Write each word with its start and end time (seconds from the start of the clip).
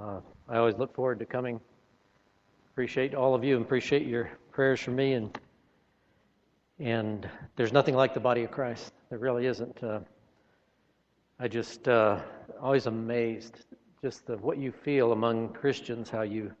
Uh, 0.00 0.20
I 0.48 0.58
always 0.58 0.76
look 0.76 0.94
forward 0.94 1.18
to 1.20 1.26
coming. 1.26 1.58
Appreciate 2.72 3.14
all 3.14 3.34
of 3.34 3.42
you 3.42 3.56
and 3.56 3.64
appreciate 3.64 4.06
your 4.06 4.30
prayers 4.52 4.80
for 4.80 4.90
me. 4.90 5.14
And 5.14 5.38
and 6.78 7.26
there's 7.56 7.72
nothing 7.72 7.94
like 7.94 8.12
the 8.12 8.20
body 8.20 8.44
of 8.44 8.50
Christ. 8.50 8.92
There 9.08 9.18
really 9.18 9.46
isn't. 9.46 9.82
Uh, 9.82 10.00
I 11.40 11.48
just 11.48 11.88
uh, 11.88 12.20
always 12.60 12.86
amazed 12.86 13.64
just 14.02 14.26
the, 14.26 14.36
what 14.36 14.58
you 14.58 14.70
feel 14.70 15.12
among 15.12 15.54
Christians, 15.54 16.10
how 16.10 16.22
you, 16.22 16.52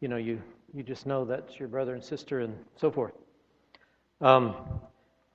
you 0.00 0.08
know, 0.08 0.16
you 0.16 0.42
you 0.74 0.82
just 0.82 1.06
know 1.06 1.24
that's 1.24 1.58
your 1.58 1.68
brother 1.68 1.94
and 1.94 2.04
sister 2.04 2.40
and 2.40 2.54
so 2.76 2.90
forth. 2.90 3.14
Um, 4.20 4.54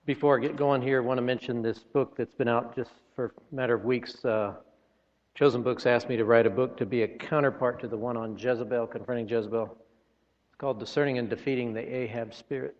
before 0.05 0.37
I 0.37 0.41
get 0.41 0.55
going 0.55 0.81
here, 0.81 1.01
I 1.01 1.05
want 1.05 1.17
to 1.17 1.23
mention 1.23 1.63
this 1.63 1.79
book 1.79 2.15
that's 2.15 2.33
been 2.33 2.47
out 2.47 2.75
just 2.75 2.91
for 3.15 3.33
a 3.51 3.55
matter 3.55 3.73
of 3.73 3.85
weeks. 3.85 4.23
Uh, 4.23 4.53
Chosen 5.39 5.63
Books 5.63 5.85
asked 5.85 6.09
me 6.09 6.17
to 6.17 6.25
write 6.25 6.45
a 6.45 6.49
book 6.49 6.75
to 6.75 6.85
be 6.85 7.03
a 7.03 7.07
counterpart 7.07 7.79
to 7.79 7.87
the 7.87 7.95
one 7.95 8.17
on 8.17 8.37
Jezebel, 8.37 8.87
confronting 8.87 9.25
Jezebel. 9.25 9.63
It's 9.71 10.57
called 10.57 10.81
Discerning 10.81 11.17
and 11.17 11.29
Defeating 11.29 11.73
the 11.73 11.79
Ahab 11.79 12.33
Spirit. 12.33 12.75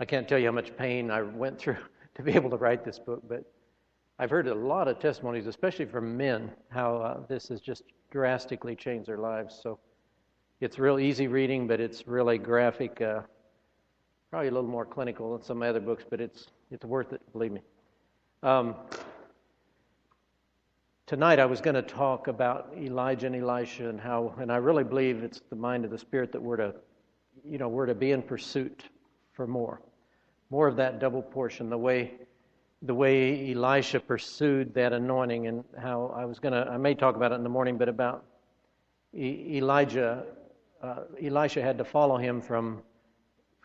I 0.00 0.04
can't 0.04 0.28
tell 0.28 0.38
you 0.38 0.44
how 0.48 0.52
much 0.52 0.76
pain 0.76 1.10
I 1.10 1.22
went 1.22 1.58
through 1.58 1.78
to 2.16 2.22
be 2.22 2.32
able 2.32 2.50
to 2.50 2.58
write 2.58 2.84
this 2.84 2.98
book, 2.98 3.22
but 3.26 3.50
I've 4.18 4.28
heard 4.28 4.48
a 4.48 4.54
lot 4.54 4.86
of 4.86 4.98
testimonies, 4.98 5.46
especially 5.46 5.86
from 5.86 6.14
men, 6.14 6.50
how 6.68 6.96
uh, 6.98 7.26
this 7.26 7.48
has 7.48 7.62
just 7.62 7.84
drastically 8.10 8.76
changed 8.76 9.08
their 9.08 9.16
lives. 9.16 9.58
So 9.62 9.78
it's 10.60 10.78
real 10.78 10.98
easy 10.98 11.26
reading, 11.26 11.66
but 11.66 11.80
it's 11.80 12.06
really 12.06 12.36
graphic, 12.36 13.00
uh, 13.00 13.22
probably 14.28 14.48
a 14.48 14.52
little 14.52 14.68
more 14.68 14.84
clinical 14.84 15.32
than 15.32 15.42
some 15.42 15.56
of 15.56 15.60
my 15.60 15.70
other 15.70 15.80
books, 15.80 16.04
but 16.06 16.20
it's 16.20 16.48
it's 16.70 16.84
worth 16.84 17.14
it, 17.14 17.22
believe 17.32 17.52
me. 17.52 17.62
Um, 18.42 18.74
Tonight 21.10 21.40
I 21.40 21.46
was 21.46 21.60
going 21.60 21.74
to 21.74 21.82
talk 21.82 22.28
about 22.28 22.72
Elijah 22.78 23.26
and 23.26 23.34
Elisha 23.34 23.88
and 23.88 24.00
how, 24.00 24.32
and 24.38 24.52
I 24.52 24.58
really 24.58 24.84
believe 24.84 25.24
it's 25.24 25.40
the 25.50 25.56
mind 25.56 25.84
of 25.84 25.90
the 25.90 25.98
Spirit 25.98 26.30
that 26.30 26.40
we're 26.40 26.58
to, 26.58 26.72
you 27.44 27.58
know, 27.58 27.66
we're 27.66 27.86
to 27.86 27.96
be 27.96 28.12
in 28.12 28.22
pursuit 28.22 28.84
for 29.32 29.44
more, 29.44 29.82
more 30.50 30.68
of 30.68 30.76
that 30.76 31.00
double 31.00 31.20
portion. 31.20 31.68
The 31.68 31.76
way, 31.76 32.12
the 32.82 32.94
way 32.94 33.50
Elisha 33.50 33.98
pursued 33.98 34.72
that 34.74 34.92
anointing, 34.92 35.48
and 35.48 35.64
how 35.76 36.14
I 36.16 36.26
was 36.26 36.38
going 36.38 36.52
to, 36.52 36.70
I 36.70 36.76
may 36.76 36.94
talk 36.94 37.16
about 37.16 37.32
it 37.32 37.34
in 37.34 37.42
the 37.42 37.48
morning, 37.48 37.76
but 37.76 37.88
about 37.88 38.24
e- 39.12 39.56
Elijah, 39.56 40.26
uh, 40.80 41.00
Elisha 41.20 41.60
had 41.60 41.76
to 41.78 41.84
follow 41.84 42.18
him 42.18 42.40
from, 42.40 42.82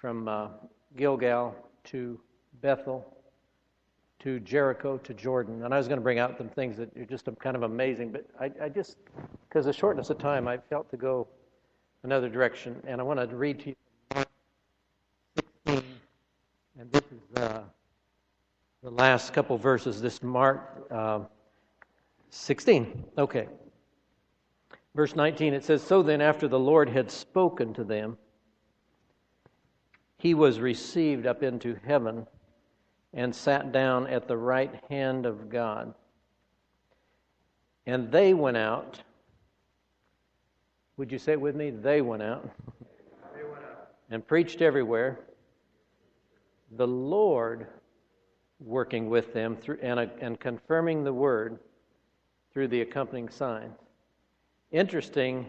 from 0.01 0.27
uh, 0.27 0.47
Gilgal 0.97 1.55
to 1.91 2.19
Bethel 2.59 3.14
to 4.25 4.39
Jericho 4.39 4.97
to 4.97 5.13
Jordan. 5.13 5.63
And 5.63 5.71
I 5.71 5.77
was 5.77 5.87
going 5.87 5.99
to 5.99 6.03
bring 6.03 6.17
out 6.17 6.35
some 6.35 6.49
things 6.49 6.77
that 6.77 6.89
are 6.97 7.05
just 7.05 7.29
kind 7.39 7.55
of 7.55 7.61
amazing, 7.61 8.11
but 8.11 8.25
I, 8.41 8.49
I 8.59 8.69
just, 8.69 8.97
because 9.47 9.67
of 9.67 9.73
the 9.75 9.79
shortness 9.79 10.09
of 10.09 10.17
time, 10.17 10.47
I 10.47 10.57
felt 10.57 10.89
to 10.89 10.97
go 10.97 11.27
another 12.01 12.27
direction. 12.27 12.75
And 12.87 12.99
I 12.99 13.03
want 13.03 13.19
to 13.19 13.27
read 13.35 13.59
to 13.59 13.69
you 13.69 13.75
Mark 14.15 14.27
16, 15.35 15.83
and 16.79 16.91
this 16.91 17.03
is 17.03 17.37
uh, 17.37 17.61
the 18.81 18.89
last 18.89 19.31
couple 19.31 19.59
verses. 19.59 20.01
This 20.01 20.23
Mark 20.23 20.87
uh, 20.89 21.19
16. 22.31 23.05
Okay. 23.19 23.47
Verse 24.95 25.15
19, 25.15 25.53
it 25.53 25.63
says, 25.63 25.83
So 25.83 26.01
then, 26.01 26.19
after 26.19 26.47
the 26.47 26.57
Lord 26.57 26.89
had 26.89 27.11
spoken 27.11 27.75
to 27.75 27.83
them, 27.83 28.17
he 30.17 30.33
was 30.33 30.59
received 30.59 31.27
up 31.27 31.43
into 31.43 31.77
heaven 31.85 32.25
and 33.15 33.33
sat 33.33 33.71
down 33.71 34.07
at 34.07 34.27
the 34.27 34.37
right 34.37 34.75
hand 34.89 35.25
of 35.25 35.49
God. 35.49 35.93
And 37.87 38.11
they 38.11 38.33
went 38.33 38.57
out. 38.57 39.01
Would 40.97 41.11
you 41.11 41.17
say 41.17 41.31
it 41.31 41.41
with 41.41 41.55
me? 41.55 41.69
They 41.69 42.01
went 42.01 42.21
out. 42.21 42.49
They 43.33 43.43
went 43.43 43.63
out. 43.63 43.91
And 44.09 44.27
preached 44.27 44.61
everywhere. 44.61 45.19
The 46.75 46.87
Lord 46.87 47.67
working 48.59 49.09
with 49.09 49.33
them 49.33 49.55
through, 49.55 49.79
and, 49.81 49.99
uh, 49.99 50.07
and 50.19 50.39
confirming 50.39 51.03
the 51.03 51.13
word 51.13 51.59
through 52.51 52.67
the 52.67 52.81
accompanying 52.81 53.29
signs. 53.29 53.77
Interesting 54.71 55.45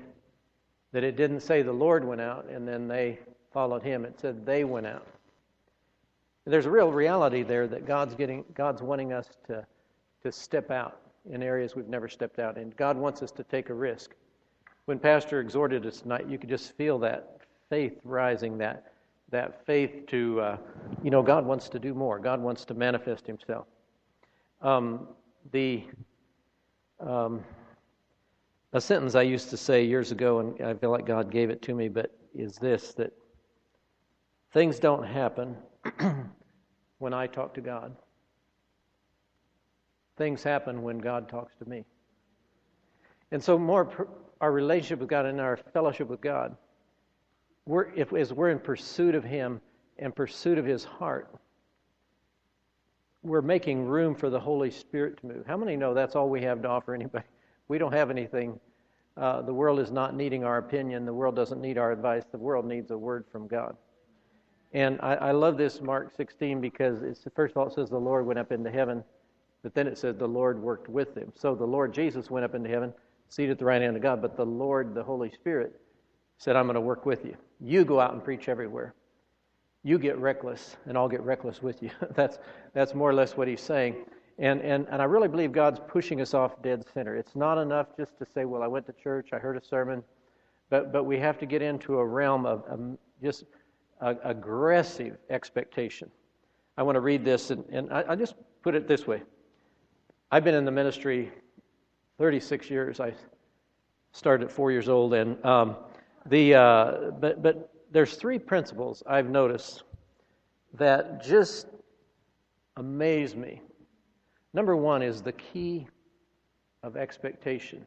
that 0.93 1.03
it 1.03 1.17
didn't 1.17 1.41
say 1.41 1.63
the 1.63 1.73
Lord 1.73 2.05
went 2.05 2.21
out 2.21 2.47
and 2.49 2.67
then 2.67 2.87
they 2.87 3.19
followed 3.53 3.83
him. 3.83 4.05
It 4.05 4.21
said 4.21 4.47
they 4.47 4.65
went 4.65 4.87
out. 4.87 5.07
There's 6.47 6.67
a 6.67 6.71
real 6.71 6.93
reality 6.93 7.43
there 7.43 7.67
that 7.67 7.87
God's 7.87 8.15
getting, 8.15 8.45
God's 8.55 8.81
wanting 8.81 9.13
us 9.13 9.29
to, 9.49 9.67
to 10.23 10.31
step 10.31 10.71
out 10.71 11.01
in 11.29 11.43
areas 11.43 11.75
we've 11.75 11.89
never 11.89 12.09
stepped 12.09 12.39
out 12.39 12.57
in. 12.57 12.71
God 12.77 12.97
wants 12.97 13.21
us 13.23 13.33
to 13.33 13.43
take 13.45 13.69
a 13.69 13.75
risk. 13.75 14.13
When 14.85 15.01
Pastor 15.01 15.41
exhorted 15.41 15.85
us 15.87 16.01
tonight, 16.01 16.29
you 16.29 16.39
could 16.39 16.49
just 16.49 16.77
feel 16.77 17.01
that 17.01 17.41
faith 17.69 17.99
rising, 18.05 18.59
that 18.59 18.93
that 19.31 19.67
faith 19.67 20.07
to, 20.07 20.41
uh, 20.41 20.57
you 21.03 21.11
know, 21.11 21.21
God 21.21 21.45
wants 21.45 21.69
to 21.71 21.81
do 21.81 21.95
more. 21.95 22.21
God 22.21 22.41
wants 22.41 22.65
to 22.67 22.75
manifest 22.75 23.27
Himself. 23.27 23.67
Um, 24.63 25.09
the 25.51 25.83
um, 27.01 27.43
a 28.73 28.81
sentence 28.81 29.15
I 29.15 29.23
used 29.23 29.51
to 29.51 29.57
say 29.57 29.85
years 29.85 30.13
ago, 30.13 30.39
and 30.39 30.61
I 30.63 30.75
feel 30.75 30.91
like 30.91 31.07
God 31.07 31.31
gave 31.31 31.51
it 31.51 31.63
to 31.63 31.75
me, 31.75 31.89
but 31.89 32.17
is 32.35 32.57
this 32.57 32.95
that 32.95 33.13
things 34.57 34.79
don't 34.79 35.03
happen 35.03 35.55
when 36.99 37.13
I 37.13 37.27
talk 37.27 37.53
to 37.57 37.61
God. 37.61 37.95
Things 40.17 40.43
happen 40.43 40.81
when 40.81 40.97
God 40.97 41.29
talks 41.29 41.53
to 41.59 41.69
me. 41.69 41.85
And 43.33 43.45
so, 43.45 43.59
more 43.59 44.09
our 44.41 44.51
relationship 44.51 45.01
with 45.01 45.11
God 45.11 45.27
and 45.27 45.43
our 45.43 45.59
fellowship 45.59 46.09
with 46.09 46.23
God, 46.23 46.57
we're, 47.67 47.93
if, 47.95 48.15
as 48.15 48.33
we're 48.33 48.49
in 48.49 48.59
pursuit 48.59 49.15
of 49.15 49.25
Him 49.25 49.61
and 49.99 50.17
pursuit 50.17 50.57
of 50.57 50.65
His 50.65 50.85
heart, 50.85 51.35
we're 53.23 53.43
making 53.43 53.85
room 53.85 54.15
for 54.15 54.31
the 54.31 54.41
Holy 54.41 54.71
Spirit 54.71 55.21
to 55.21 55.27
move. 55.27 55.45
How 55.47 55.59
many 55.59 55.77
know 55.77 55.93
that's 55.93 56.17
all 56.17 56.31
we 56.31 56.41
have 56.45 56.63
to 56.63 56.69
offer 56.69 56.95
anybody? 56.95 57.27
We 57.69 57.77
don't 57.79 57.93
have 57.93 58.11
anything. 58.11 58.59
Uh, 59.17 59.43
the 59.43 59.53
world 59.53 59.81
is 59.81 59.91
not 59.91 60.15
needing 60.15 60.45
our 60.45 60.59
opinion. 60.59 61.05
The 61.05 61.13
world 61.13 61.35
doesn't 61.35 61.61
need 61.61 61.77
our 61.77 61.91
advice. 61.91 62.23
The 62.31 62.39
world 62.39 62.65
needs 62.65 62.93
a 62.93 62.97
word 62.97 63.25
from 63.31 63.49
God. 63.49 63.77
And 64.77 65.01
I, 65.01 65.15
I 65.15 65.33
love 65.33 65.57
this 65.57 65.81
Mark 65.81 66.15
16 66.15 66.61
because 66.61 67.01
it's 67.01 67.27
first 67.35 67.53
of 67.53 67.57
all 67.57 67.67
it 67.67 67.73
says 67.73 67.89
the 67.89 67.99
Lord 67.99 68.27
went 68.27 68.39
up 68.39 68.53
into 68.53 68.71
heaven, 68.71 69.03
but 69.63 69.75
then 69.75 69.87
it 69.87 69.97
says 69.97 70.17
the 70.19 70.29
Lord 70.29 70.61
worked 70.61 70.91
with 70.91 71.17
him. 71.17 71.33
So 71.35 71.55
the 71.55 71.65
Lord 71.65 71.95
Jesus 71.95 72.31
went 72.31 72.45
up 72.45 72.55
into 72.55 72.69
heaven, 72.69 72.93
seated 73.31 73.53
at 73.53 73.59
the 73.59 73.65
right 73.65 73.81
hand 73.81 73.97
of 73.97 74.03
God, 74.03 74.21
but 74.21 74.37
the 74.37 74.45
Lord, 74.45 74.95
the 74.95 75.03
Holy 75.03 75.31
Spirit, 75.31 75.81
said, 76.37 76.57
I'm 76.57 76.67
going 76.67 76.75
to 76.75 76.83
work 76.83 77.07
with 77.07 77.25
you. 77.25 77.35
You 77.59 77.87
go 77.87 77.99
out 77.99 78.13
and 78.13 78.23
preach 78.23 78.51
everywhere. 78.51 78.93
You 79.83 79.99
get 79.99 80.19
reckless, 80.19 80.77
and 80.85 80.99
I'll 80.99 81.09
get 81.09 81.23
reckless 81.23 81.63
with 81.63 81.83
you. 81.83 81.89
that's, 82.15 82.39
that's 82.75 82.95
more 82.95 83.09
or 83.09 83.15
less 83.15 83.35
what 83.35 83.49
he's 83.49 83.63
saying. 83.63 83.97
And, 84.39 84.61
and, 84.61 84.87
and 84.91 85.01
I 85.01 85.07
really 85.07 85.29
believe 85.29 85.53
God's 85.53 85.81
pushing 85.89 86.21
us 86.21 86.35
off 86.35 86.61
dead 86.61 86.85
center. 86.93 87.17
It's 87.17 87.35
not 87.35 87.57
enough 87.57 87.97
just 87.97 88.19
to 88.19 88.27
say, 88.35 88.45
well, 88.45 88.63
I 88.63 88.67
went 88.67 88.85
to 88.89 88.93
church, 88.93 89.31
I 89.33 89.39
heard 89.39 89.57
a 89.57 89.65
sermon, 89.65 90.03
but, 90.69 90.93
but 90.93 91.05
we 91.05 91.19
have 91.19 91.39
to 91.39 91.47
get 91.47 91.63
into 91.63 91.97
a 91.97 92.05
realm 92.05 92.45
of 92.45 92.99
just 93.23 93.45
aggressive 94.01 95.17
expectation. 95.31 96.11
I 96.77 96.83
want 96.83 96.97
to 96.97 97.01
read 97.01 97.25
this, 97.25 97.51
and, 97.51 97.65
and 97.71 97.93
I, 97.93 98.05
I, 98.11 98.17
just 98.17 98.35
put 98.63 98.75
it 98.75 98.87
this 98.87 99.07
way. 99.07 99.23
I've 100.31 100.45
been 100.45 100.55
in 100.55 100.65
the 100.65 100.71
ministry 100.71 101.33
36 102.19 102.69
years. 102.69 103.01
I 103.01 103.15
started 104.13 104.45
at 104.45 104.53
four 104.53 104.71
years 104.71 104.89
old, 104.89 105.15
and 105.15 105.43
um, 105.45 105.77
the 106.27 106.55
uh, 106.55 107.11
but 107.19 107.43
but 107.43 107.73
there's 107.91 108.17
three 108.17 108.39
principles 108.39 109.03
I've 109.07 109.31
noticed 109.31 109.85
that 110.75 111.25
just 111.25 111.69
amaze 112.77 113.35
me. 113.35 113.63
Number 114.53 114.77
one 114.77 115.03
is 115.03 115.23
the 115.23 115.33
key 115.33 115.87
of 116.83 116.97
expectation. 116.97 117.87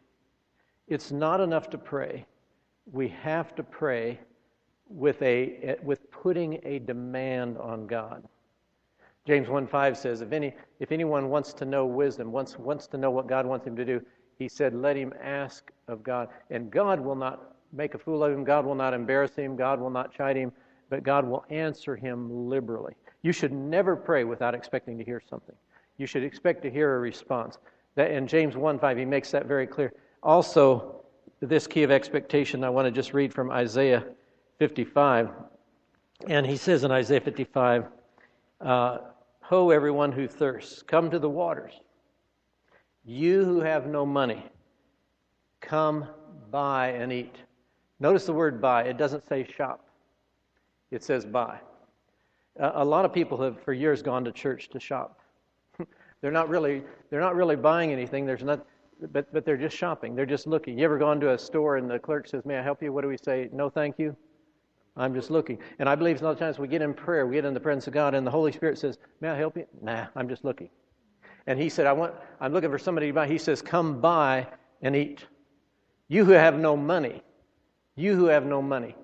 It's 0.88 1.12
not 1.12 1.40
enough 1.40 1.70
to 1.70 1.78
pray. 1.78 2.26
We 2.92 3.10
have 3.10 3.54
to 3.56 3.64
pray 3.64 4.20
with, 4.90 5.22
a, 5.22 5.78
with 5.84 6.10
putting 6.12 6.60
a 6.64 6.80
demand 6.80 7.58
on 7.58 7.88
God. 7.88 8.24
James 9.26 9.48
1.5 9.48 9.96
says, 9.96 10.22
if, 10.22 10.32
any, 10.32 10.56
if 10.80 10.92
anyone 10.92 11.30
wants 11.30 11.54
to 11.54 11.66
know 11.66 11.86
wisdom, 11.86 12.32
wants, 12.32 12.58
wants 12.58 12.88
to 12.88 12.98
know 12.98 13.12
what 13.12 13.28
God 13.28 13.46
wants 13.46 13.68
him 13.68 13.76
to 13.76 13.86
do, 13.86 14.02
he 14.40 14.48
said, 14.48 14.74
let 14.74 14.96
him 14.96 15.14
ask 15.22 15.72
of 15.88 16.02
God. 16.02 16.30
And 16.50 16.72
God 16.72 17.00
will 17.00 17.16
not 17.16 17.58
make 17.72 17.94
a 17.94 18.00
fool 18.00 18.24
of 18.24 18.32
him. 18.32 18.44
God 18.44 18.66
will 18.66 18.76
not 18.76 18.94
embarrass 18.94 19.36
him. 19.36 19.56
God 19.56 19.80
will 19.80 19.90
not 19.90 20.14
chide 20.14 20.36
him. 20.36 20.52
But 20.90 21.04
God 21.04 21.28
will 21.28 21.46
answer 21.50 21.96
him 21.96 22.50
liberally. 22.50 22.94
You 23.22 23.32
should 23.32 23.52
never 23.52 23.96
pray 23.96 24.24
without 24.24 24.56
expecting 24.56 24.98
to 24.98 25.04
hear 25.04 25.22
something. 25.30 25.56
You 25.98 26.08
should 26.08 26.24
expect 26.24 26.64
to 26.64 26.72
hear 26.72 26.96
a 26.96 27.00
response. 27.00 27.58
That 27.96 28.12
in 28.12 28.26
James 28.26 28.56
1.5, 28.56 28.98
he 28.98 29.06
makes 29.06 29.30
that 29.32 29.46
very 29.46 29.68
clear. 29.68 29.94
Also, 30.24 31.02
this 31.42 31.68
key 31.68 31.84
of 31.84 31.92
expectation, 31.92 32.64
I 32.64 32.70
want 32.70 32.86
to 32.86 32.92
just 32.92 33.14
read 33.14 33.34
from 33.34 33.52
Isaiah 33.52 34.06
55. 34.60 35.30
And 36.28 36.46
he 36.46 36.58
says 36.58 36.84
in 36.84 36.92
Isaiah 36.92 37.22
55, 37.22 37.86
uh, 38.62 38.98
Ho, 39.42 39.72
everyone 39.72 40.12
who 40.12 40.28
thirsts, 40.28 40.84
come 40.84 41.10
to 41.10 41.18
the 41.18 41.30
waters. 41.30 41.74
You 43.04 43.44
who 43.44 43.62
have 43.62 43.88
no 43.88 44.06
money, 44.06 44.46
Come 45.62 46.08
buy 46.52 46.90
and 46.90 47.12
eat. 47.12 47.36
Notice 48.00 48.26
the 48.26 48.34
word 48.34 48.62
buy. 48.62 48.84
It 48.84 48.98
doesn't 48.98 49.28
say 49.28 49.48
shop, 49.56 49.86
it 50.92 51.04
says 51.04 51.26
buy. 51.26 51.60
A 52.60 52.84
lot 52.84 53.06
of 53.06 53.14
people 53.14 53.42
have 53.42 53.62
for 53.62 53.72
years 53.72 54.02
gone 54.02 54.26
to 54.26 54.32
church 54.32 54.70
to 54.70 54.80
shop. 54.80 55.20
they're 56.22 56.32
not 56.32 56.50
really 56.50 56.84
they're 57.10 57.22
not 57.22 57.36
really 57.36 57.56
buying 57.56 57.92
anything. 57.92 58.26
There's 58.26 58.44
not 58.44 58.66
but 59.12 59.32
but 59.32 59.46
they're 59.46 59.58
just 59.58 59.78
shopping. 59.78 60.16
They're 60.16 60.26
just 60.26 60.48
looking. 60.48 60.78
You 60.78 60.86
ever 60.86 60.98
gone 60.98 61.20
to 61.22 61.34
a 61.34 61.38
store 61.38 61.78
and 61.78 61.90
the 61.90 62.00
clerk 62.00 62.28
says, 62.28 62.46
"May 62.46 62.58
I 62.58 62.62
help 62.62 62.82
you?" 62.82 62.92
What 62.92 63.02
do 63.02 63.08
we 63.08 63.18
say? 63.18 63.50
No, 63.54 63.70
thank 63.70 63.98
you. 63.98 64.16
I'm 64.98 65.14
just 65.14 65.32
looking. 65.32 65.60
And 65.80 65.88
I 65.88 65.96
believe 65.96 66.22
of 66.22 66.38
times 66.38 66.60
we 66.60 66.68
get 66.68 66.82
in 66.82 66.94
prayer, 66.94 67.26
we 67.26 67.36
get 67.36 67.46
in 67.46 67.54
the 67.54 67.60
presence 67.60 67.88
of 67.88 67.94
God, 67.94 68.14
and 68.14 68.26
the 68.26 68.32
Holy 68.32 68.52
Spirit 68.52 68.78
says, 68.78 68.98
May 69.22 69.30
I 69.30 69.38
help 69.38 69.56
you? 69.58 69.66
Nah, 69.82 70.08
I'm 70.16 70.28
just 70.28 70.44
looking. 70.44 70.70
And 71.48 71.60
he 71.60 71.70
said, 71.70 71.88
I 71.88 71.94
want, 71.94 72.14
I'm 72.40 72.54
looking 72.54 72.70
for 72.70 72.80
somebody 72.80 73.08
to 73.08 73.14
buy. 73.14 73.28
He 73.28 73.38
says, 73.38 73.62
Come 73.62 74.02
buy 74.02 74.48
and 74.82 74.96
eat. 74.96 75.26
You 76.08 76.26
who 76.26 76.32
have 76.32 76.58
no 76.58 76.76
money, 76.76 77.24
you 77.96 78.16
who 78.16 78.26
have 78.26 78.46
no 78.46 78.62
money. 78.62 78.96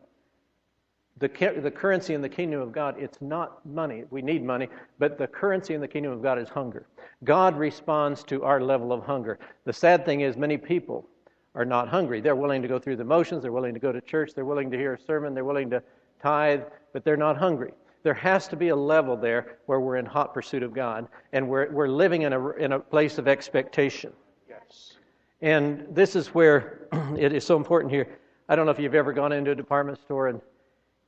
The, 1.17 1.29
the 1.61 1.71
currency 1.71 2.13
in 2.13 2.21
the 2.21 2.27
kingdom 2.27 2.59
of 2.59 2.73
God, 2.73 2.95
it's 2.99 3.21
not 3.21 3.65
money. 3.65 4.03
We 4.09 4.21
need 4.21 4.43
money, 4.43 4.67
but 4.99 5.17
the 5.17 5.27
currency 5.27 5.73
in 5.73 5.79
the 5.79 5.87
kingdom 5.87 6.11
of 6.11 6.21
God 6.21 6.37
is 6.37 6.49
hunger. 6.49 6.87
God 7.23 7.57
responds 7.57 8.21
to 8.25 8.43
our 8.43 8.59
level 8.59 8.91
of 8.91 9.05
hunger. 9.05 9.39
The 9.63 9.71
sad 9.71 10.05
thing 10.05 10.21
is, 10.21 10.35
many 10.35 10.57
people 10.57 11.07
are 11.55 11.65
not 11.65 11.87
hungry. 11.87 12.21
They're 12.21 12.35
willing 12.35 12.61
to 12.61 12.67
go 12.67 12.77
through 12.77 12.97
the 12.97 13.05
motions, 13.05 13.41
they're 13.41 13.51
willing 13.51 13.73
to 13.73 13.79
go 13.79 13.91
to 13.91 14.01
church, 14.01 14.33
they're 14.35 14.45
willing 14.45 14.69
to 14.71 14.77
hear 14.77 14.93
a 14.93 14.99
sermon, 14.99 15.33
they're 15.33 15.45
willing 15.45 15.69
to 15.71 15.81
tithe, 16.21 16.61
but 16.93 17.03
they're 17.03 17.17
not 17.17 17.37
hungry. 17.37 17.71
There 18.03 18.13
has 18.13 18.47
to 18.49 18.55
be 18.55 18.67
a 18.67 18.75
level 18.75 19.17
there 19.17 19.57
where 19.65 19.79
we're 19.79 19.95
in 19.95 20.05
hot 20.05 20.33
pursuit 20.33 20.61
of 20.61 20.73
God 20.73 21.07
and 21.33 21.47
we're, 21.47 21.71
we're 21.71 21.87
living 21.87 22.21
in 22.21 22.33
a, 22.33 22.49
in 22.51 22.73
a 22.73 22.79
place 22.79 23.17
of 23.17 23.27
expectation. 23.27 24.13
Yes. 24.47 24.93
And 25.41 25.87
this 25.89 26.15
is 26.15 26.27
where 26.27 26.87
it 27.17 27.33
is 27.33 27.45
so 27.45 27.55
important 27.55 27.91
here. 27.91 28.19
I 28.47 28.55
don't 28.55 28.65
know 28.65 28.71
if 28.71 28.79
you've 28.79 28.93
ever 28.93 29.11
gone 29.11 29.31
into 29.31 29.51
a 29.51 29.55
department 29.55 29.99
store 29.99 30.27
and 30.27 30.39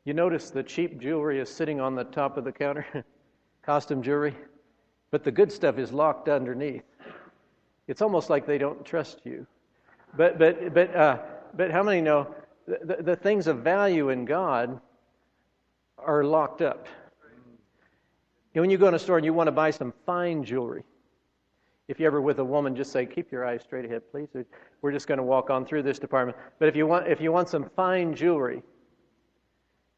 you 0.05 0.13
notice 0.13 0.49
the 0.49 0.63
cheap 0.63 0.99
jewelry 0.99 1.39
is 1.39 1.49
sitting 1.49 1.79
on 1.79 1.93
the 1.93 2.05
top 2.05 2.37
of 2.37 2.45
the 2.45 2.51
counter, 2.51 2.85
costume 3.61 4.01
jewelry, 4.01 4.35
but 5.11 5.23
the 5.23 5.31
good 5.31 5.51
stuff 5.51 5.77
is 5.77 5.91
locked 5.91 6.29
underneath. 6.29 6.83
It's 7.87 8.01
almost 8.01 8.29
like 8.29 8.47
they 8.47 8.57
don't 8.57 8.83
trust 8.85 9.21
you. 9.23 9.45
But, 10.15 10.39
but, 10.39 10.73
but, 10.73 10.95
uh, 10.95 11.17
but 11.55 11.71
how 11.71 11.83
many 11.83 12.01
know 12.01 12.33
the, 12.67 12.97
the, 13.01 13.15
things 13.15 13.47
of 13.47 13.59
value 13.59 14.09
in 14.09 14.25
God 14.25 14.79
are 15.97 16.23
locked 16.23 16.61
up? 16.61 16.87
And 18.53 18.61
when 18.61 18.69
you 18.69 18.77
go 18.77 18.87
in 18.87 18.93
a 18.93 18.99
store 18.99 19.17
and 19.17 19.25
you 19.25 19.33
want 19.33 19.47
to 19.47 19.51
buy 19.51 19.71
some 19.71 19.93
fine 20.05 20.43
jewelry, 20.43 20.83
if 21.87 21.99
you're 21.99 22.07
ever 22.07 22.21
with 22.21 22.39
a 22.39 22.43
woman, 22.43 22.75
just 22.75 22.91
say, 22.91 23.05
keep 23.05 23.31
your 23.31 23.45
eyes 23.45 23.61
straight 23.61 23.85
ahead, 23.85 24.01
please. 24.11 24.27
We're 24.81 24.91
just 24.91 25.07
going 25.07 25.19
to 25.19 25.23
walk 25.23 25.49
on 25.49 25.65
through 25.65 25.83
this 25.83 25.99
department. 25.99 26.37
But 26.59 26.67
if 26.67 26.75
you 26.75 26.85
want, 26.85 27.07
if 27.07 27.21
you 27.21 27.31
want 27.31 27.49
some 27.49 27.69
fine 27.75 28.15
jewelry, 28.15 28.61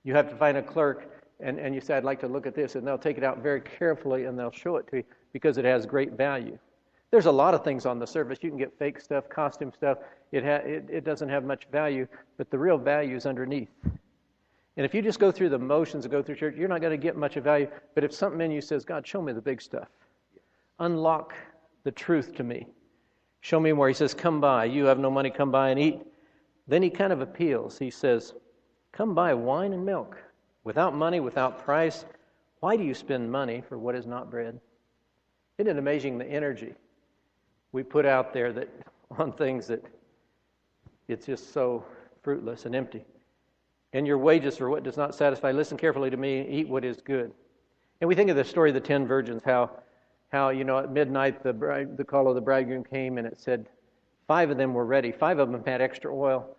you 0.03 0.13
have 0.13 0.29
to 0.29 0.35
find 0.35 0.57
a 0.57 0.61
clerk 0.61 1.23
and, 1.39 1.57
and 1.57 1.73
you 1.73 1.81
say, 1.81 1.95
I'd 1.95 2.03
like 2.03 2.19
to 2.19 2.27
look 2.27 2.45
at 2.45 2.53
this. 2.53 2.75
And 2.75 2.85
they'll 2.85 2.97
take 2.97 3.17
it 3.17 3.23
out 3.23 3.41
very 3.41 3.61
carefully 3.61 4.25
and 4.25 4.38
they'll 4.38 4.51
show 4.51 4.75
it 4.75 4.88
to 4.91 4.97
you 4.97 5.03
because 5.33 5.57
it 5.57 5.65
has 5.65 5.85
great 5.85 6.13
value. 6.13 6.59
There's 7.11 7.25
a 7.25 7.31
lot 7.31 7.53
of 7.53 7.63
things 7.63 7.85
on 7.85 7.97
the 7.97 8.06
surface. 8.06 8.39
You 8.41 8.50
can 8.50 8.59
get 8.59 8.77
fake 8.77 9.00
stuff, 9.00 9.27
costume 9.29 9.71
stuff. 9.75 9.97
It, 10.31 10.44
ha- 10.44 10.63
it, 10.63 10.85
it 10.89 11.03
doesn't 11.03 11.29
have 11.29 11.44
much 11.44 11.67
value, 11.71 12.07
but 12.38 12.51
the 12.51 12.57
real 12.57 12.77
value 12.77 13.15
is 13.15 13.25
underneath. 13.25 13.71
And 13.83 14.85
if 14.85 14.94
you 14.94 15.01
just 15.01 15.19
go 15.19 15.31
through 15.31 15.50
the 15.50 15.57
motions 15.57 16.06
and 16.06 16.11
go 16.11 16.21
through 16.21 16.35
church, 16.35 16.56
you're 16.56 16.69
not 16.69 16.81
going 16.81 16.91
to 16.91 17.03
get 17.03 17.17
much 17.17 17.35
of 17.35 17.44
value. 17.44 17.67
But 17.95 18.03
if 18.03 18.13
something 18.13 18.39
in 18.41 18.51
you 18.51 18.61
says, 18.61 18.85
God, 18.85 19.06
show 19.06 19.21
me 19.21 19.33
the 19.33 19.41
big 19.41 19.61
stuff, 19.61 19.88
unlock 20.77 21.33
the 21.83 21.91
truth 21.91 22.35
to 22.35 22.44
me. 22.44 22.67
Show 23.41 23.59
me 23.59 23.73
where 23.73 23.88
he 23.88 23.95
says, 23.95 24.13
Come 24.13 24.39
buy. 24.39 24.65
You 24.65 24.85
have 24.85 25.00
no 25.00 25.09
money, 25.09 25.31
come 25.31 25.51
buy 25.51 25.69
and 25.69 25.79
eat. 25.79 26.00
Then 26.67 26.83
he 26.83 26.89
kind 26.89 27.11
of 27.11 27.21
appeals. 27.21 27.79
He 27.79 27.89
says, 27.89 28.33
Come 28.91 29.15
buy 29.15 29.33
wine 29.33 29.73
and 29.73 29.85
milk 29.85 30.17
without 30.63 30.94
money, 30.94 31.19
without 31.19 31.63
price. 31.63 32.06
Why 32.59 32.75
do 32.75 32.83
you 32.83 32.94
spend 32.94 33.31
money 33.31 33.63
for 33.67 33.77
what 33.77 33.95
is 33.95 34.06
not 34.06 34.29
bread? 34.29 34.59
Isn't 35.57 35.71
it 35.71 35.79
amazing 35.79 36.17
the 36.17 36.25
energy 36.25 36.75
we 37.71 37.83
put 37.83 38.06
out 38.06 38.33
there 38.33 38.51
that 38.54 38.69
on 39.18 39.31
things 39.31 39.68
that 39.68 39.83
it's 41.07 41.25
just 41.25 41.54
so 41.54 41.83
fruitless 42.21 42.66
and 42.66 42.75
empty. 42.75 43.04
And 43.94 44.06
your 44.06 44.19
wages 44.19 44.57
for 44.57 44.69
what 44.69 44.83
does 44.83 44.98
not 44.98 45.16
satisfy. 45.16 45.51
Listen 45.51 45.77
carefully 45.77 46.12
to 46.12 46.18
me, 46.18 46.48
eat 46.48 46.69
what 46.69 46.86
is 46.86 46.98
good. 47.01 47.31
And 48.01 48.07
we 48.07 48.16
think 48.16 48.30
of 48.30 48.36
the 48.36 48.44
story 48.44 48.69
of 48.69 48.75
the 48.75 48.80
ten 48.80 49.07
virgins, 49.07 49.42
how, 49.44 49.71
how 50.31 50.50
you 50.50 50.63
know, 50.63 50.77
at 50.77 50.92
midnight 50.92 51.44
the, 51.44 51.51
bride, 51.51 51.98
the 51.98 52.04
call 52.04 52.27
of 52.27 52.36
the 52.36 52.42
bridegroom 52.42 52.83
came 52.83 53.18
and 53.18 53.25
it 53.25 53.39
said 53.39 53.68
five 54.27 54.51
of 54.51 54.57
them 54.57 54.74
were 54.74 54.86
ready. 54.86 55.12
Five 55.12 55.39
of 55.39 55.51
them 55.51 55.63
had 55.66 55.81
extra 55.81 56.16
oil. 56.16 56.56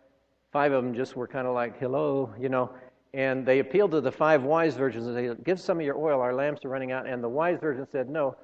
Five 0.53 0.73
of 0.73 0.83
them 0.83 0.93
just 0.95 1.15
were 1.15 1.29
kind 1.29 1.47
of 1.47 1.55
like, 1.55 1.79
hello, 1.79 2.35
you 2.39 2.49
know. 2.49 2.71
And 3.15 3.47
they 3.47 3.61
appealed 3.61 3.93
to 3.93 4.01
the 4.01 4.11
five 4.11 4.43
wise 4.43 4.75
virgins 4.75 5.07
and 5.07 5.17
they 5.17 5.29
said, 5.29 5.45
give 5.45 5.61
some 5.61 5.79
of 5.79 5.87
your 5.87 5.97
oil, 5.97 6.21
our 6.21 6.35
lamps 6.35 6.65
are 6.65 6.69
running 6.69 6.91
out. 6.91 7.07
And 7.07 7.23
the 7.23 7.29
wise 7.29 7.59
virgins 7.61 7.89
said, 7.93 8.09
no. 8.09 8.37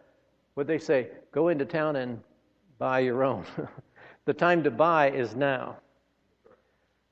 What 0.55 0.69
they 0.69 0.79
say? 0.79 1.09
Go 1.33 1.49
into 1.49 1.65
town 1.65 1.97
and 1.97 2.21
buy 2.79 3.01
your 3.01 3.25
own. 3.25 3.45
the 4.25 4.35
time 4.35 4.63
to 4.65 4.71
buy 4.71 5.11
is 5.11 5.35
now. 5.35 5.77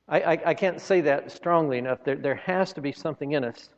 I, 0.09 0.21
I, 0.21 0.43
I, 0.47 0.55
can't 0.55 0.81
say 0.81 1.01
that 1.03 1.31
strongly 1.31 1.79
enough. 1.79 2.05
There, 2.05 2.17
there 2.17 2.35
has 2.35 2.73
to 2.75 2.83
be 2.83 2.93
something 2.93 3.33
in 3.33 3.45
us. 3.45 3.71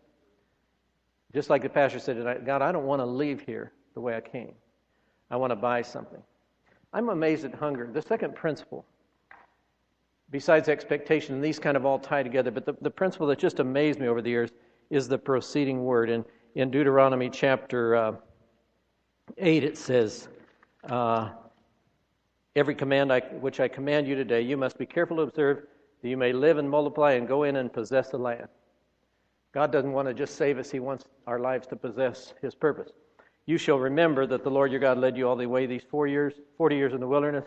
Just 1.32 1.50
like 1.50 1.62
the 1.62 1.68
pastor 1.68 1.98
said 1.98 2.16
tonight, 2.16 2.44
God, 2.44 2.62
I 2.62 2.72
don't 2.72 2.86
want 2.86 3.00
to 3.00 3.06
leave 3.06 3.40
here 3.40 3.72
the 3.94 4.00
way 4.00 4.16
I 4.16 4.20
came. 4.20 4.54
I 5.30 5.36
want 5.36 5.50
to 5.50 5.56
buy 5.56 5.82
something. 5.82 6.22
I'm 6.92 7.10
amazed 7.10 7.44
at 7.44 7.54
hunger. 7.54 7.88
The 7.92 8.02
second 8.02 8.34
principle, 8.34 8.84
besides 10.30 10.68
expectation, 10.68 11.34
and 11.34 11.44
these 11.44 11.58
kind 11.58 11.76
of 11.76 11.84
all 11.84 11.98
tie 11.98 12.22
together, 12.22 12.50
but 12.50 12.64
the, 12.64 12.74
the 12.80 12.90
principle 12.90 13.26
that 13.28 13.38
just 13.38 13.60
amazed 13.60 14.00
me 14.00 14.08
over 14.08 14.22
the 14.22 14.30
years 14.30 14.50
is 14.90 15.08
the 15.08 15.18
proceeding 15.18 15.84
word. 15.84 16.10
In, 16.10 16.24
in 16.54 16.70
Deuteronomy 16.70 17.28
chapter 17.28 17.96
uh, 17.96 18.12
8, 19.38 19.64
it 19.64 19.76
says, 19.76 20.28
uh, 20.88 21.30
Every 22.56 22.74
command 22.74 23.12
I, 23.12 23.20
which 23.20 23.60
I 23.60 23.68
command 23.68 24.08
you 24.08 24.14
today, 24.14 24.40
you 24.40 24.56
must 24.56 24.78
be 24.78 24.86
careful 24.86 25.18
to 25.18 25.22
observe 25.24 25.64
that 26.00 26.08
you 26.08 26.16
may 26.16 26.32
live 26.32 26.56
and 26.56 26.68
multiply 26.68 27.12
and 27.12 27.28
go 27.28 27.42
in 27.42 27.56
and 27.56 27.70
possess 27.70 28.08
the 28.08 28.16
land. 28.16 28.48
God 29.52 29.70
doesn't 29.70 29.92
want 29.92 30.08
to 30.08 30.14
just 30.14 30.36
save 30.36 30.58
us, 30.58 30.70
He 30.70 30.80
wants 30.80 31.04
our 31.26 31.38
lives 31.38 31.66
to 31.68 31.76
possess 31.76 32.32
His 32.40 32.54
purpose. 32.54 32.90
You 33.44 33.58
shall 33.58 33.78
remember 33.78 34.26
that 34.26 34.42
the 34.42 34.50
Lord 34.50 34.70
your 34.70 34.80
God 34.80 34.96
led 34.96 35.18
you 35.18 35.28
all 35.28 35.36
the 35.36 35.46
way 35.46 35.66
these 35.66 35.84
four 35.90 36.06
years, 36.06 36.32
40 36.56 36.76
years 36.76 36.92
in 36.94 37.00
the 37.00 37.06
wilderness, 37.06 37.44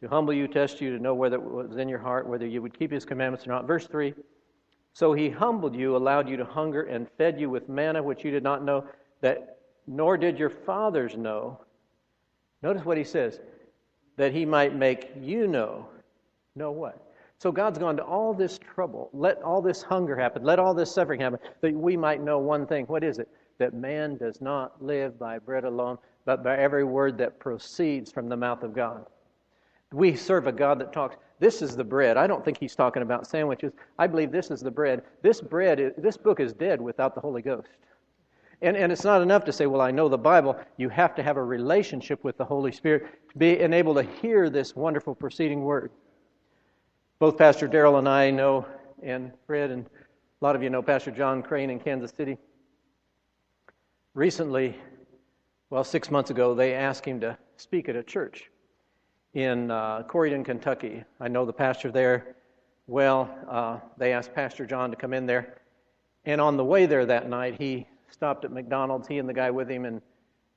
to 0.00 0.08
humble 0.08 0.32
you, 0.32 0.46
test 0.46 0.80
you, 0.80 0.96
to 0.96 1.02
know 1.02 1.14
whether 1.14 1.36
it 1.36 1.42
was 1.42 1.76
in 1.76 1.88
your 1.88 1.98
heart, 1.98 2.28
whether 2.28 2.46
you 2.46 2.62
would 2.62 2.78
keep 2.78 2.92
His 2.92 3.04
commandments 3.04 3.46
or 3.48 3.50
not. 3.50 3.66
Verse 3.66 3.88
3 3.88 4.14
So 4.92 5.12
He 5.12 5.28
humbled 5.28 5.74
you, 5.74 5.96
allowed 5.96 6.28
you 6.28 6.36
to 6.36 6.44
hunger, 6.44 6.82
and 6.84 7.08
fed 7.18 7.40
you 7.40 7.50
with 7.50 7.68
manna 7.68 8.00
which 8.00 8.24
you 8.24 8.30
did 8.30 8.44
not 8.44 8.64
know, 8.64 8.84
that 9.22 9.58
nor 9.88 10.16
did 10.16 10.38
your 10.38 10.50
fathers 10.50 11.16
know. 11.16 11.60
Notice 12.62 12.84
what 12.84 12.96
He 12.96 13.04
says 13.04 13.40
that 14.16 14.32
he 14.32 14.44
might 14.44 14.74
make 14.74 15.12
you 15.20 15.46
know. 15.46 15.86
Know 16.54 16.72
what? 16.72 17.02
So 17.38 17.52
God's 17.52 17.78
gone 17.78 17.96
to 17.98 18.02
all 18.02 18.32
this 18.32 18.58
trouble, 18.58 19.10
let 19.12 19.42
all 19.42 19.60
this 19.60 19.82
hunger 19.82 20.16
happen, 20.16 20.42
let 20.42 20.58
all 20.58 20.72
this 20.72 20.90
suffering 20.90 21.20
happen, 21.20 21.38
that 21.60 21.74
we 21.74 21.96
might 21.96 22.22
know 22.22 22.38
one 22.38 22.66
thing. 22.66 22.86
What 22.86 23.04
is 23.04 23.18
it? 23.18 23.28
That 23.58 23.74
man 23.74 24.16
does 24.16 24.40
not 24.40 24.82
live 24.82 25.18
by 25.18 25.38
bread 25.38 25.64
alone, 25.64 25.98
but 26.24 26.42
by 26.42 26.56
every 26.56 26.84
word 26.84 27.18
that 27.18 27.38
proceeds 27.38 28.10
from 28.10 28.28
the 28.28 28.36
mouth 28.36 28.62
of 28.62 28.74
God. 28.74 29.04
We 29.92 30.16
serve 30.16 30.46
a 30.46 30.52
God 30.52 30.78
that 30.80 30.92
talks. 30.92 31.16
This 31.38 31.60
is 31.60 31.76
the 31.76 31.84
bread. 31.84 32.16
I 32.16 32.26
don't 32.26 32.44
think 32.44 32.58
he's 32.58 32.74
talking 32.74 33.02
about 33.02 33.26
sandwiches. 33.26 33.72
I 33.98 34.06
believe 34.06 34.32
this 34.32 34.50
is 34.50 34.60
the 34.60 34.70
bread. 34.70 35.02
This 35.22 35.40
bread, 35.40 35.94
this 35.98 36.16
book 36.16 36.40
is 36.40 36.54
dead 36.54 36.80
without 36.80 37.14
the 37.14 37.20
Holy 37.20 37.42
Ghost. 37.42 37.68
And, 38.62 38.76
and 38.76 38.90
it's 38.90 39.04
not 39.04 39.20
enough 39.22 39.44
to 39.44 39.52
say, 39.52 39.66
well, 39.66 39.80
I 39.80 39.90
know 39.90 40.08
the 40.08 40.18
Bible. 40.18 40.58
You 40.76 40.88
have 40.88 41.14
to 41.16 41.22
have 41.22 41.36
a 41.36 41.42
relationship 41.42 42.24
with 42.24 42.38
the 42.38 42.44
Holy 42.44 42.72
Spirit 42.72 43.06
to 43.30 43.38
be 43.38 43.48
able 43.48 43.94
to 43.94 44.02
hear 44.02 44.48
this 44.48 44.74
wonderful 44.74 45.14
proceeding 45.14 45.62
word. 45.62 45.90
Both 47.18 47.36
Pastor 47.36 47.68
Darrell 47.68 47.98
and 47.98 48.08
I 48.08 48.30
know, 48.30 48.66
and 49.02 49.32
Fred, 49.46 49.70
and 49.70 49.84
a 49.86 50.44
lot 50.44 50.56
of 50.56 50.62
you 50.62 50.70
know 50.70 50.82
Pastor 50.82 51.10
John 51.10 51.42
Crane 51.42 51.70
in 51.70 51.78
Kansas 51.78 52.12
City. 52.16 52.38
Recently, 54.14 54.76
well, 55.68 55.84
six 55.84 56.10
months 56.10 56.30
ago, 56.30 56.54
they 56.54 56.74
asked 56.74 57.04
him 57.04 57.20
to 57.20 57.36
speak 57.56 57.88
at 57.88 57.96
a 57.96 58.02
church 58.02 58.50
in 59.34 59.70
uh, 59.70 60.02
Corydon, 60.08 60.44
Kentucky. 60.44 61.04
I 61.20 61.28
know 61.28 61.44
the 61.44 61.52
pastor 61.52 61.90
there 61.90 62.36
well. 62.86 63.30
Uh, 63.48 63.78
they 63.98 64.12
asked 64.12 64.34
Pastor 64.34 64.64
John 64.64 64.90
to 64.90 64.96
come 64.96 65.12
in 65.12 65.26
there. 65.26 65.58
And 66.24 66.40
on 66.40 66.56
the 66.56 66.64
way 66.64 66.86
there 66.86 67.04
that 67.06 67.28
night, 67.28 67.56
he 67.58 67.86
stopped 68.10 68.44
at 68.44 68.52
McDonald's, 68.52 69.08
he 69.08 69.18
and 69.18 69.28
the 69.28 69.34
guy 69.34 69.50
with 69.50 69.70
him, 69.70 69.84
and 69.84 70.00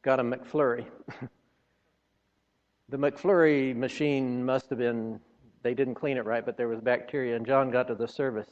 got 0.01 0.19
a 0.19 0.23
McFlurry. 0.23 0.85
the 2.89 2.97
McFlurry 2.97 3.75
machine 3.75 4.43
must 4.43 4.69
have 4.69 4.79
been, 4.79 5.19
they 5.63 5.73
didn't 5.73 5.95
clean 5.95 6.17
it 6.17 6.25
right, 6.25 6.45
but 6.45 6.57
there 6.57 6.67
was 6.67 6.79
bacteria. 6.79 7.35
And 7.35 7.45
John 7.45 7.71
got 7.71 7.87
to 7.87 7.95
the 7.95 8.07
service, 8.07 8.49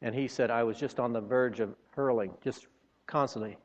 and 0.00 0.14
he 0.14 0.28
said, 0.28 0.50
I 0.50 0.62
was 0.62 0.76
just 0.78 0.98
on 0.98 1.12
the 1.12 1.20
verge 1.20 1.60
of 1.60 1.74
hurling, 1.90 2.32
just 2.42 2.66
constantly. 3.06 3.58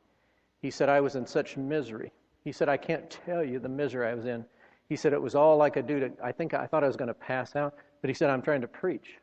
He 0.60 0.70
said, 0.70 0.88
I 0.88 1.00
was 1.00 1.16
in 1.16 1.26
such 1.26 1.56
misery. 1.56 2.12
He 2.44 2.52
said, 2.52 2.68
I 2.68 2.76
can't 2.76 3.08
tell 3.10 3.44
you 3.44 3.58
the 3.58 3.68
misery 3.68 4.06
I 4.06 4.14
was 4.14 4.26
in. 4.26 4.44
He 4.88 4.96
said, 4.96 5.12
It 5.12 5.20
was 5.20 5.34
all 5.34 5.62
I 5.62 5.70
could 5.70 5.86
do 5.86 6.00
to, 6.00 6.10
I 6.22 6.32
think 6.32 6.54
I 6.54 6.66
thought 6.66 6.84
I 6.84 6.86
was 6.86 6.96
going 6.96 7.08
to 7.08 7.14
pass 7.14 7.54
out, 7.56 7.74
but 8.00 8.08
he 8.08 8.14
said, 8.14 8.30
I'm 8.30 8.42
trying 8.42 8.62
to 8.62 8.68
preach. 8.68 9.18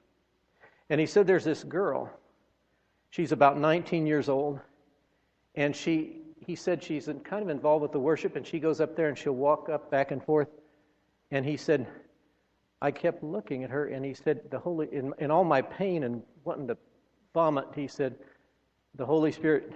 And 0.90 1.00
he 1.00 1.08
said, 1.08 1.26
There's 1.26 1.44
this 1.44 1.64
girl. 1.64 2.10
She's 3.10 3.32
about 3.32 3.58
19 3.58 4.06
years 4.06 4.30
old. 4.30 4.60
And 5.56 5.76
she, 5.76 6.22
he 6.46 6.56
said 6.56 6.84
she's 6.84 7.10
kind 7.24 7.44
of 7.44 7.50
involved 7.50 7.82
with 7.82 7.92
the 7.92 8.00
worship, 8.00 8.36
and 8.36 8.46
she 8.46 8.60
goes 8.60 8.82
up 8.82 8.96
there 8.96 9.08
and 9.08 9.18
she'll 9.18 9.34
walk 9.34 9.70
up 9.70 9.90
back 9.90 10.12
and 10.12 10.24
forth. 10.24 10.50
And 11.32 11.46
he 11.46 11.58
said, 11.58 11.88
I 12.82 12.92
kept 12.92 13.24
looking 13.24 13.64
at 13.64 13.70
her, 13.70 13.88
and 13.88 14.06
he 14.06 14.14
said, 14.14 14.42
the 14.52 14.60
Holy, 14.60 14.88
in, 14.92 15.14
in 15.18 15.32
all 15.32 15.44
my 15.44 15.62
pain 15.62 16.04
and 16.04 16.22
wanting 16.44 16.68
to 16.68 16.78
vomit, 17.34 17.68
he 17.74 17.88
said, 17.88 18.16
the 18.96 19.06
Holy 19.06 19.32
Spirit 19.32 19.72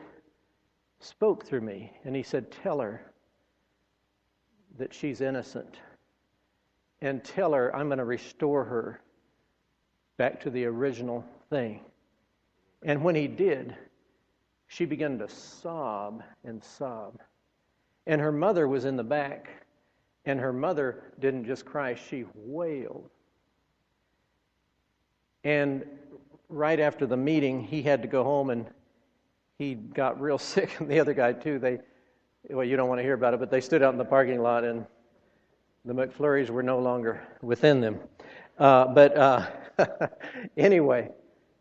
spoke 1.00 1.46
through 1.46 1.62
me, 1.62 1.92
and 2.04 2.16
he 2.16 2.24
said, 2.24 2.52
Tell 2.52 2.80
her 2.80 3.02
that 4.78 4.94
she's 4.94 5.22
innocent, 5.22 5.78
and 7.02 7.24
tell 7.24 7.54
her 7.54 7.76
I'm 7.76 7.88
going 7.88 7.98
to 8.00 8.06
restore 8.06 8.64
her 8.66 9.02
back 10.18 10.42
to 10.42 10.50
the 10.50 10.66
original 10.66 11.24
thing. 11.50 11.82
And 12.84 13.04
when 13.04 13.16
he 13.16 13.28
did, 13.28 13.76
she 14.70 14.86
began 14.86 15.18
to 15.18 15.28
sob 15.28 16.24
and 16.46 16.64
sob. 16.64 17.20
And 18.06 18.22
her 18.22 18.32
mother 18.32 18.68
was 18.68 18.86
in 18.86 18.96
the 18.96 19.04
back, 19.04 19.50
and 20.26 20.40
her 20.40 20.54
mother 20.54 21.04
didn't 21.20 21.46
just 21.46 21.66
cry, 21.66 21.96
she 21.96 22.26
wailed. 22.36 23.10
And 25.44 25.84
right 26.50 26.80
after 26.80 27.08
the 27.08 27.18
meeting, 27.18 27.64
he 27.64 27.82
had 27.82 28.04
to 28.04 28.08
go 28.08 28.24
home 28.24 28.52
and 28.52 28.68
he 29.58 29.74
got 29.74 30.22
real 30.22 30.38
sick, 30.38 30.80
and 30.80 30.90
the 30.90 31.00
other 31.00 31.16
guy 31.16 31.34
too. 31.34 31.58
They, 31.58 31.80
well, 32.50 32.64
you 32.64 32.78
don't 32.78 32.88
want 32.88 33.00
to 33.00 33.04
hear 33.04 33.16
about 33.16 33.34
it, 33.34 33.40
but 33.40 33.50
they 33.50 33.62
stood 33.62 33.82
out 33.82 33.92
in 33.94 33.98
the 33.98 34.06
parking 34.06 34.42
lot, 34.42 34.64
and 34.64 34.86
the 35.84 35.94
McFlurries 35.94 36.52
were 36.52 36.64
no 36.64 36.78
longer 36.78 37.22
within 37.42 37.82
them. 37.82 38.00
Uh, 38.60 38.86
but 38.86 39.18
uh, 39.18 39.48
anyway, 40.58 41.10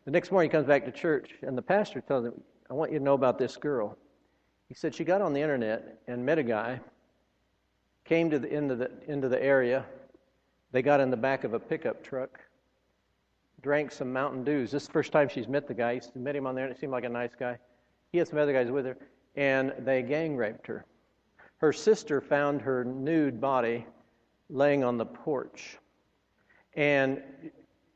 the 0.04 0.10
next 0.10 0.30
morning 0.30 0.50
he 0.50 0.52
comes 0.52 0.66
back 0.66 0.84
to 0.84 0.92
church, 0.92 1.30
and 1.40 1.56
the 1.56 1.62
pastor 1.62 2.02
tells 2.02 2.26
him, 2.26 2.34
I 2.70 2.74
want 2.74 2.92
you 2.92 2.98
to 2.98 3.04
know 3.04 3.14
about 3.14 3.38
this 3.38 3.56
girl. 3.56 3.96
He 4.68 4.74
said 4.74 4.94
she 4.94 5.04
got 5.04 5.22
on 5.22 5.32
the 5.32 5.40
internet 5.40 5.98
and 6.06 6.24
met 6.24 6.38
a 6.38 6.42
guy, 6.42 6.80
came 8.04 8.30
to 8.30 8.38
the, 8.38 8.48
into, 8.48 8.76
the, 8.76 8.90
into 9.06 9.28
the 9.28 9.42
area. 9.42 9.84
They 10.72 10.82
got 10.82 11.00
in 11.00 11.10
the 11.10 11.16
back 11.16 11.44
of 11.44 11.54
a 11.54 11.58
pickup 11.58 12.04
truck, 12.04 12.40
drank 13.62 13.90
some 13.90 14.12
Mountain 14.12 14.44
Dews. 14.44 14.70
This 14.70 14.82
is 14.82 14.88
the 14.88 14.92
first 14.92 15.12
time 15.12 15.28
she's 15.28 15.48
met 15.48 15.66
the 15.66 15.74
guy. 15.74 15.98
She 15.98 16.18
met 16.18 16.36
him 16.36 16.46
on 16.46 16.54
there, 16.54 16.66
and 16.66 16.74
it 16.74 16.78
seemed 16.78 16.92
like 16.92 17.04
a 17.04 17.08
nice 17.08 17.32
guy. 17.38 17.58
He 18.12 18.18
had 18.18 18.28
some 18.28 18.38
other 18.38 18.52
guys 18.52 18.70
with 18.70 18.84
her, 18.84 18.98
and 19.34 19.72
they 19.78 20.02
gang 20.02 20.36
raped 20.36 20.66
her. 20.66 20.84
Her 21.58 21.72
sister 21.72 22.20
found 22.20 22.60
her 22.62 22.84
nude 22.84 23.40
body 23.40 23.86
laying 24.50 24.84
on 24.84 24.98
the 24.98 25.06
porch. 25.06 25.78
And 26.74 27.22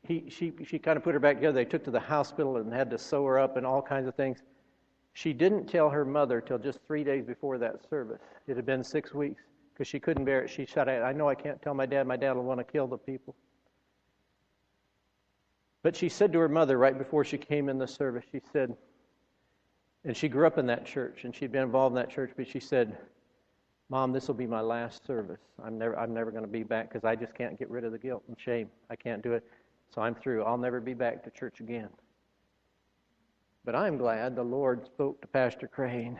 he, 0.01 0.25
she, 0.29 0.53
she 0.65 0.79
kind 0.79 0.97
of 0.97 1.03
put 1.03 1.13
her 1.13 1.19
back 1.19 1.37
together. 1.37 1.53
They 1.53 1.65
took 1.65 1.83
to 1.85 1.91
the 1.91 1.99
hospital 1.99 2.57
and 2.57 2.73
had 2.73 2.89
to 2.89 2.97
sew 2.97 3.23
her 3.25 3.39
up 3.39 3.55
and 3.55 3.65
all 3.65 3.81
kinds 3.81 4.07
of 4.07 4.15
things. 4.15 4.41
She 5.13 5.31
didn't 5.31 5.67
tell 5.67 5.89
her 5.89 6.03
mother 6.03 6.41
till 6.41 6.57
just 6.57 6.79
three 6.87 7.03
days 7.03 7.23
before 7.23 7.57
that 7.59 7.87
service. 7.89 8.21
It 8.47 8.55
had 8.55 8.65
been 8.65 8.83
six 8.83 9.13
weeks 9.13 9.41
because 9.73 9.87
she 9.87 9.99
couldn't 9.99 10.25
bear 10.25 10.43
it. 10.43 10.49
She 10.49 10.65
said, 10.65 10.89
I 10.89 11.13
know 11.13 11.29
I 11.29 11.35
can't 11.35 11.61
tell 11.61 11.73
my 11.73 11.85
dad. 11.85 12.07
My 12.07 12.17
dad 12.17 12.33
will 12.33 12.43
want 12.43 12.59
to 12.59 12.63
kill 12.63 12.87
the 12.87 12.97
people. 12.97 13.35
But 15.83 15.95
she 15.95 16.09
said 16.09 16.33
to 16.33 16.39
her 16.39 16.49
mother 16.49 16.77
right 16.77 16.97
before 16.97 17.23
she 17.23 17.37
came 17.37 17.69
in 17.69 17.77
the 17.77 17.87
service, 17.87 18.23
she 18.31 18.41
said, 18.51 18.75
and 20.05 20.15
she 20.15 20.27
grew 20.27 20.47
up 20.47 20.57
in 20.57 20.65
that 20.67 20.85
church 20.85 21.25
and 21.25 21.35
she'd 21.35 21.51
been 21.51 21.63
involved 21.63 21.95
in 21.95 22.01
that 22.01 22.09
church, 22.09 22.31
but 22.35 22.47
she 22.47 22.59
said, 22.59 22.97
Mom, 23.89 24.11
this 24.11 24.27
will 24.27 24.35
be 24.35 24.47
my 24.47 24.61
last 24.61 25.05
service. 25.05 25.41
I'm 25.63 25.77
never, 25.77 25.97
I'm 25.99 26.13
never 26.13 26.31
going 26.31 26.43
to 26.43 26.49
be 26.49 26.63
back 26.63 26.91
because 26.91 27.05
I 27.05 27.15
just 27.15 27.35
can't 27.35 27.59
get 27.59 27.69
rid 27.69 27.83
of 27.83 27.91
the 27.91 27.97
guilt 27.99 28.23
and 28.27 28.37
shame. 28.39 28.69
I 28.89 28.95
can't 28.95 29.21
do 29.21 29.33
it. 29.33 29.43
So 29.93 30.01
I'm 30.01 30.15
through. 30.15 30.43
I'll 30.43 30.57
never 30.57 30.81
be 30.81 30.93
back 30.93 31.23
to 31.25 31.29
church 31.29 31.59
again. 31.59 31.89
But 33.65 33.75
I'm 33.75 33.97
glad 33.97 34.35
the 34.35 34.43
Lord 34.43 34.85
spoke 34.85 35.21
to 35.21 35.27
Pastor 35.27 35.67
Crane. 35.67 36.19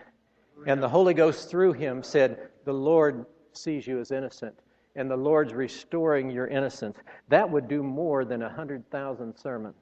And 0.65 0.81
the 0.81 0.87
Holy 0.87 1.13
Ghost, 1.13 1.49
through 1.49 1.73
him, 1.73 2.01
said, 2.01 2.49
The 2.63 2.73
Lord 2.73 3.25
sees 3.51 3.85
you 3.85 3.99
as 3.99 4.11
innocent. 4.11 4.57
And 4.95 5.09
the 5.11 5.17
Lord's 5.17 5.53
restoring 5.53 6.29
your 6.29 6.47
innocence. 6.47 6.97
That 7.27 7.49
would 7.49 7.67
do 7.67 7.83
more 7.83 8.23
than 8.23 8.43
a 8.43 8.47
100,000 8.47 9.35
sermons. 9.35 9.75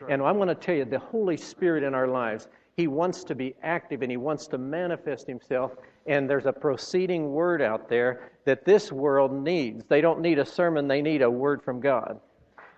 Right. 0.00 0.12
And 0.12 0.22
I'm 0.22 0.36
going 0.36 0.48
to 0.48 0.54
tell 0.54 0.74
you, 0.74 0.84
the 0.84 0.98
Holy 0.98 1.36
Spirit 1.36 1.84
in 1.84 1.94
our 1.94 2.08
lives, 2.08 2.48
He 2.76 2.88
wants 2.88 3.22
to 3.24 3.34
be 3.34 3.54
active 3.62 4.02
and 4.02 4.10
He 4.10 4.16
wants 4.16 4.48
to 4.48 4.58
manifest 4.58 5.28
Himself. 5.28 5.72
And 6.06 6.28
there's 6.28 6.46
a 6.46 6.52
proceeding 6.52 7.30
word 7.30 7.62
out 7.62 7.88
there 7.88 8.32
that 8.46 8.64
this 8.64 8.90
world 8.90 9.32
needs. 9.32 9.84
They 9.88 10.00
don't 10.00 10.20
need 10.20 10.38
a 10.38 10.46
sermon, 10.46 10.88
they 10.88 11.02
need 11.02 11.22
a 11.22 11.30
word 11.30 11.62
from 11.62 11.78
God. 11.80 12.18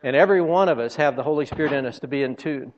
And 0.03 0.15
every 0.15 0.43
one 0.43 0.69
of 0.69 0.79
us 0.79 0.95
have 0.97 1.17
the 1.17 1.23
Holy 1.23 1.47
Spirit 1.47 1.73
in 1.73 1.87
us 1.87 1.99
to 2.01 2.09
be 2.09 2.25
in 2.25 2.37
tune. 2.37 2.73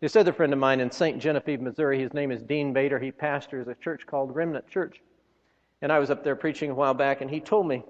This 0.00 0.14
other 0.14 0.32
friend 0.32 0.52
of 0.52 0.60
mine 0.60 0.78
in 0.78 0.90
St. 0.92 1.18
Genevieve, 1.18 1.60
Missouri, 1.60 1.98
his 1.98 2.14
name 2.14 2.30
is 2.30 2.40
Dean 2.42 2.72
Bader. 2.72 3.00
He 3.00 3.10
pastors 3.10 3.66
a 3.66 3.74
church 3.74 4.06
called 4.06 4.34
Remnant 4.34 4.68
Church. 4.68 5.02
And 5.82 5.90
I 5.90 5.98
was 5.98 6.10
up 6.10 6.22
there 6.22 6.36
preaching 6.36 6.70
a 6.70 6.74
while 6.74 6.94
back, 6.94 7.20
and 7.20 7.28
he 7.28 7.40
told 7.40 7.66
me, 7.66 7.82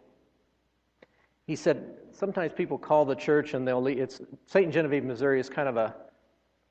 he 1.46 1.54
said, 1.54 1.96
sometimes 2.12 2.52
people 2.54 2.78
call 2.78 3.04
the 3.04 3.14
church 3.14 3.54
and 3.54 3.66
they'll 3.66 3.80
leave. 3.80 3.98
It's 3.98 4.20
St. 4.46 4.72
Genevieve, 4.72 5.04
Missouri 5.04 5.40
is 5.40 5.48
kind 5.48 5.68
of 5.68 5.76
a 5.76 5.94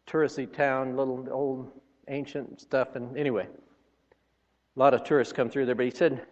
touristy 0.07 0.51
town, 0.51 0.95
little 0.95 1.27
old 1.31 1.71
ancient 2.07 2.61
stuff. 2.61 2.95
And 2.95 3.15
anyway, 3.17 3.47
a 3.47 4.79
lot 4.79 4.93
of 4.93 5.03
tourists 5.03 5.33
come 5.33 5.49
through 5.49 5.67
there. 5.67 5.75
But 5.75 5.85
he 5.85 5.91
said, 5.91 6.25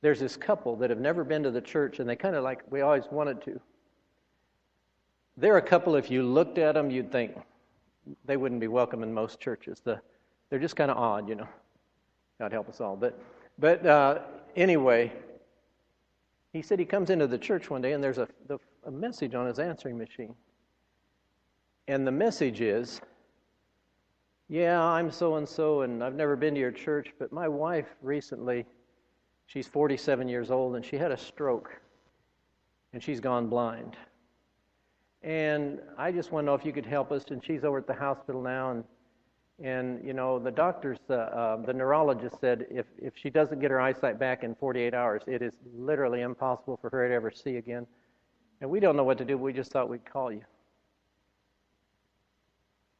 there's 0.00 0.20
this 0.20 0.36
couple 0.36 0.76
that 0.76 0.90
have 0.90 1.00
never 1.00 1.24
been 1.24 1.42
to 1.42 1.50
the 1.50 1.60
church, 1.60 1.98
and 1.98 2.08
they 2.08 2.16
kind 2.16 2.36
of 2.36 2.44
like, 2.44 2.62
we 2.70 2.82
always 2.82 3.04
wanted 3.10 3.42
to. 3.42 3.60
They're 5.36 5.56
a 5.56 5.62
couple, 5.62 5.96
if 5.96 6.10
you 6.10 6.22
looked 6.22 6.58
at 6.58 6.74
them, 6.74 6.90
you'd 6.90 7.10
think, 7.10 7.36
they 8.24 8.36
wouldn't 8.36 8.60
be 8.60 8.68
welcome 8.68 9.02
in 9.02 9.12
most 9.12 9.40
churches. 9.40 9.80
The, 9.84 10.00
they're 10.50 10.58
just 10.58 10.76
kind 10.76 10.90
of 10.90 10.96
odd, 10.96 11.28
you 11.28 11.34
know. 11.34 11.48
God 12.38 12.52
help 12.52 12.68
us 12.68 12.80
all. 12.80 12.96
But, 12.96 13.18
but 13.58 13.84
uh, 13.86 14.20
anyway, 14.56 15.12
he 16.52 16.62
said 16.62 16.78
he 16.78 16.84
comes 16.84 17.10
into 17.10 17.26
the 17.26 17.38
church 17.38 17.70
one 17.70 17.82
day 17.82 17.92
and 17.92 18.02
there's 18.02 18.18
a, 18.18 18.28
the, 18.46 18.58
a 18.84 18.90
message 18.90 19.34
on 19.34 19.46
his 19.46 19.58
answering 19.58 19.98
machine. 19.98 20.34
And 21.88 22.06
the 22.06 22.12
message 22.12 22.60
is, 22.60 23.00
Yeah, 24.48 24.82
I'm 24.82 25.10
so 25.10 25.36
and 25.36 25.48
so, 25.48 25.82
and 25.82 26.02
I've 26.02 26.14
never 26.14 26.36
been 26.36 26.54
to 26.54 26.60
your 26.60 26.72
church, 26.72 27.12
but 27.18 27.32
my 27.32 27.48
wife 27.48 27.86
recently, 28.02 28.66
she's 29.46 29.66
47 29.66 30.28
years 30.28 30.50
old, 30.50 30.76
and 30.76 30.84
she 30.84 30.96
had 30.96 31.12
a 31.12 31.16
stroke, 31.16 31.80
and 32.92 33.02
she's 33.02 33.20
gone 33.20 33.48
blind. 33.48 33.96
And 35.26 35.80
I 35.98 36.12
just 36.12 36.30
want 36.30 36.44
to 36.44 36.46
know 36.46 36.54
if 36.54 36.64
you 36.64 36.72
could 36.72 36.86
help 36.86 37.10
us. 37.10 37.24
And 37.30 37.44
she's 37.44 37.64
over 37.64 37.78
at 37.78 37.88
the 37.88 37.94
hospital 37.94 38.40
now. 38.40 38.70
And, 38.70 38.84
and 39.60 40.06
you 40.06 40.12
know, 40.12 40.38
the 40.38 40.52
doctors, 40.52 40.98
uh, 41.10 41.14
uh, 41.14 41.56
the 41.66 41.74
neurologist 41.74 42.40
said 42.40 42.66
if, 42.70 42.86
if 42.96 43.12
she 43.16 43.28
doesn't 43.28 43.58
get 43.58 43.72
her 43.72 43.80
eyesight 43.80 44.20
back 44.20 44.44
in 44.44 44.54
48 44.54 44.94
hours, 44.94 45.22
it 45.26 45.42
is 45.42 45.52
literally 45.76 46.20
impossible 46.20 46.78
for 46.80 46.90
her 46.90 47.08
to 47.08 47.12
ever 47.12 47.32
see 47.32 47.56
again. 47.56 47.88
And 48.60 48.70
we 48.70 48.78
don't 48.78 48.96
know 48.96 49.02
what 49.02 49.18
to 49.18 49.24
do. 49.24 49.36
We 49.36 49.52
just 49.52 49.72
thought 49.72 49.88
we'd 49.88 50.10
call 50.10 50.30
you. 50.30 50.42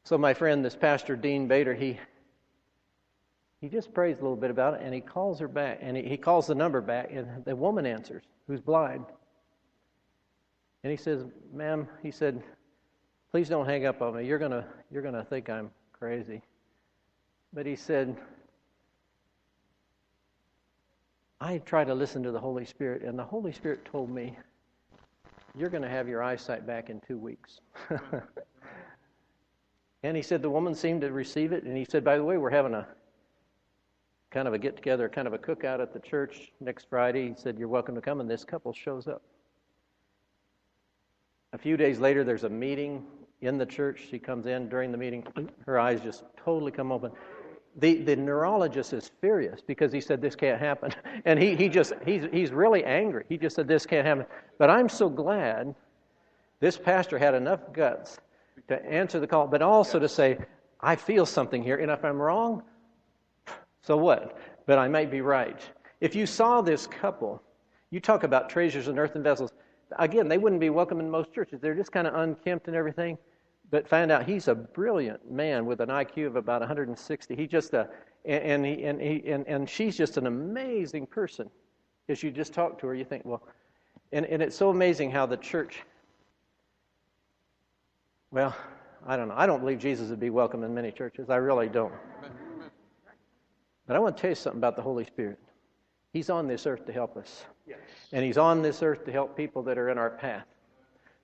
So 0.03 0.17
my 0.17 0.33
friend, 0.33 0.65
this 0.65 0.75
pastor 0.75 1.15
Dean 1.15 1.47
Bader, 1.47 1.73
he 1.73 1.97
he 3.59 3.69
just 3.69 3.91
prays 3.91 4.19
a 4.19 4.21
little 4.21 4.37
bit 4.37 4.51
about 4.51 4.75
it, 4.75 4.81
and 4.83 4.93
he 4.93 5.01
calls 5.01 5.39
her 5.39 5.47
back, 5.47 5.79
and 5.81 5.97
he, 5.97 6.03
he 6.03 6.15
calls 6.15 6.45
the 6.45 6.53
number 6.53 6.79
back, 6.79 7.09
and 7.11 7.43
the 7.43 7.55
woman 7.55 7.87
answers, 7.87 8.23
who's 8.45 8.61
blind. 8.61 9.05
And 10.87 10.97
he 10.97 11.03
says, 11.03 11.25
Ma'am, 11.51 11.85
he 12.01 12.11
said, 12.11 12.41
please 13.29 13.49
don't 13.49 13.65
hang 13.65 13.85
up 13.85 14.01
on 14.01 14.15
me. 14.15 14.25
You're 14.25 14.39
gonna 14.39 14.65
you're 14.89 15.01
gonna 15.01 15.25
think 15.25 15.49
I'm 15.49 15.69
crazy. 15.91 16.41
But 17.51 17.65
he 17.65 17.75
said, 17.75 18.15
I 21.41 21.57
try 21.57 21.83
to 21.83 21.93
listen 21.93 22.23
to 22.23 22.31
the 22.31 22.39
Holy 22.39 22.63
Spirit, 22.63 23.01
and 23.01 23.19
the 23.19 23.25
Holy 23.25 23.51
Spirit 23.51 23.83
told 23.83 24.09
me, 24.09 24.37
You're 25.57 25.67
going 25.67 25.83
to 25.83 25.89
have 25.89 26.07
your 26.07 26.23
eyesight 26.23 26.65
back 26.65 26.89
in 26.89 27.01
two 27.01 27.17
weeks. 27.17 27.59
and 30.03 30.15
he 30.15 30.23
said 30.23 30.41
the 30.41 30.49
woman 30.49 30.73
seemed 30.73 31.01
to 31.01 31.11
receive 31.11 31.51
it, 31.51 31.65
and 31.65 31.75
he 31.75 31.83
said, 31.83 32.05
By 32.05 32.15
the 32.15 32.23
way, 32.23 32.37
we're 32.37 32.49
having 32.49 32.73
a 32.73 32.87
kind 34.31 34.47
of 34.47 34.53
a 34.53 34.57
get 34.57 34.77
together, 34.77 35.09
kind 35.09 35.27
of 35.27 35.33
a 35.33 35.37
cookout 35.37 35.81
at 35.81 35.91
the 35.91 35.99
church 35.99 36.53
next 36.61 36.87
Friday. 36.89 37.27
He 37.27 37.35
said, 37.35 37.59
You're 37.59 37.67
welcome 37.67 37.95
to 37.95 38.01
come, 38.01 38.21
and 38.21 38.29
this 38.29 38.45
couple 38.45 38.71
shows 38.71 39.09
up. 39.09 39.21
A 41.53 41.57
few 41.57 41.77
days 41.77 41.99
later, 41.99 42.23
there's 42.23 42.43
a 42.43 42.49
meeting 42.49 43.05
in 43.41 43.57
the 43.57 43.65
church. 43.65 44.07
She 44.09 44.19
comes 44.19 44.45
in 44.45 44.67
during 44.69 44.91
the 44.91 44.97
meeting. 44.97 45.25
Her 45.65 45.79
eyes 45.79 46.01
just 46.01 46.23
totally 46.43 46.71
come 46.71 46.91
open. 46.91 47.11
The, 47.77 47.95
the 48.01 48.15
neurologist 48.15 48.91
is 48.93 49.11
furious 49.21 49.61
because 49.61 49.91
he 49.93 50.01
said 50.01 50.21
this 50.21 50.35
can't 50.35 50.59
happen. 50.59 50.93
And 51.25 51.39
he, 51.39 51.55
he 51.55 51.67
just, 51.69 51.93
he's, 52.05 52.23
he's 52.31 52.51
really 52.51 52.83
angry. 52.83 53.25
He 53.27 53.37
just 53.37 53.55
said 53.55 53.67
this 53.67 53.85
can't 53.85 54.05
happen. 54.05 54.25
But 54.57 54.69
I'm 54.69 54.89
so 54.89 55.09
glad 55.09 55.75
this 56.59 56.77
pastor 56.77 57.17
had 57.17 57.33
enough 57.33 57.73
guts 57.73 58.17
to 58.67 58.83
answer 58.85 59.19
the 59.19 59.27
call, 59.27 59.47
but 59.47 59.61
also 59.61 59.99
to 59.99 60.09
say, 60.09 60.37
I 60.81 60.95
feel 60.95 61.25
something 61.25 61.63
here. 61.63 61.77
And 61.77 61.91
if 61.91 62.03
I'm 62.03 62.19
wrong, 62.19 62.63
so 63.81 63.97
what? 63.97 64.37
But 64.65 64.79
I 64.79 64.87
might 64.87 65.11
be 65.11 65.21
right. 65.21 65.59
If 66.01 66.15
you 66.15 66.25
saw 66.25 66.61
this 66.61 66.87
couple 66.87 67.41
You 67.89 67.99
talk 68.01 68.23
about 68.23 68.49
treasures 68.49 68.89
in 68.89 68.99
earthen 68.99 69.23
vessels. 69.23 69.51
Again, 69.97 70.27
they 70.27 70.37
wouldn't 70.37 70.61
be 70.61 70.69
welcome 70.69 70.99
in 70.99 71.09
most 71.09 71.33
churches. 71.33 71.61
They're 71.61 71.75
just 71.75 71.91
kind 71.91 72.07
of 72.07 72.15
unkempt 72.15 72.67
and 72.67 72.75
everything. 72.75 73.17
But 73.69 73.87
find 73.87 74.11
out 74.11 74.25
he's 74.25 74.47
a 74.47 74.55
brilliant 74.55 75.29
man 75.29 75.65
with 75.65 75.81
an 75.81 75.89
IQ 75.89 76.27
of 76.27 76.35
about 76.35 76.61
160. 76.61 77.35
He 77.35 77.47
just 77.47 77.73
a, 77.73 77.89
and, 78.25 78.43
and, 78.43 78.65
he, 78.65 78.83
and, 78.83 79.01
he, 79.01 79.23
and, 79.27 79.47
and 79.47 79.69
she's 79.69 79.97
just 79.97 80.17
an 80.17 80.27
amazing 80.27 81.07
person. 81.07 81.49
As 82.09 82.23
you 82.23 82.31
just 82.31 82.53
talk 82.53 82.79
to 82.79 82.87
her, 82.87 82.95
you 82.95 83.03
think, 83.03 83.25
well, 83.25 83.43
and, 84.13 84.25
and 84.25 84.41
it's 84.41 84.55
so 84.55 84.69
amazing 84.69 85.11
how 85.11 85.25
the 85.25 85.35
church, 85.37 85.83
well, 88.31 88.55
I 89.05 89.17
don't 89.17 89.27
know. 89.27 89.35
I 89.37 89.45
don't 89.45 89.59
believe 89.59 89.79
Jesus 89.79 90.09
would 90.09 90.19
be 90.19 90.29
welcome 90.29 90.63
in 90.63 90.73
many 90.73 90.91
churches. 90.91 91.29
I 91.29 91.35
really 91.35 91.67
don't. 91.67 91.93
But 93.85 93.95
I 93.95 93.99
want 93.99 94.17
to 94.17 94.21
tell 94.21 94.31
you 94.31 94.35
something 94.35 94.59
about 94.59 94.75
the 94.75 94.81
Holy 94.81 95.05
Spirit. 95.05 95.39
He's 96.13 96.29
on 96.29 96.47
this 96.47 96.65
earth 96.65 96.85
to 96.85 96.93
help 96.93 97.17
us. 97.17 97.45
Yes. 97.67 97.79
And 98.11 98.23
He's 98.23 98.37
on 98.37 98.61
this 98.61 98.81
earth 98.81 99.05
to 99.05 99.11
help 99.11 99.35
people 99.35 99.61
that 99.63 99.77
are 99.77 99.89
in 99.89 99.97
our 99.97 100.09
path. 100.09 100.45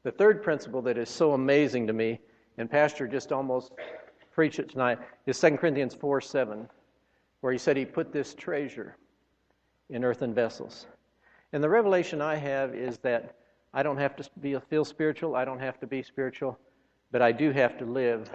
The 0.03 0.11
third 0.11 0.43
principle 0.43 0.81
that 0.83 0.97
is 0.97 1.09
so 1.09 1.33
amazing 1.33 1.87
to 1.87 1.93
me, 1.93 2.19
and 2.57 2.69
Pastor 2.69 3.07
just 3.07 3.31
almost 3.31 3.71
preached 4.33 4.59
it 4.59 4.69
tonight, 4.69 4.99
is 5.25 5.39
2 5.39 5.57
Corinthians 5.57 5.95
4 5.95 6.19
7, 6.19 6.67
where 7.41 7.53
he 7.53 7.57
said 7.57 7.77
he 7.77 7.85
put 7.85 8.11
this 8.11 8.33
treasure 8.33 8.97
in 9.89 10.03
earthen 10.03 10.33
vessels. 10.33 10.87
And 11.53 11.63
the 11.63 11.69
revelation 11.69 12.21
I 12.21 12.35
have 12.35 12.75
is 12.75 12.97
that 12.99 13.35
I 13.73 13.83
don't 13.83 13.97
have 13.97 14.15
to 14.17 14.29
be, 14.41 14.57
feel 14.69 14.85
spiritual, 14.85 15.35
I 15.35 15.45
don't 15.45 15.59
have 15.59 15.79
to 15.79 15.87
be 15.87 16.03
spiritual, 16.03 16.59
but 17.11 17.21
I 17.21 17.31
do 17.31 17.51
have 17.51 17.77
to 17.77 17.85
live 17.85 18.29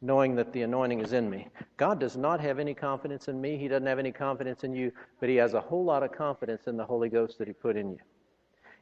knowing 0.00 0.36
that 0.36 0.52
the 0.52 0.62
anointing 0.62 1.00
is 1.00 1.12
in 1.12 1.28
me. 1.28 1.48
God 1.76 1.98
does 1.98 2.16
not 2.16 2.40
have 2.40 2.58
any 2.58 2.74
confidence 2.74 3.28
in 3.28 3.40
me. 3.40 3.56
He 3.56 3.66
doesn't 3.66 3.86
have 3.86 3.98
any 3.98 4.12
confidence 4.12 4.62
in 4.62 4.72
you, 4.72 4.92
but 5.18 5.28
He 5.28 5.36
has 5.36 5.54
a 5.54 5.60
whole 5.60 5.84
lot 5.84 6.02
of 6.02 6.12
confidence 6.12 6.66
in 6.66 6.76
the 6.76 6.84
Holy 6.84 7.08
Ghost 7.08 7.38
that 7.38 7.48
He 7.48 7.54
put 7.54 7.76
in 7.76 7.90
you. 7.90 7.98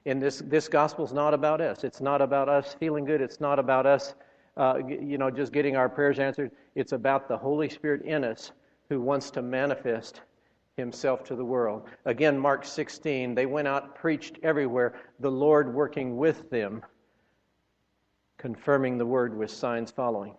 And 0.04 0.23
this, 0.23 0.42
this 0.46 0.68
gospel 0.68 1.04
is 1.04 1.12
not 1.12 1.35
about 1.35 1.61
us. 1.61 1.85
It's 1.85 2.00
not 2.00 2.20
about 2.20 2.49
us 2.49 2.75
feeling 2.75 3.04
good. 3.04 3.20
It's 3.20 3.40
not 3.40 3.58
about 3.58 3.87
us, 3.87 4.14
uh, 4.56 4.78
you 4.87 5.18
know, 5.18 5.30
just 5.30 5.52
getting 5.52 5.75
our 5.75 5.88
prayers 5.88 6.18
answered. 6.18 6.52
It's 6.75 6.92
about 6.92 7.28
the 7.28 7.37
Holy 7.37 7.68
Spirit 7.68 8.02
in 8.02 8.23
us 8.23 8.52
who 8.88 9.00
wants 9.00 9.30
to 9.32 9.42
manifest 9.42 10.20
Himself 10.76 11.25
to 11.25 11.35
the 11.35 11.44
world. 11.44 11.88
Again, 12.04 12.38
Mark 12.38 12.64
16, 12.64 13.35
they 13.35 13.46
went 13.46 13.66
out, 13.66 13.94
preached 13.96 14.38
everywhere, 14.42 14.94
the 15.18 15.30
Lord 15.30 15.75
working 15.75 16.18
with 16.18 16.50
them, 16.50 16.85
confirming 18.37 18.99
the 18.99 19.06
word 19.06 19.37
with 19.37 19.50
signs 19.50 19.90
following. 19.90 20.35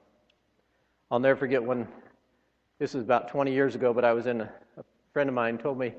I'll 1.10 1.20
never 1.20 1.38
forget 1.38 1.64
when, 1.64 1.88
this 2.80 2.94
was 2.94 3.04
about 3.04 3.30
20 3.30 3.52
years 3.52 3.76
ago, 3.76 3.94
but 3.94 4.04
I 4.04 4.14
was 4.14 4.28
in, 4.28 4.42
a, 4.42 4.52
a 4.78 4.84
friend 5.14 5.30
of 5.30 5.34
mine 5.34 5.58
told 5.58 5.80
me, 5.80 5.94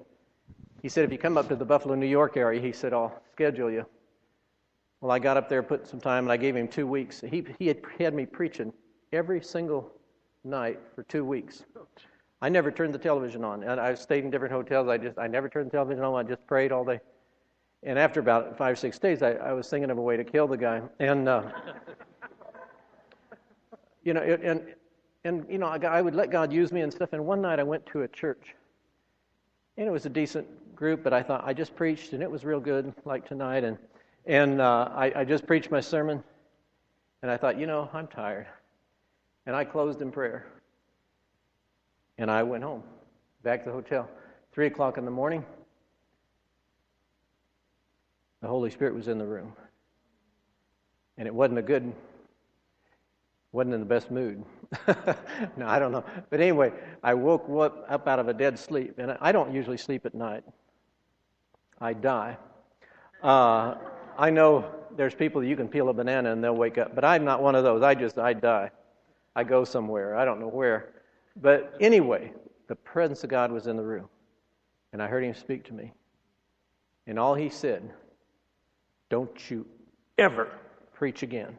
he 0.83 0.88
said, 0.88 1.05
if 1.05 1.11
you 1.11 1.19
come 1.19 1.37
up 1.37 1.49
to 1.49 1.57
the 1.57 1.65
Buffalo, 1.65 1.95
New 1.95 2.07
York 2.07 2.37
area, 2.37 2.61
he 2.61 2.73
said, 2.73 2.93
I'll 2.93 3.21
schedule 3.33 3.71
you. 3.71 3.85
Well, 5.00 5.11
I 5.11 5.19
got 5.19 5.37
up 5.37 5.49
there, 5.49 5.62
put 5.62 5.87
some 5.87 6.00
time, 6.00 6.25
and 6.25 6.33
I 6.33 6.37
gave 6.37 6.57
him 6.57 6.69
two 6.69 6.87
weeks. 6.87 7.21
He, 7.21 7.45
he 7.59 7.69
had, 7.69 7.81
had 7.99 8.15
me 8.15 8.27
preaching 8.27 8.73
every 9.12 9.43
single 9.43 9.93
night 10.45 10.79
for 10.95 11.03
two 11.05 11.25
weeks. 11.25 11.65
I 12.41 12.49
never 12.49 12.71
turned 12.71 12.95
the 12.95 12.99
television 12.99 13.45
on. 13.45 13.62
And 13.65 13.81
I 13.81 13.95
stayed 13.95 14.25
in 14.25 14.31
different 14.31 14.53
hotels. 14.53 14.88
I 14.88 14.99
just 14.99 15.19
I 15.19 15.27
never 15.27 15.49
turned 15.49 15.67
the 15.69 15.73
television 15.73 16.05
on. 16.05 16.15
I 16.15 16.29
just 16.29 16.47
prayed 16.47 16.73
all 16.73 16.85
day. 16.85 17.00
And 17.83 17.99
after 17.99 18.21
about 18.21 18.57
five 18.57 18.73
or 18.73 18.77
six 18.77 18.99
days, 18.99 19.23
I, 19.23 19.33
I 19.33 19.53
was 19.53 19.69
thinking 19.69 19.91
of 19.91 19.99
a 19.99 20.03
way 20.03 20.17
to 20.17 20.25
kill 20.25 20.47
the 20.47 20.57
guy. 20.57 20.83
And 21.00 21.29
uh, 21.29 21.43
you 24.03 24.15
know, 24.15 24.23
and 24.23 24.75
and 25.25 25.46
you 25.50 25.58
know, 25.58 25.66
I 25.66 26.00
would 26.00 26.14
let 26.14 26.30
God 26.30 26.52
use 26.52 26.72
me 26.72 26.80
and 26.82 26.92
stuff. 26.92 27.12
And 27.12 27.26
one 27.26 27.40
night 27.40 27.58
I 27.58 27.62
went 27.62 27.84
to 27.87 28.02
a 28.02 28.08
church, 28.08 28.54
and 29.76 29.87
it 29.87 29.90
was 29.90 30.06
a 30.06 30.10
decent 30.10 30.46
group, 30.76 31.02
but 31.02 31.12
I 31.12 31.22
thought 31.22 31.42
I 31.44 31.52
just 31.52 31.75
preached, 31.75 32.12
and 32.12 32.22
it 32.22 32.30
was 32.30 32.44
real 32.44 32.60
good, 32.60 32.92
like 33.04 33.26
tonight. 33.26 33.64
And 33.64 33.78
and 34.26 34.60
uh, 34.60 34.90
I, 34.94 35.12
I 35.20 35.25
just 35.25 35.46
preached 35.46 35.70
my 35.70 35.80
sermon, 35.80 36.22
and 37.22 37.30
I 37.30 37.37
thought, 37.37 37.58
you 37.58 37.66
know, 37.66 37.88
I'm 37.92 38.06
tired, 38.06 38.46
and 39.46 39.56
I 39.56 39.64
closed 39.64 40.02
in 40.02 40.11
prayer, 40.11 40.46
and 42.18 42.31
I 42.31 42.42
went 42.42 42.62
home, 42.62 42.83
back 43.42 43.64
to 43.64 43.70
the 43.70 43.74
hotel. 43.74 44.09
Three 44.52 44.66
o'clock 44.66 44.98
in 44.98 45.04
the 45.04 45.11
morning, 45.11 45.44
the 48.40 48.48
Holy 48.48 48.70
Spirit 48.70 48.94
was 48.94 49.09
in 49.09 49.18
the 49.18 49.26
room, 49.26 49.52
and 51.16 51.26
it 51.26 51.35
wasn't 51.35 51.59
a 51.59 51.62
good 51.62 51.92
wasn't 53.52 53.74
in 53.74 53.80
the 53.80 53.87
best 53.87 54.11
mood. 54.11 54.44
no, 55.56 55.66
I 55.66 55.78
don't 55.78 55.92
know. 55.92 56.04
But 56.30 56.40
anyway, 56.40 56.72
I 57.02 57.14
woke 57.14 57.46
up 57.88 58.06
out 58.06 58.18
of 58.18 58.28
a 58.28 58.34
dead 58.34 58.58
sleep, 58.58 58.98
and 58.98 59.16
I 59.20 59.32
don't 59.32 59.52
usually 59.52 59.78
sleep 59.78 60.04
at 60.06 60.14
night. 60.14 60.44
I 61.80 61.92
die. 61.92 62.37
Uh, 63.22 63.76
I 64.16 64.30
know 64.30 64.70
there's 64.96 65.14
people 65.14 65.42
you 65.42 65.56
can 65.56 65.68
peel 65.68 65.88
a 65.88 65.92
banana 65.92 66.32
and 66.32 66.42
they'll 66.42 66.56
wake 66.56 66.76
up, 66.76 66.94
but 66.94 67.04
I'm 67.04 67.24
not 67.24 67.42
one 67.42 67.54
of 67.54 67.64
those. 67.64 67.82
I 67.82 67.94
just 67.94 68.18
I 68.18 68.32
die. 68.32 68.70
I 69.37 69.44
go 69.44 69.64
somewhere. 69.64 70.16
I 70.16 70.24
don't 70.24 70.40
know 70.40 70.48
where. 70.48 70.90
But 71.37 71.74
anyway, 71.80 72.32
the 72.66 72.74
presence 72.74 73.22
of 73.22 73.30
God 73.30 73.52
was 73.52 73.68
in 73.68 73.76
the 73.76 73.82
room, 73.82 74.08
and 74.92 75.00
I 75.00 75.06
heard 75.06 75.22
Him 75.22 75.34
speak 75.34 75.64
to 75.66 75.74
me, 75.74 75.92
and 77.06 77.18
all 77.18 77.34
He 77.34 77.48
said, 77.48 77.88
"Don't 79.08 79.50
you 79.50 79.64
ever 80.18 80.48
preach 80.92 81.22
again." 81.22 81.56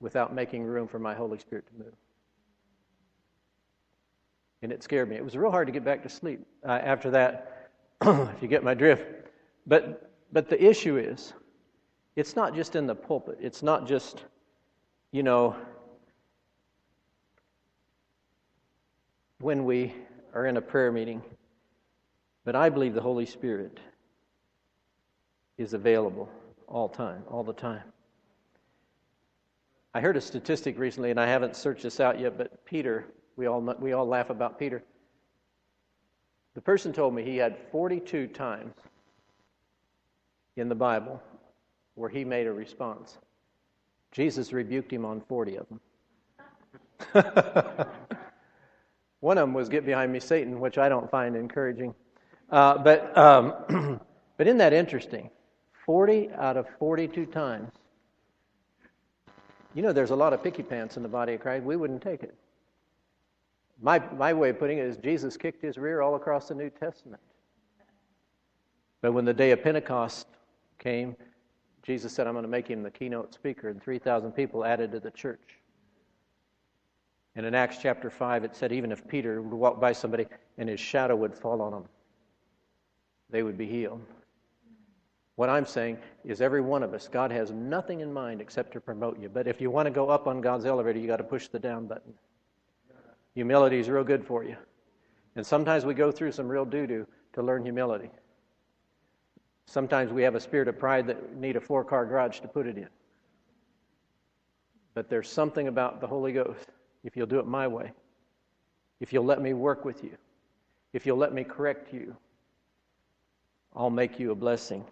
Without 0.00 0.34
making 0.34 0.64
room 0.64 0.86
for 0.86 0.98
my 0.98 1.14
Holy 1.14 1.38
Spirit 1.38 1.66
to 1.66 1.84
move. 1.84 1.94
And 4.62 4.72
it 4.72 4.82
scared 4.82 5.08
me. 5.08 5.16
It 5.16 5.24
was 5.24 5.36
real 5.36 5.50
hard 5.50 5.66
to 5.66 5.72
get 5.72 5.84
back 5.84 6.02
to 6.02 6.08
sleep 6.08 6.40
uh, 6.66 6.72
after 6.72 7.10
that, 7.10 7.70
if 8.02 8.42
you 8.42 8.48
get 8.48 8.64
my 8.64 8.74
drift. 8.74 9.30
But, 9.66 10.10
but 10.32 10.48
the 10.48 10.62
issue 10.62 10.96
is, 10.96 11.32
it's 12.16 12.36
not 12.36 12.54
just 12.54 12.76
in 12.76 12.86
the 12.86 12.94
pulpit. 12.94 13.38
It's 13.40 13.62
not 13.62 13.86
just, 13.86 14.24
you 15.10 15.22
know, 15.22 15.56
when 19.40 19.64
we 19.64 19.94
are 20.32 20.46
in 20.46 20.56
a 20.56 20.62
prayer 20.62 20.92
meeting. 20.92 21.22
But 22.44 22.56
I 22.56 22.68
believe 22.68 22.94
the 22.94 23.00
Holy 23.00 23.26
Spirit 23.26 23.80
is 25.56 25.72
available 25.72 26.28
all 26.68 26.88
time, 26.88 27.22
all 27.28 27.42
the 27.42 27.52
time. 27.52 27.82
I 29.96 30.00
heard 30.00 30.16
a 30.16 30.20
statistic 30.20 30.76
recently, 30.76 31.12
and 31.12 31.20
I 31.20 31.26
haven't 31.26 31.54
searched 31.54 31.84
this 31.84 32.00
out 32.00 32.18
yet, 32.18 32.36
but 32.36 32.64
Peter, 32.64 33.04
we 33.36 33.46
all, 33.46 33.60
we 33.78 33.92
all 33.92 34.06
laugh 34.06 34.28
about 34.28 34.58
Peter. 34.58 34.82
The 36.54 36.60
person 36.60 36.92
told 36.92 37.14
me 37.14 37.22
he 37.22 37.36
had 37.36 37.56
42 37.70 38.26
times 38.26 38.74
in 40.56 40.68
the 40.68 40.74
Bible 40.74 41.22
where 41.94 42.10
he 42.10 42.24
made 42.24 42.48
a 42.48 42.52
response. 42.52 43.18
Jesus 44.10 44.52
rebuked 44.52 44.92
him 44.92 45.04
on 45.04 45.20
40 45.20 45.58
of 45.58 45.66
them. 45.68 45.80
One 49.20 49.38
of 49.38 49.42
them 49.42 49.54
was 49.54 49.68
Get 49.68 49.86
Behind 49.86 50.12
Me, 50.12 50.18
Satan, 50.18 50.58
which 50.58 50.76
I 50.76 50.88
don't 50.88 51.08
find 51.08 51.36
encouraging. 51.36 51.94
Uh, 52.50 52.78
but, 52.78 53.16
um, 53.16 54.00
but 54.36 54.48
isn't 54.48 54.58
that 54.58 54.72
interesting? 54.72 55.30
40 55.86 56.30
out 56.32 56.56
of 56.56 56.66
42 56.80 57.26
times 57.26 57.70
you 59.74 59.82
know, 59.82 59.92
there's 59.92 60.10
a 60.10 60.16
lot 60.16 60.32
of 60.32 60.42
picky 60.42 60.62
pants 60.62 60.96
in 60.96 61.02
the 61.02 61.08
body 61.08 61.34
of 61.34 61.40
Christ. 61.40 61.64
We 61.64 61.76
wouldn't 61.76 62.02
take 62.02 62.22
it. 62.22 62.34
My, 63.82 63.98
my 64.16 64.32
way 64.32 64.50
of 64.50 64.58
putting 64.58 64.78
it 64.78 64.86
is 64.86 64.96
Jesus 64.96 65.36
kicked 65.36 65.62
his 65.62 65.76
rear 65.76 66.00
all 66.00 66.14
across 66.14 66.48
the 66.48 66.54
New 66.54 66.70
Testament. 66.70 67.20
But 69.00 69.12
when 69.12 69.24
the 69.24 69.34
day 69.34 69.50
of 69.50 69.62
Pentecost 69.62 70.28
came, 70.78 71.16
Jesus 71.82 72.12
said, 72.12 72.26
I'm 72.26 72.32
going 72.32 72.44
to 72.44 72.48
make 72.48 72.68
him 72.68 72.82
the 72.82 72.90
keynote 72.90 73.34
speaker, 73.34 73.68
and 73.68 73.82
3,000 73.82 74.32
people 74.32 74.64
added 74.64 74.92
to 74.92 75.00
the 75.00 75.10
church. 75.10 75.58
And 77.36 77.44
in 77.44 77.54
Acts 77.54 77.78
chapter 77.82 78.10
5, 78.10 78.44
it 78.44 78.54
said, 78.54 78.72
even 78.72 78.92
if 78.92 79.06
Peter 79.06 79.42
would 79.42 79.52
walk 79.52 79.80
by 79.80 79.92
somebody 79.92 80.26
and 80.56 80.68
his 80.68 80.80
shadow 80.80 81.16
would 81.16 81.34
fall 81.34 81.60
on 81.60 81.72
them, 81.72 81.84
they 83.28 83.42
would 83.42 83.58
be 83.58 83.66
healed. 83.66 84.00
What 85.36 85.48
I'm 85.48 85.66
saying 85.66 85.98
is, 86.24 86.40
every 86.40 86.60
one 86.60 86.82
of 86.82 86.94
us, 86.94 87.08
God 87.08 87.32
has 87.32 87.50
nothing 87.50 88.00
in 88.00 88.12
mind 88.12 88.40
except 88.40 88.72
to 88.72 88.80
promote 88.80 89.18
you. 89.18 89.28
But 89.28 89.48
if 89.48 89.60
you 89.60 89.70
want 89.70 89.86
to 89.86 89.90
go 89.90 90.08
up 90.08 90.28
on 90.28 90.40
God's 90.40 90.64
elevator, 90.64 90.98
you 90.98 91.08
got 91.08 91.16
to 91.16 91.24
push 91.24 91.48
the 91.48 91.58
down 91.58 91.86
button. 91.86 92.14
Humility 93.34 93.78
is 93.80 93.90
real 93.90 94.04
good 94.04 94.24
for 94.24 94.44
you. 94.44 94.56
And 95.34 95.44
sometimes 95.44 95.84
we 95.84 95.94
go 95.94 96.12
through 96.12 96.32
some 96.32 96.46
real 96.46 96.64
doo 96.64 96.86
doo 96.86 97.06
to 97.32 97.42
learn 97.42 97.64
humility. 97.64 98.10
Sometimes 99.66 100.12
we 100.12 100.22
have 100.22 100.36
a 100.36 100.40
spirit 100.40 100.68
of 100.68 100.78
pride 100.78 101.06
that 101.08 101.36
need 101.36 101.56
a 101.56 101.60
four 101.60 101.84
car 101.84 102.06
garage 102.06 102.38
to 102.40 102.48
put 102.48 102.66
it 102.66 102.76
in. 102.76 102.88
But 104.94 105.08
there's 105.10 105.28
something 105.28 105.66
about 105.66 106.00
the 106.00 106.06
Holy 106.06 106.32
Ghost, 106.32 106.68
if 107.02 107.16
you'll 107.16 107.26
do 107.26 107.40
it 107.40 107.46
my 107.46 107.66
way, 107.66 107.90
if 109.00 109.12
you'll 109.12 109.24
let 109.24 109.42
me 109.42 109.52
work 109.52 109.84
with 109.84 110.04
you, 110.04 110.16
if 110.92 111.04
you'll 111.04 111.16
let 111.16 111.32
me 111.32 111.42
correct 111.42 111.92
you, 111.92 112.16
I'll 113.74 113.90
make 113.90 114.20
you 114.20 114.30
a 114.30 114.36
blessing. 114.36 114.84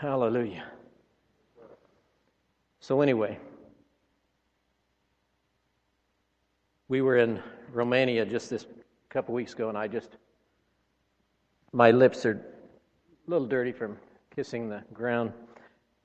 Hallelujah. 0.00 0.62
So, 2.78 3.00
anyway, 3.00 3.36
we 6.86 7.02
were 7.02 7.16
in 7.16 7.42
Romania 7.72 8.24
just 8.24 8.48
this 8.48 8.66
couple 9.08 9.34
weeks 9.34 9.54
ago, 9.54 9.68
and 9.68 9.76
I 9.76 9.88
just, 9.88 10.18
my 11.72 11.90
lips 11.90 12.24
are 12.26 12.34
a 12.34 13.30
little 13.30 13.48
dirty 13.48 13.72
from 13.72 13.96
kissing 14.36 14.68
the 14.68 14.84
ground 14.92 15.32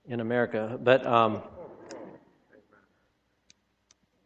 in 0.08 0.22
America. 0.22 0.80
But 0.82 1.06
um, 1.06 1.44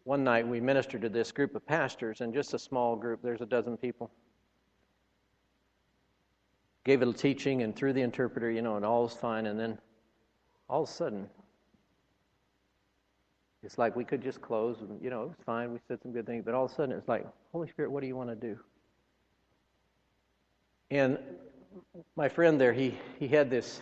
one 0.06 0.24
night 0.24 0.48
we 0.48 0.62
ministered 0.62 1.02
to 1.02 1.10
this 1.10 1.34
group 1.34 1.56
of 1.56 1.68
pastors, 1.68 2.22
and 2.22 2.34
just 2.34 2.54
a 2.54 2.60
small 2.60 2.96
group, 2.96 3.20
there's 3.22 3.42
a 3.42 3.46
dozen 3.46 3.76
people. 3.76 4.10
Gave 6.88 7.02
a 7.02 7.12
teaching 7.12 7.64
and 7.64 7.76
through 7.76 7.92
the 7.92 8.02
interpreter, 8.02 8.50
you 8.50 8.62
know, 8.62 8.78
and 8.78 8.86
all 8.86 9.04
was 9.04 9.14
fine. 9.14 9.46
And 9.46 9.60
then 9.60 9.78
all 10.70 10.84
of 10.84 10.90
a 10.90 10.92
sudden, 10.92 11.30
it's 13.62 13.78
like 13.78 13.94
we 13.98 14.06
could 14.06 14.22
just 14.22 14.42
close, 14.42 14.80
and, 14.80 15.02
you 15.02 15.10
know, 15.10 15.24
it 15.24 15.28
was 15.28 15.38
fine. 15.46 15.74
We 15.74 15.80
said 15.90 16.02
some 16.02 16.14
good 16.14 16.26
things, 16.26 16.46
but 16.46 16.54
all 16.54 16.64
of 16.64 16.72
a 16.72 16.76
sudden 16.76 16.96
it's 16.96 17.10
like, 17.10 17.28
Holy 17.52 17.68
Spirit, 17.68 17.92
what 17.92 18.00
do 18.00 18.08
you 18.08 18.16
want 18.16 18.30
to 18.30 18.36
do? 18.38 18.58
And 20.90 21.20
my 22.16 22.30
friend 22.30 22.62
there, 22.62 22.72
he, 22.72 22.98
he 23.20 23.28
had 23.28 23.50
this, 23.50 23.82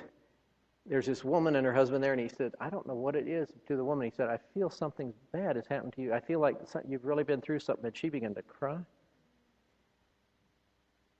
there's 0.87 1.05
this 1.05 1.23
woman 1.23 1.57
and 1.57 1.65
her 1.67 1.73
husband 1.73 2.03
there, 2.03 2.13
and 2.13 2.19
he 2.19 2.27
said, 2.27 2.53
I 2.59 2.71
don't 2.71 2.87
know 2.87 2.95
what 2.95 3.15
it 3.15 3.27
is 3.27 3.49
to 3.67 3.77
the 3.77 3.85
woman. 3.85 4.05
He 4.05 4.15
said, 4.17 4.29
I 4.29 4.39
feel 4.55 4.71
something 4.71 5.13
bad 5.31 5.57
has 5.57 5.67
happened 5.67 5.93
to 5.93 6.01
you. 6.01 6.11
I 6.11 6.19
feel 6.19 6.39
like 6.39 6.55
you've 6.87 7.05
really 7.05 7.23
been 7.23 7.41
through 7.41 7.59
something. 7.59 7.85
And 7.85 7.95
she 7.95 8.09
began 8.09 8.33
to 8.33 8.41
cry. 8.41 8.79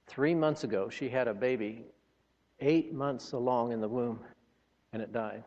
Three 0.08 0.36
months 0.36 0.64
ago, 0.64 0.90
she 0.90 1.10
had 1.10 1.28
a 1.28 1.34
baby, 1.34 1.84
eight 2.60 2.94
months 2.94 3.32
along 3.32 3.72
in 3.72 3.82
the 3.82 3.88
womb, 3.88 4.20
and 4.94 5.02
it 5.02 5.12
died. 5.12 5.44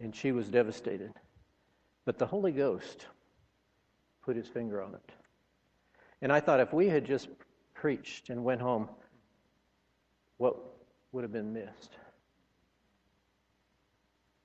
And 0.00 0.14
she 0.14 0.32
was 0.32 0.48
devastated. 0.48 1.12
But 2.04 2.18
the 2.18 2.26
Holy 2.26 2.52
Ghost 2.52 3.06
put 4.22 4.36
his 4.36 4.46
finger 4.46 4.82
on 4.82 4.94
it. 4.94 5.12
And 6.22 6.32
I 6.32 6.40
thought 6.40 6.60
if 6.60 6.72
we 6.72 6.88
had 6.88 7.04
just 7.04 7.28
preached 7.74 8.30
and 8.30 8.44
went 8.44 8.60
home, 8.60 8.88
what 10.36 10.56
would 11.12 11.24
have 11.24 11.32
been 11.32 11.52
missed? 11.52 11.96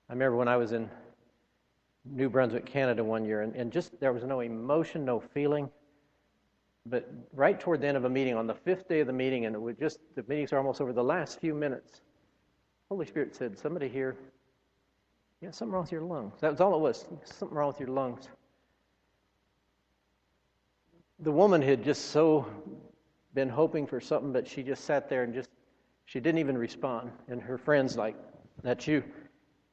I 0.10 0.14
remember 0.14 0.38
when 0.38 0.48
I 0.48 0.58
was 0.58 0.72
in 0.72 0.90
New 2.06 2.30
Brunswick, 2.30 2.66
Canada 2.66 3.04
one 3.04 3.26
year, 3.26 3.42
and, 3.42 3.56
and 3.56 3.72
just 3.72 4.00
there 4.00 4.14
was 4.14 4.24
no 4.24 4.42
emotion, 4.42 5.06
no 5.06 5.20
feeling. 5.20 5.70
But 6.86 7.10
right 7.34 7.60
toward 7.60 7.82
the 7.82 7.88
end 7.88 7.98
of 7.98 8.06
a 8.06 8.10
meeting, 8.10 8.36
on 8.36 8.48
the 8.48 8.54
fifth 8.54 8.88
day 8.88 9.00
of 9.00 9.08
the 9.08 9.14
meeting, 9.14 9.46
and 9.46 9.56
it 9.56 9.62
was 9.62 9.76
just 9.78 10.00
the 10.16 10.24
meetings 10.28 10.54
are 10.54 10.58
almost 10.58 10.82
over 10.82 10.94
the 10.94 11.04
last 11.04 11.40
few 11.40 11.54
minutes, 11.54 12.02
Holy 12.90 13.06
Spirit 13.06 13.36
said, 13.36 13.58
Somebody 13.58 13.90
here, 13.90 14.16
yeah, 15.42 15.52
something 15.52 15.74
wrong 15.74 15.84
with 15.84 15.92
your 15.92 16.02
lungs. 16.02 16.40
That 16.42 16.52
was 16.52 16.62
all 16.62 16.76
it 16.76 16.80
was. 16.80 17.06
Something 17.24 17.58
wrong 17.58 17.68
with 17.68 17.80
your 17.80 17.90
lungs. 17.90 18.30
The 21.20 21.32
woman 21.32 21.62
had 21.62 21.84
just 21.84 22.06
so 22.12 22.46
been 23.34 23.50
hoping 23.50 23.88
for 23.88 24.00
something, 24.00 24.32
but 24.32 24.48
she 24.48 24.64
just 24.64 24.84
sat 24.84 25.10
there 25.10 25.24
and 25.24 25.34
just, 25.34 25.50
she 26.06 26.20
didn't 26.20 26.40
even 26.40 26.58
respond. 26.58 27.12
And 27.28 27.42
her 27.42 27.58
friends, 27.58 27.98
like, 27.98 28.16
that's 28.64 28.88
you. 28.88 29.04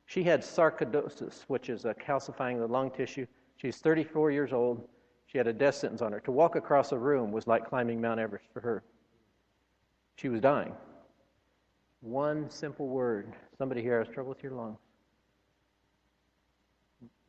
She 0.07 0.23
had 0.23 0.43
sarcoidosis, 0.43 1.45
which 1.47 1.69
is 1.69 1.85
a 1.85 1.95
calcifying 1.95 2.55
of 2.55 2.61
the 2.61 2.69
lung 2.69 2.91
tissue. 2.91 3.27
She's 3.57 3.79
34 3.79 4.31
years 4.31 4.53
old. 4.53 4.89
She 5.33 5.39
had 5.39 5.47
a 5.47 5.53
death 5.53 5.77
sentence 5.77 6.03
on 6.03 6.13
her. 6.13 6.21
To 6.21 6.31
walk 6.31 6.57
across 6.57 6.93
a 6.93 6.99
room 6.99 7.33
was 7.33 7.47
like 7.47 7.67
climbing 7.67 8.03
Mount 8.03 8.21
Everest 8.21 8.45
for 8.53 8.61
her. 8.61 8.83
She 10.17 10.29
was 10.29 10.43
dying. 10.43 10.75
One 12.03 12.51
simple 12.51 12.87
word 12.87 13.33
somebody 13.57 13.81
here 13.81 13.99
has 13.99 14.13
trouble 14.13 14.29
with 14.29 14.43
your 14.43 14.53
lungs. 14.53 14.77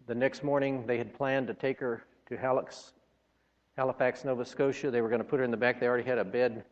The 0.05 0.15
next 0.15 0.43
morning, 0.43 0.85
they 0.85 0.97
had 0.97 1.13
planned 1.13 1.47
to 1.47 1.53
take 1.53 1.79
her 1.79 2.03
to 2.27 2.35
Halifax, 2.35 2.91
Halifax, 3.77 4.25
Nova 4.25 4.43
Scotia. 4.43 4.91
They 4.91 4.99
were 4.99 5.07
going 5.07 5.21
to 5.21 5.27
put 5.27 5.39
her 5.39 5.45
in 5.45 5.51
the 5.51 5.55
back. 5.55 5.79
They 5.79 5.87
already 5.87 6.03
had 6.03 6.17
a 6.17 6.25
bed 6.25 6.65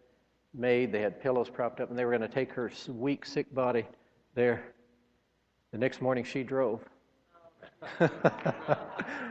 made. 0.53 0.91
They 0.91 1.01
had 1.01 1.21
pillows 1.21 1.49
propped 1.49 1.79
up, 1.79 1.89
and 1.89 1.97
they 1.97 2.03
were 2.03 2.11
going 2.11 2.29
to 2.29 2.35
take 2.35 2.51
her 2.51 2.69
weak, 2.89 3.25
sick 3.25 3.55
body 3.55 3.85
there. 4.35 4.65
The 5.71 5.77
next 5.77 6.01
morning, 6.01 6.25
she 6.25 6.43
drove. 6.43 6.83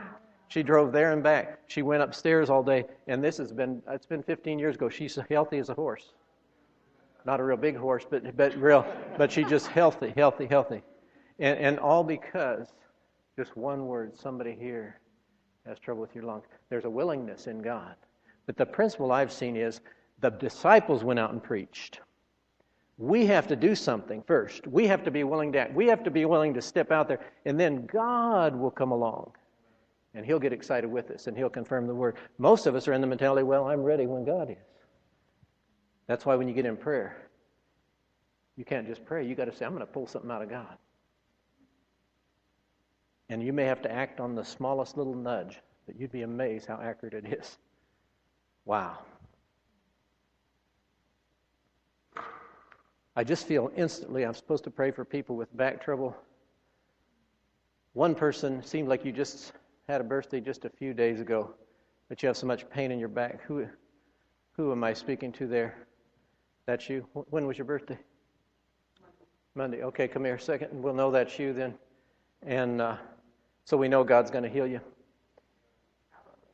she 0.51 0.63
drove 0.63 0.91
there 0.91 1.13
and 1.13 1.23
back. 1.23 1.59
She 1.67 1.81
went 1.81 2.03
upstairs 2.03 2.49
all 2.49 2.61
day, 2.61 2.83
and 3.07 3.23
this 3.23 3.37
has 3.37 3.53
been 3.53 3.81
it's 3.87 4.05
been 4.05 4.21
15 4.21 4.59
years 4.59 4.75
ago. 4.75 4.89
She's 4.89 5.17
healthy 5.29 5.59
as 5.59 5.69
a 5.69 5.73
horse. 5.73 6.11
Not 7.25 7.39
a 7.39 7.43
real 7.43 7.55
big 7.55 7.77
horse, 7.77 8.05
but 8.09 8.35
but 8.35 8.53
real, 8.57 8.85
but 9.17 9.31
she's 9.31 9.47
just 9.47 9.67
healthy, 9.67 10.13
healthy, 10.17 10.47
healthy, 10.47 10.81
and 11.39 11.57
and 11.57 11.79
all 11.79 12.03
because 12.03 12.67
just 13.37 13.55
one 13.55 13.85
word. 13.85 14.17
Somebody 14.17 14.53
here 14.59 14.99
has 15.65 15.79
trouble 15.79 16.01
with 16.01 16.13
your 16.13 16.25
lungs. 16.25 16.43
There's 16.69 16.85
a 16.85 16.89
willingness 16.89 17.47
in 17.47 17.61
God. 17.61 17.95
But 18.45 18.57
the 18.57 18.65
principle 18.65 19.13
I've 19.13 19.31
seen 19.31 19.55
is 19.55 19.79
the 20.19 20.31
disciples 20.31 21.05
went 21.05 21.19
out 21.19 21.31
and 21.31 21.41
preached. 21.41 22.01
We 22.97 23.25
have 23.27 23.47
to 23.47 23.55
do 23.55 23.73
something 23.73 24.21
first. 24.27 24.67
We 24.67 24.85
have 24.87 25.03
to 25.05 25.11
be 25.11 25.23
willing 25.23 25.53
to 25.53 25.59
act. 25.59 25.73
We 25.73 25.87
have 25.87 26.03
to 26.03 26.11
be 26.11 26.25
willing 26.25 26.53
to 26.55 26.61
step 26.61 26.91
out 26.91 27.07
there. 27.07 27.21
And 27.45 27.57
then 27.57 27.85
God 27.85 28.53
will 28.53 28.69
come 28.69 28.91
along. 28.91 29.31
And 30.13 30.25
He'll 30.25 30.39
get 30.39 30.53
excited 30.53 30.89
with 30.89 31.11
us 31.11 31.27
and 31.27 31.37
He'll 31.37 31.49
confirm 31.49 31.87
the 31.87 31.95
word. 31.95 32.17
Most 32.37 32.65
of 32.65 32.75
us 32.75 32.87
are 32.87 32.93
in 32.93 33.01
the 33.01 33.07
mentality, 33.07 33.43
well, 33.43 33.67
I'm 33.67 33.81
ready 33.81 34.05
when 34.05 34.25
God 34.25 34.51
is. 34.51 34.57
That's 36.07 36.25
why 36.25 36.35
when 36.35 36.47
you 36.47 36.53
get 36.53 36.65
in 36.65 36.75
prayer, 36.75 37.15
you 38.57 38.65
can't 38.65 38.85
just 38.87 39.05
pray. 39.05 39.25
You 39.25 39.35
got 39.35 39.45
to 39.45 39.55
say, 39.55 39.65
I'm 39.65 39.71
going 39.71 39.85
to 39.85 39.91
pull 39.91 40.07
something 40.07 40.29
out 40.29 40.41
of 40.41 40.49
God. 40.49 40.77
And 43.29 43.41
you 43.41 43.53
may 43.53 43.63
have 43.63 43.81
to 43.83 43.91
act 43.91 44.19
on 44.19 44.35
the 44.35 44.43
smallest 44.43 44.97
little 44.97 45.15
nudge, 45.15 45.57
but 45.85 45.97
you'd 45.97 46.11
be 46.11 46.23
amazed 46.23 46.67
how 46.67 46.79
accurate 46.83 47.13
it 47.13 47.39
is. 47.39 47.57
Wow. 48.65 48.97
I 53.15 53.23
just 53.23 53.47
feel 53.47 53.71
instantly 53.75 54.25
I'm 54.25 54.33
supposed 54.33 54.65
to 54.65 54.69
pray 54.69 54.91
for 54.91 55.05
people 55.05 55.35
with 55.35 55.55
back 55.55 55.83
trouble. 55.83 56.15
One 57.93 58.15
person 58.15 58.63
seemed 58.63 58.87
like 58.87 59.05
you 59.05 59.11
just 59.11 59.53
had 59.91 59.99
a 59.99 60.05
birthday 60.05 60.39
just 60.39 60.63
a 60.63 60.69
few 60.69 60.93
days 60.93 61.19
ago, 61.19 61.53
but 62.07 62.23
you 62.23 62.27
have 62.27 62.37
so 62.37 62.47
much 62.47 62.69
pain 62.69 62.91
in 62.91 62.99
your 62.99 63.09
back. 63.09 63.41
Who, 63.43 63.67
who 64.53 64.71
am 64.71 64.85
I 64.85 64.93
speaking 64.93 65.33
to 65.33 65.47
there? 65.47 65.75
That's 66.65 66.89
you. 66.89 67.05
When 67.29 67.45
was 67.45 67.57
your 67.57 67.65
birthday? 67.65 67.97
Monday. 69.01 69.25
Monday. 69.55 69.83
Okay, 69.83 70.07
come 70.07 70.23
here 70.23 70.35
a 70.35 70.39
second, 70.39 70.71
and 70.71 70.81
we'll 70.81 70.93
know 70.93 71.11
that's 71.11 71.37
you 71.37 71.51
then. 71.51 71.73
And 72.41 72.81
uh, 72.81 72.95
so 73.65 73.75
we 73.75 73.89
know 73.89 74.05
God's 74.05 74.31
going 74.31 74.45
to 74.45 74.49
heal 74.49 74.65
you. 74.65 74.79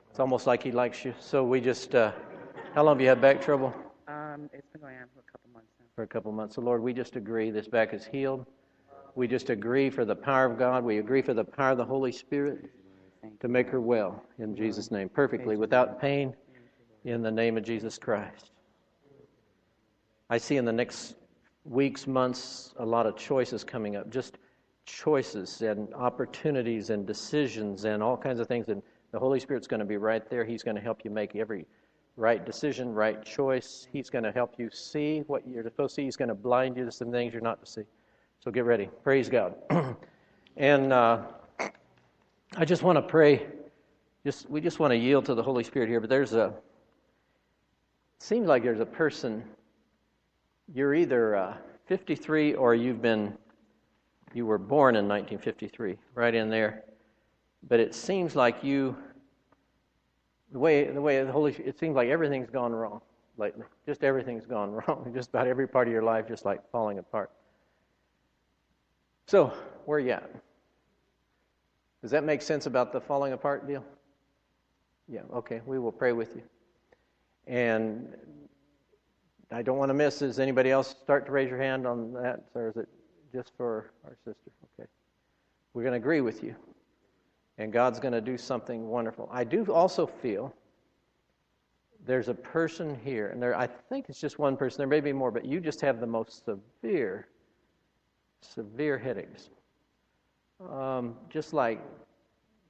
It's 0.10 0.19
almost 0.19 0.47
like 0.47 0.63
He 0.63 0.71
likes 0.71 1.06
you. 1.06 1.13
So 1.19 1.43
we 1.43 1.62
just, 1.62 1.93
uh, 1.93 2.13
how 2.73 2.84
long 2.84 2.95
have 2.95 3.02
you 3.02 3.08
had 3.08 3.21
back 3.21 3.39
trouble? 3.39 3.71
Um, 4.08 4.50
it's 4.52 4.67
been 4.73 4.82
going 4.82 4.95
on 4.95 5.06
for 5.13 5.19
a 5.19 5.32
couple 5.32 5.52
months 5.54 5.69
now. 5.80 5.86
For 5.95 6.02
a 6.02 6.08
couple 6.08 6.32
months. 6.32 6.56
So, 6.56 6.62
Lord, 6.62 6.82
we 6.82 6.91
just 6.91 7.15
agree 7.15 7.52
this 7.52 7.67
back 7.67 7.93
is 7.93 8.04
healed. 8.04 8.47
We 9.13 9.28
just 9.28 9.52
agree 9.52 9.91
for 9.91 10.06
the 10.06 10.15
power 10.15 10.45
of 10.45 10.58
God. 10.58 10.84
We 10.84 10.97
agree 10.97 11.21
for 11.21 11.36
the 11.36 11.43
power 11.43 11.71
of 11.71 11.78
the 11.78 11.86
Holy 11.86 12.12
Spirit 12.12 12.71
to 13.39 13.47
make 13.47 13.69
her 13.69 13.82
well 13.82 14.23
in 14.39 14.56
Jesus' 14.56 14.91
name, 14.91 15.10
perfectly, 15.10 15.58
without 15.58 15.99
pain, 15.99 16.34
in 17.06 17.21
the 17.21 17.32
name 17.32 17.58
of 17.58 17.63
Jesus 17.63 17.97
Christ. 17.97 18.51
I 20.30 20.38
see 20.38 20.58
in 20.58 20.65
the 20.65 20.73
next 20.73 21.15
weeks, 21.63 22.08
months, 22.08 22.73
a 22.77 22.86
lot 22.86 23.06
of 23.06 23.15
choices 23.15 23.63
coming 23.63 23.95
up. 23.95 24.10
Just 24.10 24.39
choices 24.86 25.62
and 25.62 25.93
opportunities 25.93 26.89
and 26.89 27.06
decisions 27.06 27.86
and 27.86 28.01
all 28.01 28.17
kinds 28.17 28.39
of 28.39 28.47
things. 28.47 28.69
And 28.69 28.82
the 29.12 29.19
Holy 29.19 29.39
Spirit's 29.39 29.67
going 29.67 29.80
to 29.80 29.86
be 29.86 29.97
right 29.97 30.27
there. 30.30 30.43
He's 30.43 30.63
going 30.63 30.75
to 30.75 30.82
help 30.82 31.03
you 31.03 31.12
make 31.12 31.36
every 31.36 31.65
right 32.15 32.45
decision, 32.45 32.93
right 32.93 33.23
choice. 33.23 33.88
He's 33.91 34.10
going 34.10 34.23
to 34.23 34.32
help 34.32 34.56
you 34.58 34.69
see 34.71 35.23
what 35.27 35.47
you're 35.47 35.63
supposed 35.63 35.95
to 35.95 36.01
see. 36.01 36.06
He's 36.06 36.17
going 36.17 36.30
to 36.30 36.36
blind 36.36 36.75
you 36.77 36.86
to 36.86 36.91
some 36.91 37.12
things 37.12 37.34
you're 37.34 37.41
not 37.41 37.63
to 37.63 37.71
see. 37.71 37.84
So 38.39 38.51
get 38.51 38.65
ready. 38.65 38.89
Praise 39.03 39.30
God. 39.30 39.56
and 40.58 40.91
uh, 40.91 41.21
I 42.55 42.65
just 42.65 42.83
want 42.83 42.97
to 42.97 43.01
pray. 43.01 43.45
Just 44.23 44.49
we 44.49 44.62
just 44.62 44.79
want 44.79 44.91
to 44.91 44.97
yield 44.97 45.25
to 45.25 45.36
the 45.36 45.43
Holy 45.43 45.63
Spirit 45.63 45.89
here. 45.89 45.99
But 45.99 46.10
there's 46.10 46.33
a 46.33 46.45
it 46.45 48.23
seems 48.23 48.47
like 48.47 48.63
there's 48.63 48.79
a 48.79 48.86
person. 48.86 49.43
You're 50.73 50.95
either 50.95 51.36
uh, 51.36 51.57
53 51.88 52.55
or 52.55 52.75
you've 52.75 53.01
been 53.01 53.38
you 54.33 54.45
were 54.45 54.57
born 54.57 54.95
in 54.95 55.07
1953, 55.07 55.97
right 56.13 56.36
in 56.36 56.49
there. 56.49 56.83
But 57.67 57.79
it 57.79 57.95
seems 57.95 58.36
like 58.36 58.63
you, 58.63 58.95
the 60.51 60.60
way 60.60 60.86
the 60.86 61.01
way 61.01 61.23
the 61.23 61.31
Holy, 61.31 61.53
it 61.53 61.79
seems 61.79 61.95
like 61.95 62.10
everything's 62.10 62.49
gone 62.49 62.71
wrong 62.71 63.01
lately. 63.38 63.65
Just 63.86 64.03
everything's 64.03 64.45
gone 64.45 64.71
wrong. 64.88 65.12
Just 65.13 65.29
about 65.29 65.47
every 65.47 65.67
part 65.67 65.88
of 65.88 65.93
your 65.93 66.03
life, 66.03 66.27
just 66.27 66.45
like 66.45 66.62
falling 66.71 66.99
apart. 66.99 67.31
So 69.27 69.53
where 69.86 69.97
are 69.97 70.01
you 70.01 70.12
at? 70.12 70.29
Does 72.08 72.13
that 72.13 72.24
make 72.24 72.41
sense 72.41 72.67
about 72.67 72.93
the 72.93 73.02
falling 73.02 73.34
apart 73.34 73.67
deal? 73.67 73.84
Yeah. 75.10 75.24
Okay. 75.34 75.60
We 75.65 75.78
will 75.78 75.91
pray 75.91 76.13
with 76.13 76.38
you. 76.38 76.43
And 77.48 78.15
I 79.52 79.62
don't 79.62 79.78
want 79.78 79.89
to 79.89 79.93
miss. 79.93 80.20
Does 80.20 80.39
anybody 80.39 80.72
else 80.72 80.88
start 80.88 81.26
to 81.26 81.34
raise 81.34 81.50
your 81.50 81.60
hand 81.62 81.86
on 81.86 82.13
that, 82.13 82.46
or 82.56 82.70
is 82.70 82.78
it 82.78 82.88
just 83.34 83.52
for 83.58 83.91
our 84.06 84.15
sister. 84.24 84.52
Okay. 84.80 84.88
We're 85.74 85.84
going 85.84 85.91
to 85.91 85.98
agree 85.98 86.22
with 86.22 86.43
you. 86.46 86.56
And 87.58 87.74
God's 87.74 88.00
going 88.00 88.13
to 88.13 88.22
do 88.22 88.38
something 88.38 88.88
wonderful. 88.88 89.28
I 89.30 89.43
do 89.43 89.65
also 89.65 90.08
feel 90.08 90.56
there's 92.06 92.30
a 92.30 92.34
person 92.34 92.98
here, 93.04 93.28
and 93.32 93.43
there, 93.43 93.54
I 93.54 93.67
think 93.67 94.06
it's 94.08 94.22
just 94.22 94.39
one 94.39 94.56
person. 94.56 94.78
There 94.78 94.88
may 94.88 95.02
be 95.02 95.12
more, 95.12 95.30
but 95.30 95.43
you 95.43 95.60
just 95.60 95.82
have 95.82 96.00
the 96.00 96.08
most 96.08 96.46
severe, 96.46 97.28
severe 98.39 98.98
headaches. 98.98 99.50
Um, 100.60 101.15
just 101.30 101.54
like 101.54 101.80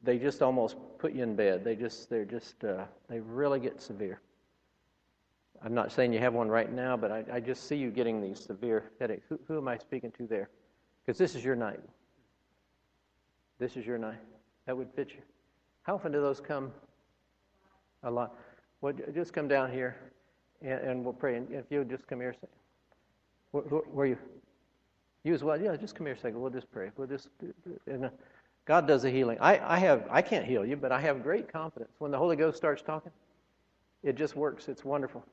they 0.03 0.17
just 0.17 0.41
almost 0.41 0.75
put 0.99 1.13
you 1.13 1.23
in 1.23 1.35
bed. 1.35 1.63
They 1.63 1.75
just, 1.75 2.09
they're 2.09 2.25
just, 2.25 2.63
uh, 2.63 2.85
they 3.09 3.19
really 3.19 3.59
get 3.59 3.81
severe. 3.81 4.21
I'm 5.63 5.73
not 5.73 5.91
saying 5.91 6.13
you 6.13 6.19
have 6.19 6.33
one 6.33 6.49
right 6.49 6.71
now, 6.71 6.95
but 6.95 7.11
I, 7.11 7.23
I 7.33 7.39
just 7.39 7.67
see 7.67 7.75
you 7.75 7.89
getting 7.89 8.21
these 8.21 8.39
severe 8.39 8.91
headaches. 8.99 9.25
Who, 9.29 9.39
who 9.47 9.57
am 9.57 9.67
I 9.67 9.77
speaking 9.77 10.11
to 10.11 10.27
there? 10.27 10.49
Because 11.05 11.17
this 11.17 11.35
is 11.35 11.43
your 11.43 11.55
night. 11.55 11.79
This 13.59 13.75
is 13.75 13.85
your 13.85 13.97
night. 13.97 14.19
That 14.65 14.77
would 14.77 14.89
fit 14.95 15.09
you. 15.09 15.21
How 15.83 15.95
often 15.95 16.11
do 16.11 16.21
those 16.21 16.39
come? 16.39 16.71
A 18.03 18.11
lot. 18.11 18.35
Well, 18.81 18.93
just 19.15 19.33
come 19.33 19.47
down 19.47 19.71
here, 19.71 19.97
and, 20.61 20.79
and 20.79 21.03
we'll 21.03 21.13
pray. 21.13 21.37
And 21.37 21.51
if 21.51 21.65
you'll 21.69 21.85
just 21.85 22.05
come 22.07 22.19
here, 22.19 22.35
say, 22.39 22.47
where, 23.51 23.63
where, 23.63 24.05
are 24.05 24.09
you? 24.09 24.17
You 25.27 25.33
as 25.33 25.43
well? 25.43 25.61
Yeah, 25.61 25.75
just 25.75 25.93
come 25.93 26.05
here 26.05 26.15
a 26.15 26.17
second. 26.17 26.39
We'll 26.39 26.49
just 26.51 26.71
pray. 26.71 26.89
We'll 26.95 27.05
just. 27.05 27.27
And, 27.85 28.05
uh, 28.05 28.09
God 28.63 28.87
does 28.87 29.01
the 29.01 29.11
healing. 29.11 29.37
I, 29.41 29.59
I 29.75 29.77
have. 29.77 30.07
I 30.09 30.21
can't 30.21 30.45
heal 30.45 30.65
you, 30.65 30.77
but 30.77 30.93
I 30.93 31.01
have 31.01 31.21
great 31.21 31.51
confidence 31.51 31.91
when 31.99 32.11
the 32.11 32.17
Holy 32.17 32.37
Ghost 32.37 32.55
starts 32.55 32.81
talking. 32.81 33.11
It 34.03 34.15
just 34.15 34.37
works. 34.37 34.69
It's 34.69 34.85
wonderful. 34.85 35.25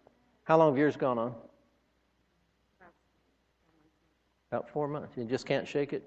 How 0.42 0.58
long 0.58 0.72
have 0.72 0.78
yours 0.78 0.96
gone 0.96 1.16
on? 1.16 1.34
About 4.50 4.68
four 4.68 4.88
months. 4.88 5.16
You 5.16 5.24
just 5.26 5.46
can't 5.46 5.66
shake 5.66 5.92
it. 5.92 6.04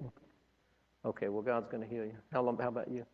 Okay. 1.06 1.30
Well, 1.30 1.41
God's 1.41 1.69
going 1.69 1.82
to 1.82 1.89
heal 1.89 2.04
you. 2.04 2.17
How 2.34 2.41
long? 2.41 2.58
How 2.58 2.67
about 2.67 2.91
you? 2.91 3.06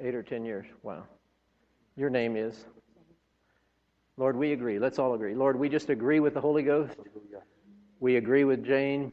Eight 0.00 0.14
or 0.14 0.22
ten 0.22 0.46
years. 0.46 0.64
Wow. 0.82 1.04
Your 1.94 2.08
name 2.08 2.36
is? 2.36 2.64
Lord, 4.16 4.34
we 4.34 4.52
agree. 4.52 4.78
Let's 4.78 4.98
all 4.98 5.12
agree. 5.12 5.34
Lord, 5.34 5.58
we 5.58 5.68
just 5.68 5.90
agree 5.90 6.20
with 6.20 6.32
the 6.32 6.40
Holy 6.40 6.62
Ghost. 6.62 6.96
We 8.00 8.16
agree 8.16 8.44
with 8.44 8.64
Jane 8.64 9.12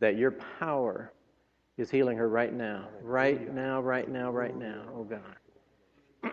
that 0.00 0.16
your 0.16 0.32
power 0.32 1.12
is 1.76 1.90
healing 1.90 2.18
her 2.18 2.28
right 2.28 2.52
now. 2.52 2.88
Right 3.02 3.54
now, 3.54 3.80
right 3.80 4.08
now, 4.08 4.30
right 4.30 4.56
now, 4.56 4.82
oh 4.94 5.04
God. 5.04 5.36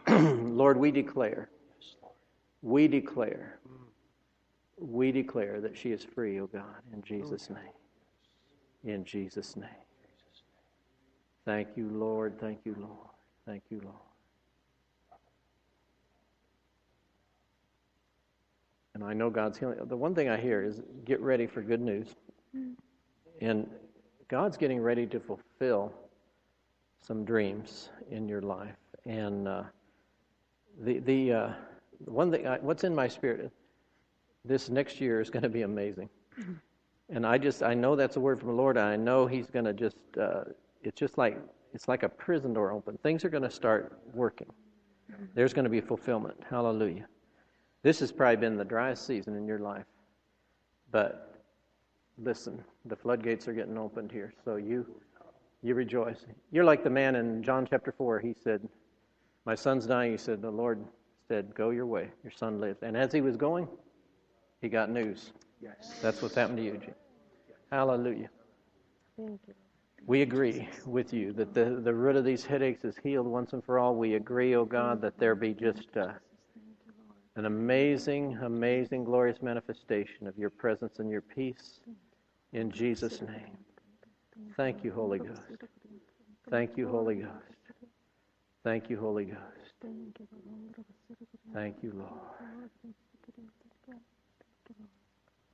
Lord, 0.43 0.77
we 0.77 0.91
declare, 0.91 1.49
we 2.62 2.88
declare, 2.88 3.60
we 4.77 5.12
declare 5.12 5.62
that 5.62 5.77
she 5.77 5.91
is 5.91 6.03
free, 6.03 6.39
oh 6.39 6.47
God, 6.47 6.81
in 6.93 7.01
Jesus' 7.01 7.49
name. 7.49 8.93
In 8.93 9.05
Jesus' 9.05 9.55
name. 9.55 9.69
Thank 11.45 11.69
you, 11.77 11.89
Lord. 11.89 12.39
Thank 12.39 12.60
you, 12.65 12.75
Lord. 12.77 13.07
Thank 13.45 13.63
you, 13.69 13.79
Lord. 13.81 13.95
And 18.97 19.05
I 19.05 19.13
know 19.13 19.29
God's 19.29 19.60
healing. 19.60 19.77
The 19.86 19.95
one 19.95 20.15
thing 20.15 20.27
I 20.27 20.38
hear 20.38 20.63
is 20.63 20.81
get 21.05 21.19
ready 21.19 21.45
for 21.45 21.62
good 21.62 21.81
news. 21.81 22.15
And 23.41 23.69
God's 24.27 24.57
getting 24.57 24.81
ready 24.81 25.05
to 25.05 25.19
fulfill 25.19 25.93
some 27.01 27.23
dreams 27.23 27.89
in 28.10 28.27
your 28.27 28.41
life. 28.41 28.75
And 29.05 29.47
uh, 29.47 29.63
the 30.79 30.97
the 30.97 31.31
uh, 31.31 31.49
one 32.05 32.31
thing, 32.31 32.47
I, 32.47 32.57
what's 32.57 32.86
in 32.86 32.95
my 32.95 33.07
spirit, 33.07 33.51
this 34.43 34.67
next 34.67 34.99
year 34.99 35.21
is 35.21 35.29
going 35.29 35.43
to 35.43 35.49
be 35.49 35.62
amazing. 35.62 36.10
And 37.10 37.23
I 37.23 37.38
just 37.38 37.62
I 37.62 37.75
know 37.75 37.95
that's 37.95 38.15
a 38.15 38.19
word 38.19 38.39
from 38.39 38.47
the 38.47 38.55
Lord. 38.55 38.79
I 38.79 38.95
know 38.95 39.27
He's 39.27 39.45
going 39.45 39.65
to 39.65 39.73
just 39.73 39.97
uh, 40.19 40.45
it's 40.81 40.99
just 40.99 41.19
like 41.19 41.39
it's 41.71 41.88
like 41.88 42.01
a 42.01 42.10
prison 42.10 42.51
door 42.51 42.71
open. 42.71 42.97
Things 43.03 43.23
are 43.23 43.29
going 43.29 43.43
to 43.43 43.51
start 43.51 43.99
working. 44.15 44.47
There's 45.36 45.53
going 45.53 45.65
to 45.65 45.69
be 45.69 45.81
fulfillment. 45.81 46.38
Hallelujah. 46.49 47.05
This 47.83 47.99
has 47.99 48.11
probably 48.11 48.37
been 48.37 48.57
the 48.57 48.65
driest 48.65 49.05
season 49.05 49.35
in 49.35 49.47
your 49.47 49.59
life. 49.59 49.85
But 50.91 51.35
listen, 52.17 52.63
the 52.85 52.95
floodgates 52.95 53.47
are 53.47 53.53
getting 53.53 53.77
opened 53.77 54.11
here. 54.11 54.33
So 54.43 54.55
you 54.55 54.85
you 55.63 55.75
rejoice. 55.75 56.25
You're 56.51 56.63
like 56.63 56.83
the 56.83 56.89
man 56.89 57.15
in 57.15 57.41
John 57.43 57.67
chapter 57.69 57.91
4. 57.91 58.19
He 58.19 58.33
said, 58.33 58.67
My 59.45 59.55
son's 59.55 59.85
dying. 59.85 60.11
He 60.11 60.17
said, 60.17 60.41
The 60.41 60.51
Lord 60.51 60.85
said, 61.27 61.53
Go 61.55 61.71
your 61.71 61.85
way. 61.85 62.09
Your 62.23 62.31
son 62.31 62.59
lives. 62.59 62.83
And 62.83 62.95
as 62.95 63.11
he 63.11 63.21
was 63.21 63.35
going, 63.37 63.67
he 64.61 64.69
got 64.69 64.89
news. 64.89 65.31
Yes. 65.61 65.95
That's 66.01 66.21
what's 66.21 66.35
happened 66.35 66.57
to 66.57 66.63
you, 66.63 66.77
Jim. 66.77 66.93
Hallelujah. 67.71 68.29
Thank 69.17 69.41
you. 69.47 69.53
We 70.05 70.21
agree 70.21 70.69
with 70.85 71.11
you 71.11 71.33
that 71.33 71.53
the, 71.53 71.81
the 71.83 71.93
root 71.93 72.15
of 72.15 72.23
these 72.23 72.45
headaches 72.45 72.85
is 72.85 72.95
healed 73.03 73.27
once 73.27 73.53
and 73.53 73.63
for 73.63 73.77
all. 73.79 73.95
We 73.95 74.13
agree, 74.13 74.55
O 74.55 74.61
oh 74.61 74.65
God, 74.65 75.01
that 75.01 75.17
there 75.17 75.35
be 75.35 75.53
just 75.53 75.97
uh, 75.97 76.13
an 77.38 77.45
amazing, 77.45 78.38
amazing, 78.41 79.04
glorious 79.04 79.41
manifestation 79.43 80.28
of 80.28 80.38
your 80.38 80.50
presence 80.50 80.97
and 80.97 81.10
your 81.10 81.21
peace 81.21 81.82
in 82.52 82.71
Jesus' 82.71 83.21
name. 83.21 83.58
Thank 84.56 84.84
you, 84.84 84.91
Holy 84.91 85.19
Ghost. 85.19 85.41
Thank 86.50 86.78
you, 86.78 86.88
Holy 86.88 87.15
Ghost. 87.15 87.32
Thank 88.63 88.89
you, 88.89 89.00
Holy 89.00 89.26
Ghost. 89.26 89.39
Thank 91.54 91.76
you, 91.84 91.93
Lord. 91.95 92.12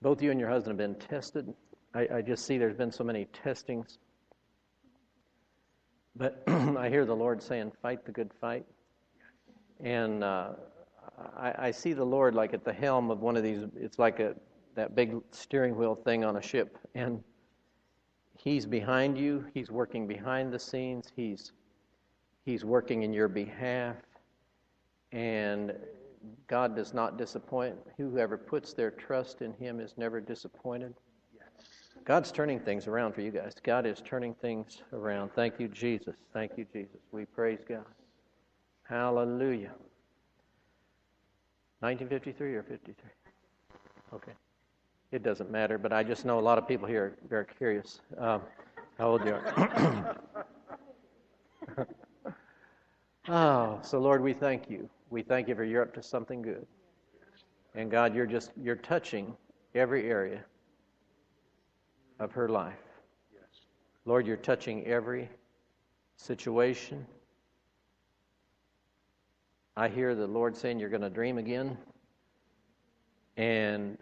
Both 0.02 0.22
you 0.22 0.32
and 0.32 0.39
your 0.39 0.50
husband 0.50 0.80
have 0.80 0.89
been 0.89 1.08
tested. 1.08 1.54
I, 1.93 2.08
I 2.15 2.22
just 2.22 2.46
see 2.46 2.58
there's 2.58 2.78
been 2.78 2.91
so 2.91 3.04
many 3.04 3.26
testings. 3.26 4.00
But 6.15 6.43
I 6.48 6.88
hear 6.88 7.06
the 7.06 7.15
Lord 7.15 7.43
saying, 7.43 7.74
fight 7.82 8.06
the 8.06 8.12
good 8.12 8.32
fight. 8.39 8.65
And 9.82 10.24
uh, 10.24 10.52
I, 11.38 11.54
I, 11.67 11.71
see 11.71 11.93
the 11.93 12.04
Lord 12.04 12.36
like 12.36 12.54
at 12.54 12.63
the 12.63 12.73
helm 12.73 13.12
of 13.12 13.21
one 13.21 13.38
of 13.38 13.43
these, 13.43 13.63
it's 13.76 13.99
like 13.99 14.19
a 14.19 14.36
that 14.76 14.95
big 14.95 15.15
steering 15.32 15.76
wheel 15.76 15.95
thing 15.95 16.23
on 16.23 16.38
a 16.38 16.41
ship. 16.41 16.78
And 16.95 17.23
He's 18.38 18.65
behind 18.65 19.17
you, 19.17 19.45
He's 19.54 19.71
working 19.71 20.08
behind 20.08 20.52
the 20.52 20.60
scenes, 20.60 21.12
He's, 21.15 21.52
he's 22.45 22.65
working 22.65 23.04
in 23.04 23.13
your 23.13 23.28
behalf. 23.28 23.97
And 25.12 25.73
God 26.47 26.76
does 26.76 26.93
not 26.93 27.17
disappoint. 27.17 27.76
Whoever 27.97 28.38
puts 28.38 28.73
their 28.73 28.89
trust 28.91 29.41
in 29.41 29.54
Him 29.54 29.80
is 29.80 29.93
never 29.97 30.19
disappointed. 30.19 30.95
God's 32.06 32.32
turning 32.32 32.60
things 32.60 32.88
around 32.88 33.13
for 33.13 33.21
you 33.21 33.32
guys. 33.32 33.54
God 33.63 33.86
is 33.86 34.02
turning 34.04 34.34
things 34.34 34.82
around. 34.91 35.32
Thank 35.36 35.60
you, 35.60 35.69
Jesus. 35.69 36.15
Thank 36.34 36.58
you, 36.58 36.65
Jesus. 36.73 36.99
We 37.12 37.26
praise 37.26 37.60
God. 37.67 37.86
Hallelujah. 38.84 39.71
1953 41.84 42.56
or 42.56 42.63
53? 42.63 42.96
Okay. 44.13 44.32
It 45.12 45.22
doesn't 45.22 45.52
matter, 45.52 45.78
but 45.78 45.91
I 45.91 46.02
just 46.02 46.24
know 46.24 46.39
a 46.39 46.41
lot 46.41 46.58
of 46.58 46.65
people 46.65 46.88
here 46.88 47.04
are 47.04 47.28
very 47.28 47.46
curious 47.58 48.00
um, 48.17 48.41
how 48.98 49.10
old 49.10 49.26
you 49.26 49.34
are. 49.34 50.17
oh, 53.28 53.80
so 53.82 54.00
Lord, 54.00 54.24
we 54.24 54.32
thank 54.32 54.69
you. 54.69 54.89
We 55.10 55.24
thank 55.24 55.50
you 55.50 55.56
for 55.56 55.65
you're 55.65 55.82
up 55.82 55.93
to 55.96 56.02
something 56.02 56.41
good. 56.41 56.65
And 57.76 57.91
God, 57.91 58.15
you're 58.15 58.26
just 58.26 58.52
you're 58.56 58.78
touching 58.78 59.36
every 59.76 60.10
area 60.10 60.39
of 62.22 62.32
her 62.32 62.48
life. 62.48 62.80
Lord, 64.06 64.26
you're 64.26 64.38
touching 64.38 64.86
every 64.86 65.30
situation. 66.15 67.06
I 69.75 69.89
hear 69.89 70.13
the 70.13 70.27
Lord 70.27 70.55
saying 70.55 70.79
you're 70.79 70.89
going 70.89 71.01
to 71.01 71.09
dream 71.09 71.39
again. 71.39 71.77
And 73.38 73.97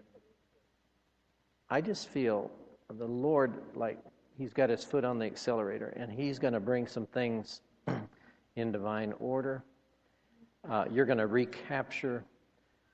I 1.70 1.80
just 1.80 2.10
feel 2.10 2.52
the 2.90 3.06
Lord 3.06 3.54
like 3.74 3.98
He's 4.38 4.52
got 4.54 4.70
His 4.70 4.84
foot 4.84 5.06
on 5.06 5.18
the 5.18 5.26
accelerator 5.26 5.94
and 5.96 6.12
He's 6.12 6.40
going 6.40 6.54
to 6.54 6.60
bring 6.60 6.88
some 6.88 7.06
things 7.06 7.62
in 8.58 8.72
divine 8.74 9.14
order. 9.20 9.64
Uh, 10.70 10.86
you're 10.92 11.06
going 11.06 11.18
to 11.18 11.28
recapture 11.28 12.26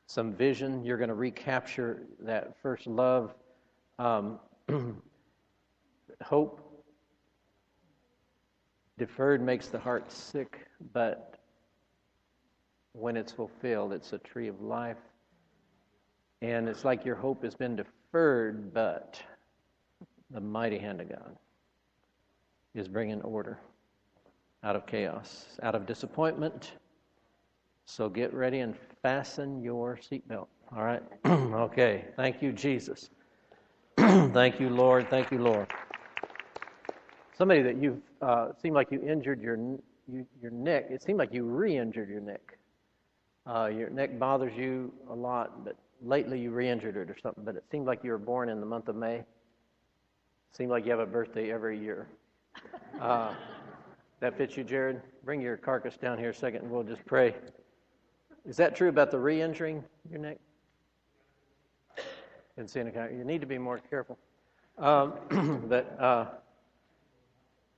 some 0.05 0.33
vision. 0.33 0.85
You're 0.85 0.97
going 0.97 1.09
to 1.09 1.15
recapture 1.15 2.03
that 2.19 2.61
first 2.61 2.85
love. 2.85 3.33
Um, 3.97 4.39
hope 6.23 6.85
deferred 8.99 9.41
makes 9.41 9.67
the 9.67 9.79
heart 9.79 10.11
sick, 10.11 10.67
but 10.93 11.36
when 12.97 13.15
it's 13.15 13.31
fulfilled, 13.31 13.93
it's 13.93 14.13
a 14.13 14.17
tree 14.17 14.47
of 14.47 14.61
life. 14.61 14.97
And 16.41 16.67
it's 16.67 16.83
like 16.83 17.05
your 17.05 17.15
hope 17.15 17.43
has 17.43 17.55
been 17.55 17.75
deferred, 17.75 18.73
but 18.73 19.21
the 20.31 20.41
mighty 20.41 20.77
hand 20.77 21.01
of 21.01 21.09
God 21.09 21.35
is 22.75 22.87
bringing 22.87 23.21
order 23.21 23.59
out 24.63 24.75
of 24.75 24.85
chaos, 24.85 25.45
out 25.63 25.75
of 25.75 25.85
disappointment. 25.85 26.73
So 27.85 28.09
get 28.09 28.33
ready 28.33 28.59
and 28.59 28.75
fasten 29.01 29.61
your 29.63 29.97
seatbelt. 29.97 30.47
All 30.75 30.83
right? 30.83 31.03
okay. 31.25 32.05
Thank 32.15 32.41
you, 32.41 32.51
Jesus. 32.51 33.09
Thank 33.97 34.59
you, 34.59 34.69
Lord. 34.69 35.09
Thank 35.09 35.31
you, 35.31 35.39
Lord. 35.39 35.71
Somebody 37.37 37.61
that 37.61 37.81
you 37.81 38.01
uh, 38.21 38.49
seemed 38.61 38.75
like 38.75 38.91
you 38.91 39.01
injured 39.01 39.41
your 39.41 39.57
you, 40.11 40.25
your 40.41 40.51
neck. 40.51 40.87
It 40.89 41.03
seemed 41.03 41.19
like 41.19 41.33
you 41.33 41.45
re-injured 41.45 42.09
your 42.09 42.21
neck. 42.21 42.57
Uh, 43.47 43.67
your 43.67 43.89
neck 43.89 44.19
bothers 44.19 44.51
you 44.57 44.91
a 45.09 45.15
lot, 45.15 45.63
but 45.63 45.77
lately 46.01 46.39
you 46.39 46.51
re-injured 46.51 46.97
it 46.97 47.09
or 47.09 47.15
something. 47.21 47.45
But 47.45 47.55
it 47.55 47.63
seemed 47.71 47.85
like 47.87 48.03
you 48.03 48.11
were 48.11 48.17
born 48.17 48.49
in 48.49 48.59
the 48.59 48.65
month 48.65 48.89
of 48.89 48.95
May. 48.95 49.23
Seemed 50.51 50.69
like 50.69 50.83
you 50.85 50.91
have 50.91 50.99
a 50.99 51.05
birthday 51.05 51.51
every 51.51 51.79
year. 51.79 52.07
Uh, 52.99 53.31
that 54.21 54.35
fits 54.35 54.57
you, 54.57 54.63
Jared? 54.63 55.03
Bring 55.23 55.39
your 55.39 55.55
carcass 55.55 55.97
down 55.97 56.17
here 56.17 56.31
a 56.31 56.33
second, 56.33 56.63
and 56.63 56.71
we'll 56.71 56.81
just 56.81 57.05
pray. 57.05 57.35
Is 58.43 58.57
that 58.57 58.75
true 58.75 58.89
about 58.89 59.11
the 59.11 59.19
re-injuring 59.19 59.83
your 60.09 60.19
neck? 60.19 60.39
In 62.57 62.67
Seneca, 62.67 63.09
you 63.15 63.23
need 63.23 63.39
to 63.39 63.45
be 63.45 63.59
more 63.59 63.77
careful. 63.77 64.17
Um, 64.79 65.13
but 65.69 65.95
uh, 66.01 66.25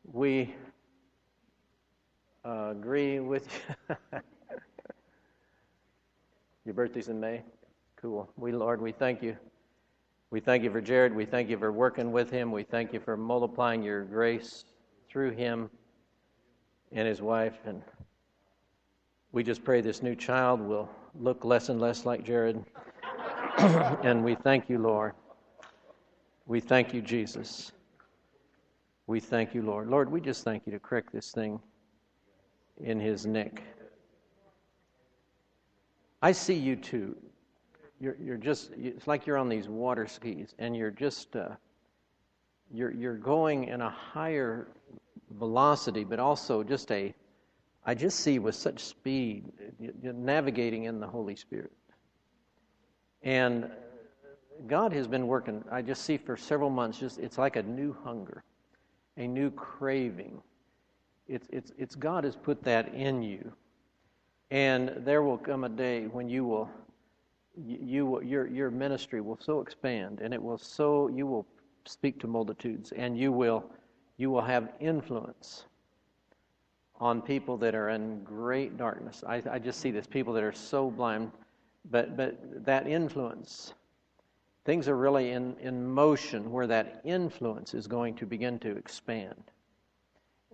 we 0.05 0.55
uh, 2.45 2.69
agree 2.71 3.19
with 3.19 3.45
you. 3.89 3.97
Your 6.69 6.75
birthday's 6.75 7.07
in 7.07 7.19
May? 7.19 7.41
Cool. 7.95 8.29
We, 8.37 8.51
Lord, 8.51 8.79
we 8.79 8.91
thank 8.91 9.23
you. 9.23 9.35
We 10.29 10.39
thank 10.39 10.63
you 10.63 10.69
for 10.69 10.81
Jared. 10.81 11.15
We 11.15 11.25
thank 11.25 11.49
you 11.49 11.57
for 11.57 11.71
working 11.71 12.11
with 12.11 12.29
him. 12.29 12.51
We 12.51 12.61
thank 12.61 12.93
you 12.93 12.99
for 12.99 13.17
multiplying 13.17 13.81
your 13.81 14.03
grace 14.03 14.65
through 15.09 15.31
him 15.31 15.71
and 16.91 17.07
his 17.07 17.23
wife. 17.23 17.57
And 17.65 17.81
we 19.31 19.41
just 19.41 19.63
pray 19.63 19.81
this 19.81 20.03
new 20.03 20.13
child 20.13 20.61
will 20.61 20.87
look 21.19 21.43
less 21.43 21.69
and 21.69 21.81
less 21.81 22.05
like 22.05 22.23
Jared. 22.23 22.63
and 23.57 24.23
we 24.23 24.35
thank 24.35 24.69
you, 24.69 24.77
Lord. 24.77 25.13
We 26.45 26.59
thank 26.59 26.93
you, 26.93 27.01
Jesus. 27.01 27.71
We 29.07 29.19
thank 29.19 29.55
you, 29.55 29.63
Lord. 29.63 29.89
Lord, 29.89 30.11
we 30.11 30.21
just 30.21 30.43
thank 30.43 30.67
you 30.67 30.71
to 30.73 30.79
correct 30.79 31.11
this 31.11 31.31
thing 31.31 31.59
in 32.79 32.99
his 32.99 33.25
neck. 33.25 33.63
I 36.21 36.31
see 36.31 36.53
you 36.53 36.75
too. 36.75 37.15
You're, 37.99 38.17
you're 38.21 38.37
just, 38.37 38.71
it's 38.77 39.07
like 39.07 39.25
you're 39.25 39.37
on 39.37 39.49
these 39.49 39.67
water 39.67 40.07
skis 40.07 40.53
and 40.57 40.75
you're 40.75 40.91
just, 40.91 41.35
uh, 41.35 41.49
you're, 42.71 42.91
you're 42.91 43.17
going 43.17 43.65
in 43.65 43.81
a 43.81 43.89
higher 43.89 44.67
velocity, 45.31 46.03
but 46.03 46.19
also 46.19 46.63
just 46.63 46.91
a, 46.91 47.13
I 47.85 47.95
just 47.95 48.19
see 48.19 48.39
with 48.39 48.55
such 48.55 48.83
speed, 48.83 49.45
you're 49.79 50.13
navigating 50.13 50.83
in 50.83 50.99
the 50.99 51.07
Holy 51.07 51.35
Spirit. 51.35 51.71
And 53.23 53.69
God 54.67 54.93
has 54.93 55.07
been 55.07 55.27
working, 55.27 55.63
I 55.71 55.81
just 55.81 56.03
see 56.03 56.17
for 56.17 56.37
several 56.37 56.69
months, 56.69 56.99
just 56.99 57.19
it's 57.19 57.37
like 57.37 57.55
a 57.55 57.63
new 57.63 57.95
hunger, 58.03 58.43
a 59.17 59.27
new 59.27 59.51
craving. 59.51 60.41
It's, 61.27 61.47
it's, 61.51 61.71
it's 61.77 61.95
God 61.95 62.23
has 62.23 62.35
put 62.35 62.63
that 62.63 62.93
in 62.93 63.21
you. 63.23 63.53
And 64.51 64.91
there 64.97 65.21
will 65.21 65.37
come 65.37 65.63
a 65.63 65.69
day 65.69 66.07
when 66.07 66.27
you 66.27 66.43
will, 66.45 66.69
you 67.55 68.21
your, 68.21 68.47
your 68.47 68.71
ministry 68.71 69.21
will 69.21 69.37
so 69.39 69.61
expand 69.61 70.21
and 70.21 70.33
it 70.33 70.41
will 70.41 70.57
so, 70.57 71.07
you 71.07 71.27
will 71.27 71.45
speak 71.85 72.19
to 72.21 72.27
multitudes 72.27 72.91
and 72.95 73.17
you 73.17 73.31
will, 73.31 73.63
you 74.17 74.31
will 74.31 74.41
have 74.41 74.73
influence 74.79 75.65
on 76.99 77.21
people 77.21 77.57
that 77.57 77.75
are 77.75 77.89
in 77.89 78.23
great 78.23 78.77
darkness. 78.77 79.23
I, 79.25 79.41
I 79.49 79.59
just 79.59 79.79
see 79.79 79.91
this 79.91 80.07
people 80.07 80.33
that 80.33 80.43
are 80.43 80.53
so 80.53 80.89
blind, 80.89 81.31
but, 81.91 82.17
but 82.17 82.65
that 82.65 82.87
influence, 82.87 83.73
things 84.65 84.87
are 84.87 84.97
really 84.97 85.31
in, 85.31 85.55
in 85.61 85.87
motion 85.87 86.51
where 86.51 86.67
that 86.67 87.01
influence 87.05 87.73
is 87.73 87.87
going 87.87 88.15
to 88.15 88.25
begin 88.25 88.59
to 88.59 88.75
expand. 88.75 89.51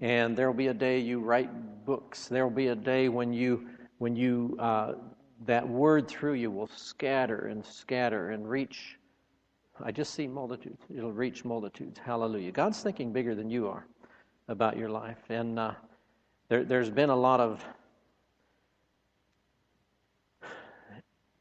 And 0.02 0.36
there 0.38 0.48
will 0.48 0.58
be 0.58 0.68
a 0.68 0.74
day 0.74 1.00
you 1.00 1.20
write 1.20 1.86
books. 1.86 2.28
There 2.28 2.46
will 2.46 2.56
be 2.56 2.68
a 2.68 2.76
day 2.76 3.10
when 3.10 3.34
you 3.34 3.68
when 3.98 4.16
you 4.16 4.56
uh, 4.60 4.94
that 5.46 5.68
word 5.68 6.08
through 6.08 6.34
you 6.34 6.52
will 6.52 6.70
scatter 6.76 7.48
and 7.48 7.66
scatter 7.66 8.32
and 8.32 8.50
reach. 8.50 8.98
I 9.84 9.92
just 9.92 10.14
see 10.14 10.28
multitudes. 10.28 10.82
It'll 10.96 11.12
reach 11.12 11.44
multitudes. 11.44 12.00
Hallelujah. 12.04 12.52
God's 12.52 12.82
thinking 12.82 13.12
bigger 13.12 13.36
than 13.36 13.50
you 13.50 13.68
are 13.68 13.86
about 14.48 14.78
your 14.78 14.90
life, 14.90 15.20
and 15.30 15.60
uh, 15.60 15.74
there, 16.48 16.64
there's 16.64 16.90
been 16.90 17.10
a 17.10 17.16
lot 17.16 17.40
of 17.40 17.66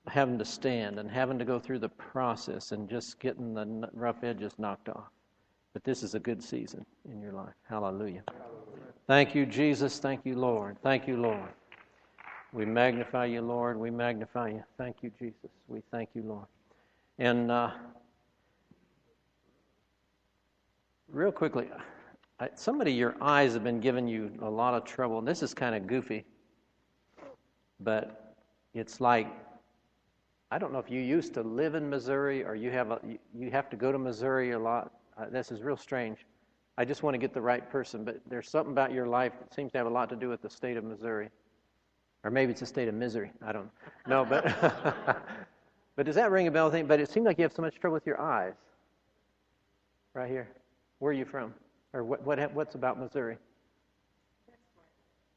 having 0.08 0.38
to 0.38 0.44
stand 0.44 0.98
and 0.98 1.10
having 1.10 1.38
to 1.38 1.44
go 1.44 1.58
through 1.58 1.78
the 1.78 1.88
process 1.88 2.72
and 2.72 2.88
just 2.88 3.18
getting 3.20 3.54
the 3.54 3.88
rough 3.92 4.22
edges 4.22 4.54
knocked 4.58 4.88
off. 4.88 5.08
But 5.72 5.84
this 5.84 6.02
is 6.02 6.14
a 6.14 6.20
good 6.20 6.42
season 6.42 6.84
in 7.10 7.20
your 7.20 7.32
life. 7.32 7.54
Hallelujah. 7.68 8.22
Thank 9.06 9.34
you, 9.34 9.44
Jesus. 9.44 9.98
Thank 9.98 10.24
you, 10.24 10.36
Lord. 10.36 10.76
Thank 10.82 11.08
you, 11.08 11.16
Lord. 11.16 11.48
We 12.54 12.64
magnify 12.64 13.24
you, 13.24 13.42
Lord. 13.42 13.76
We 13.76 13.90
magnify 13.90 14.50
you. 14.50 14.62
Thank 14.78 14.98
you, 15.02 15.10
Jesus. 15.18 15.50
We 15.66 15.82
thank 15.90 16.10
you, 16.14 16.22
Lord. 16.22 16.46
And 17.18 17.50
uh, 17.50 17.72
real 21.08 21.32
quickly, 21.32 21.68
somebody, 22.54 22.92
your 22.92 23.16
eyes 23.20 23.54
have 23.54 23.64
been 23.64 23.80
giving 23.80 24.06
you 24.06 24.30
a 24.40 24.48
lot 24.48 24.72
of 24.72 24.84
trouble. 24.84 25.18
And 25.18 25.26
this 25.26 25.42
is 25.42 25.52
kind 25.52 25.74
of 25.74 25.88
goofy, 25.88 26.24
but 27.80 28.36
it's 28.72 29.00
like 29.00 29.26
I 30.52 30.58
don't 30.58 30.72
know 30.72 30.78
if 30.78 30.88
you 30.88 31.00
used 31.00 31.34
to 31.34 31.42
live 31.42 31.74
in 31.74 31.90
Missouri 31.90 32.44
or 32.44 32.54
you 32.54 32.70
have 32.70 32.92
a, 32.92 33.00
you 33.34 33.50
have 33.50 33.68
to 33.70 33.76
go 33.76 33.90
to 33.90 33.98
Missouri 33.98 34.52
a 34.52 34.58
lot. 34.60 34.92
Uh, 35.18 35.24
this 35.28 35.50
is 35.50 35.60
real 35.60 35.76
strange. 35.76 36.24
I 36.78 36.84
just 36.84 37.02
want 37.02 37.14
to 37.14 37.18
get 37.18 37.34
the 37.34 37.40
right 37.40 37.68
person, 37.68 38.04
but 38.04 38.20
there's 38.28 38.48
something 38.48 38.70
about 38.70 38.92
your 38.92 39.08
life 39.08 39.32
that 39.40 39.52
seems 39.52 39.72
to 39.72 39.78
have 39.78 39.88
a 39.88 39.90
lot 39.90 40.08
to 40.10 40.16
do 40.16 40.28
with 40.28 40.42
the 40.42 40.50
state 40.50 40.76
of 40.76 40.84
Missouri. 40.84 41.30
Or 42.24 42.30
maybe 42.30 42.52
it's 42.52 42.62
a 42.62 42.66
state 42.66 42.88
of 42.88 42.94
misery. 42.94 43.30
I 43.44 43.52
don't 43.52 43.70
know. 44.06 44.24
but, 44.24 44.44
but 45.96 46.06
does 46.06 46.14
that 46.14 46.30
ring 46.30 46.46
a 46.46 46.50
bell? 46.50 46.70
Thing? 46.70 46.86
But 46.86 46.98
it 46.98 47.10
seemed 47.10 47.26
like 47.26 47.36
you 47.38 47.42
have 47.42 47.52
so 47.52 47.60
much 47.60 47.78
trouble 47.78 47.94
with 47.94 48.06
your 48.06 48.18
eyes. 48.20 48.54
Right 50.14 50.30
here. 50.30 50.48
Where 51.00 51.10
are 51.10 51.14
you 51.14 51.26
from? 51.26 51.52
Or 51.92 52.02
what, 52.02 52.24
what, 52.24 52.52
what's 52.54 52.74
about 52.74 52.98
Missouri? 52.98 53.36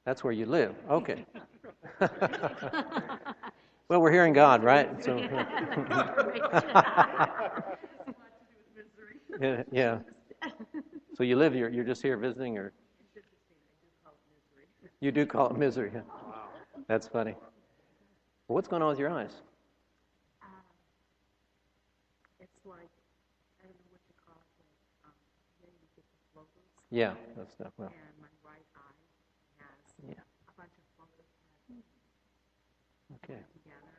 That's 0.05 0.23
where 0.23 0.31
you 0.31 0.45
live. 0.45 0.73
Okay. 0.89 1.25
well, 3.89 3.99
we're 4.01 4.11
hearing 4.11 4.31
God, 4.31 4.63
right? 4.63 5.03
So. 5.03 5.17
yeah, 9.41 9.63
yeah. 9.71 9.99
So 11.15 11.23
you 11.23 11.35
live 11.35 11.53
here. 11.53 11.67
You're 11.67 11.83
just 11.83 12.01
here 12.01 12.15
visiting, 12.15 12.57
or 12.57 12.71
you 15.01 15.11
do 15.11 15.25
call 15.25 15.49
it 15.49 15.57
misery. 15.57 15.91
Huh? 15.93 16.26
That's 16.87 17.07
funny. 17.07 17.35
Well, 18.47 18.55
what's 18.55 18.69
going 18.69 18.81
on 18.81 18.89
with 18.89 18.99
your 18.99 19.09
eyes? 19.09 19.41
Um, 20.41 20.63
it's 22.39 22.65
like, 22.65 22.87
I 23.59 23.67
don't 23.67 23.75
know 23.75 23.91
what 23.91 23.99
you 24.07 24.15
call 24.23 24.39
it, 24.39 24.65
um, 25.03 25.11
you 25.59 25.87
get 25.97 26.05
the 26.07 26.19
floaters. 26.31 26.63
Yeah, 26.89 27.13
that's 27.35 27.51
stuff. 27.51 27.73
Well. 27.77 27.91
And 27.91 28.21
my 28.21 28.31
right 28.41 28.63
eye 28.73 29.03
has 29.59 30.07
yeah. 30.07 30.23
a 30.47 30.51
bunch 30.55 30.71
of 30.79 30.85
floaters 30.95 31.27
okay. 33.19 33.43
together. 33.51 33.91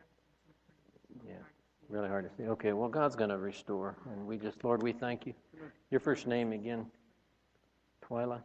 Yeah, 1.27 1.45
really 1.91 2.09
hard 2.09 2.25
to 2.25 2.35
see. 2.37 2.49
Okay, 2.49 2.73
well, 2.73 2.89
God's 2.89 3.17
going 3.17 3.31
to 3.31 3.37
restore. 3.39 3.97
And 4.11 4.27
we 4.27 4.39
just, 4.39 4.65
Lord, 4.65 4.83
we 4.83 4.93
thank 4.93 5.27
you. 5.27 5.35
Your 5.91 6.01
first 6.01 6.27
name 6.27 6.53
again? 6.53 6.87
Twyla. 8.03 8.41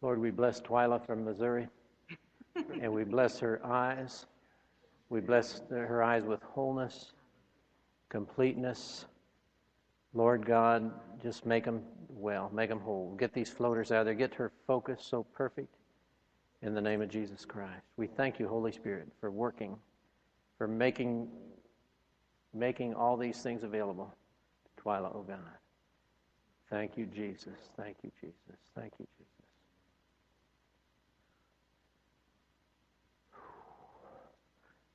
Lord, 0.00 0.20
we 0.20 0.30
bless 0.30 0.60
Twyla 0.60 1.04
from 1.04 1.24
Missouri 1.24 1.66
and 2.80 2.92
we 2.92 3.04
bless 3.04 3.38
her 3.40 3.64
eyes. 3.64 4.26
We 5.10 5.20
bless 5.20 5.62
her 5.70 6.02
eyes 6.02 6.24
with 6.24 6.42
wholeness, 6.42 7.12
completeness. 8.08 9.06
Lord 10.14 10.46
God, 10.46 10.92
just 11.22 11.46
make 11.46 11.64
them 11.64 11.82
well, 12.08 12.50
make 12.52 12.68
them 12.68 12.80
whole. 12.80 13.14
Get 13.18 13.32
these 13.32 13.50
floaters 13.50 13.92
out 13.92 14.00
of 14.00 14.06
there. 14.06 14.14
Get 14.14 14.34
her 14.34 14.52
focus 14.66 15.04
so 15.08 15.24
perfect 15.34 15.74
in 16.62 16.74
the 16.74 16.80
name 16.80 17.00
of 17.00 17.08
Jesus 17.08 17.44
Christ. 17.44 17.84
We 17.96 18.06
thank 18.06 18.38
you, 18.38 18.48
Holy 18.48 18.72
Spirit, 18.72 19.08
for 19.20 19.30
working, 19.30 19.76
for 20.56 20.66
making, 20.66 21.28
making 22.52 22.94
all 22.94 23.16
these 23.16 23.40
things 23.40 23.62
available 23.62 24.12
to 24.64 24.82
Twyla, 24.82 25.14
oh 25.14 25.24
God. 25.26 25.38
Thank 26.70 26.98
you, 26.98 27.06
Jesus. 27.06 27.56
Thank 27.76 27.96
you, 28.02 28.10
Jesus. 28.20 28.60
Thank 28.74 28.92
you, 28.98 29.06
Jesus. 29.16 29.37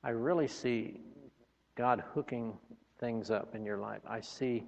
I 0.04 0.10
really 0.10 0.48
see 0.48 1.00
God 1.76 2.04
hooking 2.12 2.52
things 3.00 3.30
up 3.30 3.54
in 3.54 3.64
your 3.64 3.78
life. 3.78 4.02
I 4.06 4.20
see 4.20 4.64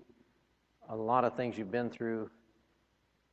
a 0.88 0.96
lot 0.96 1.24
of 1.24 1.36
things 1.36 1.58
you've 1.58 1.70
been 1.70 1.90
through 1.90 2.30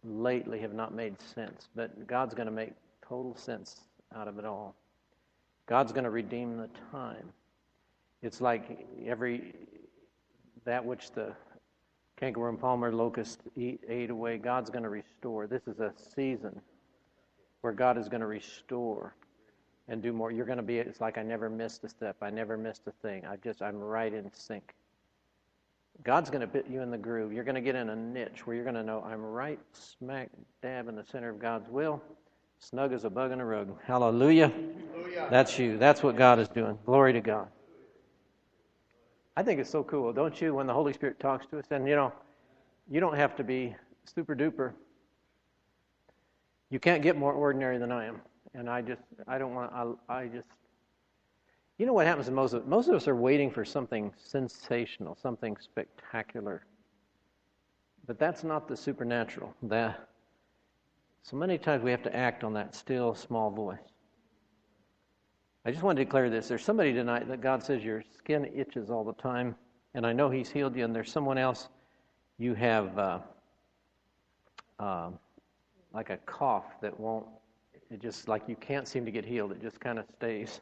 lately 0.03 0.59
have 0.59 0.73
not 0.73 0.93
made 0.93 1.15
sense, 1.21 1.69
but 1.75 2.05
God's 2.05 2.33
going 2.33 2.47
to 2.47 2.51
make 2.51 2.73
total 3.07 3.37
sense 3.37 3.79
out 4.13 4.27
of 4.27 4.37
it 4.37 4.43
all. 4.43 4.75
God's 5.65 5.93
going 5.93 6.03
to 6.03 6.09
redeem 6.09 6.57
the 6.57 6.69
time. 6.91 7.31
It's 8.21 8.41
like 8.41 8.85
every 9.05 9.53
that 10.65 10.83
which 10.83 11.11
the 11.11 11.33
cankerworm, 12.21 12.49
and 12.49 12.59
palmer, 12.59 12.91
locust 12.91 13.39
eat, 13.55 13.79
ate 13.87 14.09
away, 14.09 14.37
God's 14.37 14.69
going 14.69 14.83
to 14.83 14.89
restore. 14.89 15.47
This 15.47 15.61
is 15.67 15.79
a 15.79 15.93
season 16.15 16.59
where 17.61 17.73
God 17.73 17.97
is 17.97 18.09
going 18.09 18.21
to 18.21 18.27
restore 18.27 19.15
and 19.87 20.01
do 20.01 20.13
more. 20.13 20.31
You're 20.31 20.45
going 20.45 20.57
to 20.57 20.63
be, 20.63 20.77
it's 20.77 21.01
like 21.01 21.17
I 21.17 21.23
never 21.23 21.49
missed 21.49 21.83
a 21.83 21.89
step. 21.89 22.17
I 22.21 22.29
never 22.29 22.57
missed 22.57 22.83
a 22.87 22.91
thing. 22.91 23.25
I 23.25 23.35
just, 23.37 23.61
I'm 23.61 23.77
right 23.77 24.13
in 24.13 24.31
sync. 24.33 24.73
God's 26.03 26.29
going 26.29 26.41
to 26.41 26.47
put 26.47 26.67
you 26.67 26.81
in 26.81 26.89
the 26.89 26.97
groove. 26.97 27.31
You're 27.31 27.43
going 27.43 27.55
to 27.55 27.61
get 27.61 27.75
in 27.75 27.89
a 27.89 27.95
niche 27.95 28.45
where 28.45 28.55
you're 28.55 28.65
going 28.65 28.75
to 28.75 28.83
know 28.83 29.03
I'm 29.03 29.21
right 29.21 29.59
smack 29.73 30.29
dab 30.61 30.87
in 30.87 30.95
the 30.95 31.03
center 31.03 31.29
of 31.29 31.39
God's 31.39 31.69
will, 31.69 32.01
snug 32.59 32.93
as 32.93 33.03
a 33.03 33.09
bug 33.09 33.31
in 33.31 33.39
a 33.39 33.45
rug. 33.45 33.77
Hallelujah. 33.85 34.49
Hallelujah. 34.49 35.27
That's 35.29 35.59
you. 35.59 35.77
That's 35.77 36.01
what 36.01 36.15
God 36.15 36.39
is 36.39 36.47
doing. 36.47 36.77
Glory 36.85 37.13
to 37.13 37.21
God. 37.21 37.47
I 39.35 39.43
think 39.43 39.59
it's 39.59 39.69
so 39.69 39.83
cool, 39.83 40.13
don't 40.13 40.39
you, 40.39 40.55
when 40.55 40.67
the 40.67 40.73
Holy 40.73 40.93
Spirit 40.93 41.19
talks 41.19 41.45
to 41.47 41.59
us? 41.59 41.65
And, 41.71 41.87
you 41.87 41.95
know, 41.95 42.13
you 42.89 42.99
don't 42.99 43.15
have 43.15 43.35
to 43.37 43.43
be 43.43 43.75
super 44.05 44.35
duper. 44.35 44.73
You 46.69 46.79
can't 46.79 47.01
get 47.03 47.17
more 47.17 47.33
ordinary 47.33 47.77
than 47.77 47.91
I 47.91 48.05
am. 48.05 48.21
And 48.53 48.69
I 48.69 48.81
just, 48.81 49.01
I 49.27 49.37
don't 49.37 49.53
want, 49.53 49.71
I, 49.73 50.13
I 50.13 50.27
just, 50.27 50.47
you 51.77 51.85
know 51.85 51.93
what 51.93 52.05
happens 52.05 52.27
to 52.27 52.31
most 52.31 52.53
of 52.53 52.63
us 52.63 52.67
most 52.69 52.87
of 52.87 52.95
us 52.95 53.07
are 53.07 53.15
waiting 53.15 53.49
for 53.49 53.65
something 53.65 54.13
sensational, 54.17 55.17
something 55.21 55.57
spectacular. 55.57 56.65
But 58.05 58.19
that's 58.19 58.43
not 58.43 58.67
the 58.67 58.77
supernatural. 58.77 59.55
That 59.63 60.07
so 61.23 61.37
many 61.37 61.57
times 61.57 61.83
we 61.83 61.91
have 61.91 62.03
to 62.03 62.15
act 62.15 62.43
on 62.43 62.53
that 62.53 62.75
still 62.75 63.15
small 63.15 63.49
voice. 63.49 63.77
I 65.65 65.71
just 65.71 65.81
want 65.81 65.97
to 65.97 66.03
declare 66.03 66.29
this. 66.29 66.49
There's 66.49 66.63
somebody 66.63 66.91
tonight 66.91 67.27
that 67.29 67.39
God 67.39 67.63
says 67.63 67.83
your 67.83 68.03
skin 68.17 68.51
itches 68.53 68.89
all 68.89 69.05
the 69.05 69.13
time, 69.13 69.55
and 69.93 70.05
I 70.05 70.11
know 70.11 70.29
He's 70.29 70.49
healed 70.49 70.75
you, 70.75 70.83
and 70.83 70.93
there's 70.93 71.11
someone 71.11 71.37
else 71.37 71.69
you 72.37 72.53
have 72.55 72.97
uh, 72.97 73.19
uh, 74.79 75.11
like 75.93 76.09
a 76.09 76.17
cough 76.17 76.65
that 76.81 76.99
won't, 76.99 77.25
it 77.93 78.01
just 78.01 78.27
like 78.27 78.43
you 78.47 78.55
can't 78.55 78.87
seem 78.87 79.05
to 79.05 79.11
get 79.11 79.23
healed. 79.23 79.51
It 79.51 79.61
just 79.61 79.79
kind 79.79 79.99
of 79.99 80.05
stays 80.17 80.61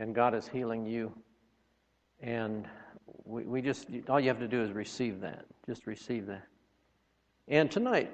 and 0.00 0.14
God 0.14 0.34
is 0.34 0.48
healing 0.48 0.86
you. 0.86 1.12
And 2.20 2.66
we, 3.24 3.44
we 3.44 3.62
just, 3.62 3.86
all 4.08 4.18
you 4.18 4.28
have 4.28 4.40
to 4.40 4.48
do 4.48 4.62
is 4.62 4.72
receive 4.72 5.20
that. 5.20 5.44
Just 5.66 5.86
receive 5.86 6.26
that. 6.26 6.46
And 7.48 7.70
tonight, 7.70 8.10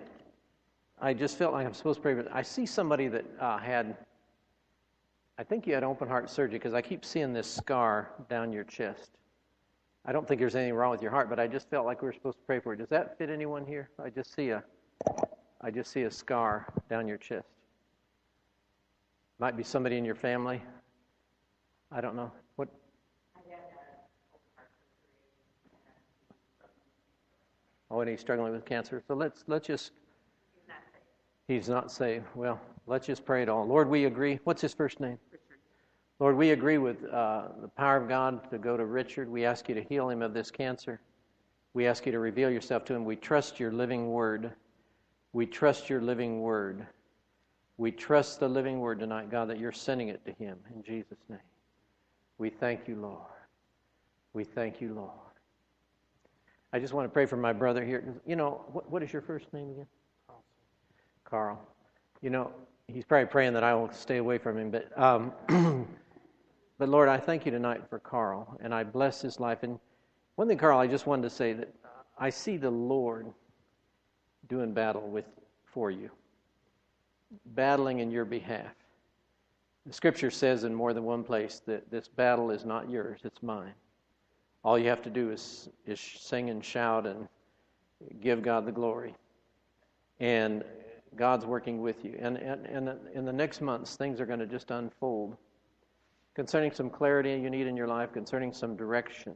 I 1.00 1.14
just 1.14 1.38
felt 1.38 1.52
like 1.52 1.66
I'm 1.66 1.74
supposed 1.74 1.98
to 1.98 2.02
pray, 2.02 2.14
but 2.14 2.28
I 2.32 2.42
see 2.42 2.66
somebody 2.66 3.08
that 3.08 3.24
uh, 3.40 3.58
had, 3.58 3.96
I 5.38 5.44
think 5.44 5.66
you 5.66 5.74
had 5.74 5.84
open 5.84 6.08
heart 6.08 6.28
surgery 6.28 6.58
because 6.58 6.74
I 6.74 6.82
keep 6.82 7.04
seeing 7.04 7.32
this 7.32 7.48
scar 7.48 8.10
down 8.28 8.52
your 8.52 8.64
chest. 8.64 9.10
I 10.04 10.12
don't 10.12 10.26
think 10.26 10.40
there's 10.40 10.56
anything 10.56 10.74
wrong 10.74 10.90
with 10.90 11.02
your 11.02 11.10
heart, 11.10 11.28
but 11.28 11.38
I 11.38 11.46
just 11.46 11.68
felt 11.70 11.86
like 11.86 12.02
we 12.02 12.06
were 12.06 12.12
supposed 12.12 12.38
to 12.38 12.44
pray 12.44 12.58
for 12.58 12.72
it. 12.72 12.78
Does 12.78 12.88
that 12.88 13.18
fit 13.18 13.30
anyone 13.30 13.64
here? 13.64 13.90
I 14.02 14.10
just 14.10 14.34
see 14.34 14.50
a, 14.50 14.64
I 15.60 15.70
just 15.70 15.92
see 15.92 16.02
a 16.02 16.10
scar 16.10 16.66
down 16.88 17.06
your 17.06 17.18
chest. 17.18 17.55
Might 19.38 19.56
be 19.56 19.62
somebody 19.62 19.98
in 19.98 20.04
your 20.04 20.14
family. 20.14 20.62
I 21.92 22.00
don't 22.00 22.16
know. 22.16 22.32
What? 22.56 22.68
Oh, 27.90 28.00
and 28.00 28.10
he's 28.10 28.20
struggling 28.20 28.52
with 28.52 28.64
cancer. 28.64 29.02
So 29.06 29.14
let's 29.14 29.44
let's 29.46 29.66
just. 29.66 29.92
He's 31.48 31.68
not 31.68 31.92
saved. 31.92 32.24
Well, 32.34 32.60
let's 32.86 33.06
just 33.06 33.24
pray 33.24 33.42
it 33.42 33.48
all. 33.48 33.66
Lord, 33.66 33.88
we 33.88 34.06
agree. 34.06 34.40
What's 34.44 34.60
his 34.60 34.74
first 34.74 34.98
name? 34.98 35.18
Lord, 36.18 36.36
we 36.36 36.50
agree 36.50 36.78
with 36.78 37.04
uh, 37.04 37.48
the 37.60 37.68
power 37.68 37.98
of 37.98 38.08
God 38.08 38.50
to 38.50 38.58
go 38.58 38.76
to 38.76 38.84
Richard. 38.84 39.28
We 39.28 39.44
ask 39.44 39.68
you 39.68 39.74
to 39.74 39.82
heal 39.82 40.08
him 40.08 40.22
of 40.22 40.32
this 40.32 40.50
cancer. 40.50 41.00
We 41.74 41.86
ask 41.86 42.06
you 42.06 42.12
to 42.12 42.18
reveal 42.18 42.50
yourself 42.50 42.84
to 42.86 42.94
him. 42.94 43.04
We 43.04 43.16
trust 43.16 43.60
your 43.60 43.70
living 43.70 44.10
word. 44.10 44.52
We 45.34 45.44
trust 45.44 45.90
your 45.90 46.00
living 46.00 46.40
word. 46.40 46.86
We 47.78 47.92
trust 47.92 48.40
the 48.40 48.48
living 48.48 48.80
word 48.80 49.00
tonight, 49.00 49.30
God, 49.30 49.48
that 49.50 49.58
you're 49.58 49.72
sending 49.72 50.08
it 50.08 50.24
to 50.24 50.32
him 50.32 50.58
in 50.74 50.82
Jesus' 50.82 51.18
name. 51.28 51.38
We 52.38 52.50
thank 52.50 52.88
you, 52.88 52.96
Lord. 52.96 53.20
We 54.32 54.44
thank 54.44 54.80
you, 54.80 54.94
Lord. 54.94 55.10
I 56.72 56.78
just 56.78 56.92
want 56.92 57.06
to 57.06 57.12
pray 57.12 57.26
for 57.26 57.36
my 57.36 57.52
brother 57.52 57.84
here. 57.84 58.20
You 58.26 58.36
know, 58.36 58.64
what, 58.72 58.90
what 58.90 59.02
is 59.02 59.12
your 59.12 59.22
first 59.22 59.52
name 59.52 59.70
again? 59.70 59.86
Carl. 61.24 61.60
You 62.22 62.30
know, 62.30 62.52
he's 62.88 63.04
probably 63.04 63.26
praying 63.26 63.54
that 63.54 63.64
I 63.64 63.74
will 63.74 63.90
stay 63.92 64.18
away 64.18 64.38
from 64.38 64.58
him, 64.58 64.70
but 64.70 64.98
um, 64.98 65.32
but 66.78 66.88
Lord, 66.88 67.08
I 67.08 67.18
thank 67.18 67.44
you 67.44 67.52
tonight 67.52 67.82
for 67.88 67.98
Carl, 67.98 68.56
and 68.60 68.74
I 68.74 68.84
bless 68.84 69.20
his 69.20 69.40
life. 69.40 69.62
And 69.62 69.78
one 70.36 70.48
thing, 70.48 70.58
Carl, 70.58 70.78
I 70.78 70.86
just 70.86 71.06
wanted 71.06 71.22
to 71.22 71.30
say 71.30 71.52
that 71.54 71.72
I 72.18 72.30
see 72.30 72.56
the 72.56 72.70
Lord 72.70 73.26
doing 74.48 74.72
battle 74.72 75.08
with 75.08 75.24
for 75.64 75.90
you, 75.90 76.10
battling 77.46 78.00
in 78.00 78.10
your 78.10 78.24
behalf. 78.24 78.74
The 79.86 79.92
scripture 79.92 80.30
says 80.30 80.64
in 80.64 80.74
more 80.74 80.92
than 80.92 81.04
one 81.04 81.22
place 81.22 81.62
that 81.66 81.90
this 81.90 82.08
battle 82.08 82.50
is 82.50 82.64
not 82.64 82.90
yours, 82.90 83.20
it's 83.24 83.42
mine. 83.42 83.74
All 84.64 84.78
you 84.78 84.88
have 84.88 85.02
to 85.02 85.10
do 85.10 85.30
is, 85.30 85.68
is 85.86 86.00
sing 86.00 86.50
and 86.50 86.64
shout 86.64 87.06
and 87.06 87.28
give 88.20 88.42
God 88.42 88.66
the 88.66 88.72
glory. 88.72 89.14
And 90.18 90.64
God's 91.14 91.46
working 91.46 91.80
with 91.80 92.04
you. 92.04 92.16
And, 92.18 92.36
and, 92.36 92.66
and 92.66 92.90
in 93.14 93.24
the 93.24 93.32
next 93.32 93.60
months, 93.60 93.96
things 93.96 94.20
are 94.20 94.26
going 94.26 94.40
to 94.40 94.46
just 94.46 94.70
unfold 94.70 95.36
concerning 96.34 96.72
some 96.72 96.90
clarity 96.90 97.30
you 97.30 97.48
need 97.48 97.66
in 97.66 97.76
your 97.76 97.86
life, 97.86 98.12
concerning 98.12 98.52
some 98.52 98.76
direction. 98.76 99.34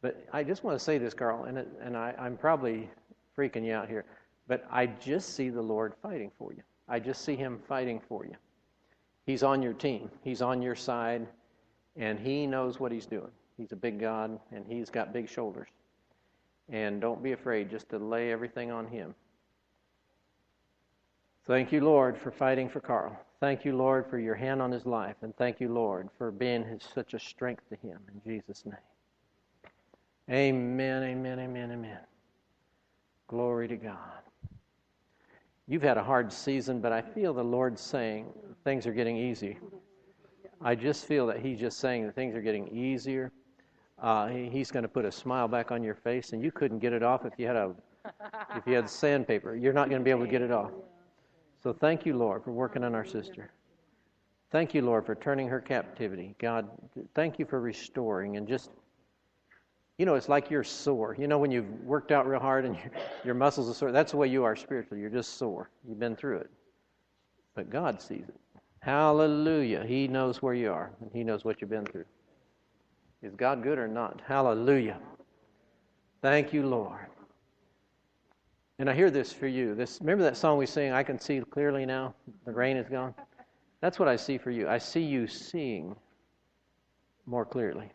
But 0.00 0.24
I 0.32 0.42
just 0.42 0.64
want 0.64 0.78
to 0.78 0.84
say 0.84 0.96
this, 0.98 1.12
Carl, 1.12 1.44
and, 1.44 1.58
it, 1.58 1.68
and 1.82 1.96
I, 1.96 2.14
I'm 2.18 2.36
probably 2.36 2.88
freaking 3.36 3.64
you 3.64 3.74
out 3.74 3.88
here, 3.88 4.04
but 4.46 4.66
I 4.70 4.86
just 4.86 5.34
see 5.34 5.48
the 5.48 5.62
Lord 5.62 5.94
fighting 6.02 6.30
for 6.38 6.52
you. 6.52 6.62
I 6.88 7.00
just 7.00 7.24
see 7.24 7.36
Him 7.36 7.58
fighting 7.66 8.00
for 8.08 8.24
you. 8.24 8.34
He's 9.26 9.42
on 9.42 9.62
your 9.62 9.72
team, 9.72 10.10
He's 10.22 10.42
on 10.42 10.62
your 10.62 10.74
side, 10.74 11.26
and 11.96 12.18
He 12.18 12.46
knows 12.46 12.78
what 12.78 12.92
He's 12.92 13.06
doing. 13.06 13.30
He's 13.56 13.72
a 13.72 13.76
big 13.76 14.00
God, 14.00 14.38
and 14.52 14.66
He's 14.66 14.90
got 14.90 15.12
big 15.12 15.28
shoulders. 15.28 15.68
And 16.68 17.00
don't 17.00 17.22
be 17.22 17.32
afraid 17.32 17.70
just 17.70 17.88
to 17.90 17.98
lay 17.98 18.32
everything 18.32 18.70
on 18.70 18.86
Him. 18.86 19.14
Thank 21.46 21.72
you, 21.72 21.82
Lord, 21.82 22.16
for 22.16 22.30
fighting 22.30 22.70
for 22.70 22.80
Carl. 22.80 23.18
Thank 23.38 23.66
you, 23.66 23.76
Lord, 23.76 24.06
for 24.08 24.18
your 24.18 24.34
hand 24.34 24.62
on 24.62 24.72
his 24.72 24.86
life. 24.86 25.16
And 25.20 25.36
thank 25.36 25.60
you, 25.60 25.68
Lord, 25.68 26.08
for 26.16 26.30
being 26.30 26.64
his, 26.64 26.80
such 26.94 27.12
a 27.12 27.18
strength 27.18 27.62
to 27.68 27.76
him. 27.76 27.98
In 28.14 28.22
Jesus' 28.24 28.64
name. 28.64 28.74
Amen, 30.30 31.02
amen, 31.02 31.38
amen, 31.38 31.72
amen. 31.72 31.98
Glory 33.28 33.68
to 33.68 33.76
God. 33.76 34.22
You've 35.66 35.82
had 35.82 35.96
a 35.96 36.02
hard 36.02 36.32
season, 36.32 36.80
but 36.80 36.92
I 36.92 37.00
feel 37.00 37.32
the 37.32 37.44
Lord 37.44 37.78
saying 37.78 38.26
things 38.64 38.86
are 38.86 38.92
getting 38.92 39.16
easy. 39.16 39.58
I 40.60 40.74
just 40.74 41.06
feel 41.06 41.26
that 41.28 41.40
He's 41.40 41.58
just 41.58 41.78
saying 41.78 42.06
that 42.06 42.14
things 42.14 42.34
are 42.34 42.42
getting 42.42 42.68
easier. 42.68 43.32
Uh, 43.98 44.28
he, 44.28 44.48
he's 44.48 44.70
going 44.70 44.82
to 44.82 44.88
put 44.88 45.04
a 45.04 45.12
smile 45.12 45.48
back 45.48 45.70
on 45.70 45.82
your 45.82 45.94
face, 45.94 46.32
and 46.32 46.42
you 46.42 46.52
couldn't 46.52 46.80
get 46.80 46.92
it 46.92 47.02
off 47.02 47.24
if 47.24 47.32
you 47.38 47.46
had 47.46 47.56
a 47.56 47.74
if 48.54 48.66
you 48.66 48.74
had 48.74 48.88
sandpaper. 48.90 49.54
You're 49.56 49.72
not 49.72 49.88
going 49.88 50.00
to 50.00 50.04
be 50.04 50.10
able 50.10 50.26
to 50.26 50.30
get 50.30 50.42
it 50.42 50.50
off. 50.50 50.70
So 51.62 51.72
thank 51.72 52.04
you, 52.04 52.14
Lord, 52.16 52.44
for 52.44 52.52
working 52.52 52.84
on 52.84 52.94
our 52.94 53.04
sister. 53.04 53.50
Thank 54.50 54.74
you, 54.74 54.82
Lord, 54.82 55.06
for 55.06 55.14
turning 55.14 55.48
her 55.48 55.60
captivity. 55.60 56.34
God, 56.38 56.68
thank 57.14 57.38
you 57.38 57.46
for 57.46 57.60
restoring 57.60 58.36
and 58.36 58.46
just 58.46 58.70
you 59.98 60.06
know, 60.06 60.14
it's 60.14 60.28
like 60.28 60.50
you're 60.50 60.64
sore. 60.64 61.14
You 61.18 61.28
know, 61.28 61.38
when 61.38 61.50
you've 61.50 61.70
worked 61.84 62.10
out 62.10 62.26
real 62.26 62.40
hard 62.40 62.64
and 62.64 62.76
your, 63.24 63.34
muscles 63.34 63.70
are 63.70 63.74
sore, 63.74 63.92
that's 63.92 64.12
the 64.12 64.18
way 64.18 64.28
you 64.28 64.44
are 64.44 64.56
spiritually. 64.56 65.00
You're 65.00 65.10
just 65.10 65.38
sore. 65.38 65.70
You've 65.86 66.00
been 66.00 66.16
through 66.16 66.38
it. 66.38 66.50
But 67.54 67.70
God 67.70 68.02
sees 68.02 68.24
it. 68.28 68.40
Hallelujah. 68.80 69.84
He 69.86 70.08
knows 70.08 70.42
where 70.42 70.54
you 70.54 70.70
are, 70.70 70.90
and 71.00 71.10
He 71.12 71.24
knows 71.24 71.44
what 71.44 71.60
you've 71.60 71.70
been 71.70 71.86
through. 71.86 72.04
Is 73.22 73.34
God 73.34 73.62
good 73.62 73.78
or 73.78 73.88
not? 73.88 74.20
Hallelujah. 74.26 74.98
Thank 76.20 76.52
you, 76.52 76.66
Lord. 76.66 77.06
And 78.78 78.90
I 78.90 78.94
hear 78.94 79.10
this 79.10 79.32
for 79.32 79.46
you. 79.46 79.74
This 79.74 80.00
remember 80.00 80.24
that 80.24 80.36
song 80.36 80.58
we 80.58 80.66
sing, 80.66 80.92
I 80.92 81.02
can 81.02 81.18
see 81.18 81.40
clearly 81.40 81.86
now, 81.86 82.14
the 82.44 82.52
rain 82.52 82.76
is 82.76 82.88
gone? 82.88 83.14
That's 83.80 83.98
what 83.98 84.08
I 84.08 84.16
see 84.16 84.36
for 84.36 84.50
you. 84.50 84.68
I 84.68 84.78
see 84.78 85.02
you 85.02 85.26
seeing 85.26 85.94
more 87.24 87.44
clearly. 87.44 87.90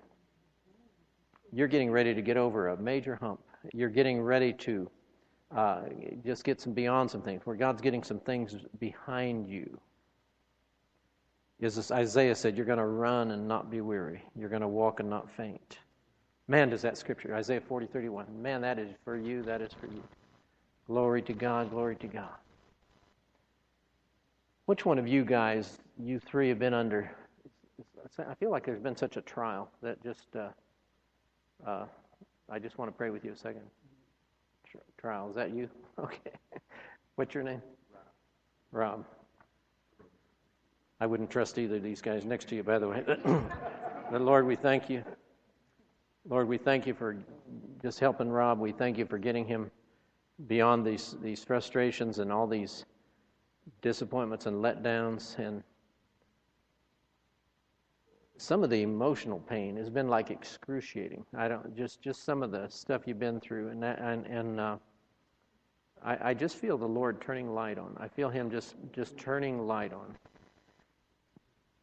You're 1.51 1.67
getting 1.67 1.91
ready 1.91 2.13
to 2.13 2.21
get 2.21 2.37
over 2.37 2.69
a 2.69 2.77
major 2.77 3.15
hump. 3.15 3.41
You're 3.73 3.89
getting 3.89 4.21
ready 4.21 4.53
to 4.53 4.89
uh, 5.55 5.81
just 6.25 6.43
get 6.43 6.61
some 6.61 6.73
beyond 6.73 7.09
some 7.09 7.21
things, 7.21 7.41
where 7.45 7.55
God's 7.55 7.81
getting 7.81 8.03
some 8.03 8.19
things 8.19 8.55
behind 8.79 9.47
you. 9.49 9.79
As 11.61 11.91
Isaiah 11.91 12.35
said, 12.35 12.55
you're 12.55 12.65
going 12.65 12.77
to 12.79 12.85
run 12.85 13.31
and 13.31 13.47
not 13.47 13.69
be 13.69 13.81
weary. 13.81 14.23
You're 14.37 14.49
going 14.49 14.61
to 14.61 14.67
walk 14.67 14.99
and 14.99 15.09
not 15.09 15.29
faint. 15.31 15.79
Man, 16.47 16.69
does 16.69 16.81
that 16.83 16.97
scripture, 16.97 17.35
Isaiah 17.35 17.61
40, 17.61 17.87
31. 17.87 18.25
Man, 18.41 18.61
that 18.61 18.79
is 18.79 18.89
for 19.03 19.17
you. 19.17 19.43
That 19.43 19.61
is 19.61 19.73
for 19.73 19.87
you. 19.87 20.03
Glory 20.87 21.21
to 21.23 21.33
God. 21.33 21.69
Glory 21.69 21.95
to 21.97 22.07
God. 22.07 22.33
Which 24.65 24.85
one 24.85 24.99
of 24.99 25.07
you 25.07 25.25
guys, 25.25 25.79
you 25.99 26.19
three, 26.19 26.49
have 26.49 26.59
been 26.59 26.73
under? 26.73 27.11
I 28.17 28.33
feel 28.35 28.51
like 28.51 28.65
there's 28.65 28.81
been 28.81 28.95
such 28.95 29.17
a 29.17 29.21
trial 29.21 29.69
that 29.81 30.01
just, 30.03 30.35
uh, 30.35 30.49
uh, 31.65 31.85
I 32.49 32.59
just 32.59 32.77
want 32.77 32.91
to 32.91 32.97
pray 32.97 33.09
with 33.09 33.23
you 33.23 33.31
a 33.33 33.37
second 33.37 33.63
trial. 34.99 35.29
Is 35.29 35.35
that 35.35 35.53
you? 35.53 35.69
Okay. 35.99 36.31
What's 37.15 37.33
your 37.33 37.43
name? 37.43 37.61
Rob. 37.91 38.05
Rob. 38.71 39.05
I 41.01 41.05
wouldn't 41.05 41.29
trust 41.29 41.57
either 41.57 41.75
of 41.75 41.83
these 41.83 42.01
guys 42.01 42.23
next 42.23 42.47
to 42.49 42.55
you, 42.55 42.63
by 42.63 42.79
the 42.79 42.87
way. 42.87 43.03
but 44.09 44.21
Lord, 44.21 44.47
we 44.47 44.55
thank 44.55 44.89
you. 44.89 45.03
Lord, 46.29 46.47
we 46.47 46.57
thank 46.57 46.87
you 46.87 46.93
for 46.93 47.17
just 47.81 47.99
helping 47.99 48.29
Rob. 48.29 48.59
We 48.59 48.71
thank 48.71 48.97
you 48.97 49.05
for 49.05 49.17
getting 49.17 49.45
him 49.45 49.69
beyond 50.47 50.85
these, 50.85 51.17
these 51.21 51.43
frustrations 51.43 52.19
and 52.19 52.31
all 52.31 52.47
these 52.47 52.85
disappointments 53.81 54.45
and 54.45 54.63
letdowns. 54.63 55.37
And 55.37 55.61
some 58.39 58.63
of 58.63 58.69
the 58.69 58.81
emotional 58.81 59.39
pain 59.39 59.75
has 59.75 59.89
been 59.89 60.07
like 60.07 60.31
excruciating. 60.31 61.25
I 61.37 61.49
don't 61.49 61.75
just 61.75 62.01
just 62.01 62.23
some 62.23 62.41
of 62.41 62.51
the 62.51 62.67
stuff 62.69 63.01
you've 63.05 63.19
been 63.19 63.39
through, 63.39 63.67
and 63.67 63.83
that, 63.83 63.99
and 63.99 64.25
and 64.25 64.59
uh, 64.59 64.77
I, 66.03 66.29
I 66.29 66.33
just 66.33 66.55
feel 66.55 66.77
the 66.77 66.87
Lord 66.87 67.19
turning 67.19 67.53
light 67.53 67.77
on. 67.77 67.97
I 67.99 68.07
feel 68.07 68.29
Him 68.29 68.49
just 68.49 68.75
just 68.93 69.17
turning 69.17 69.67
light 69.67 69.91
on. 69.91 70.15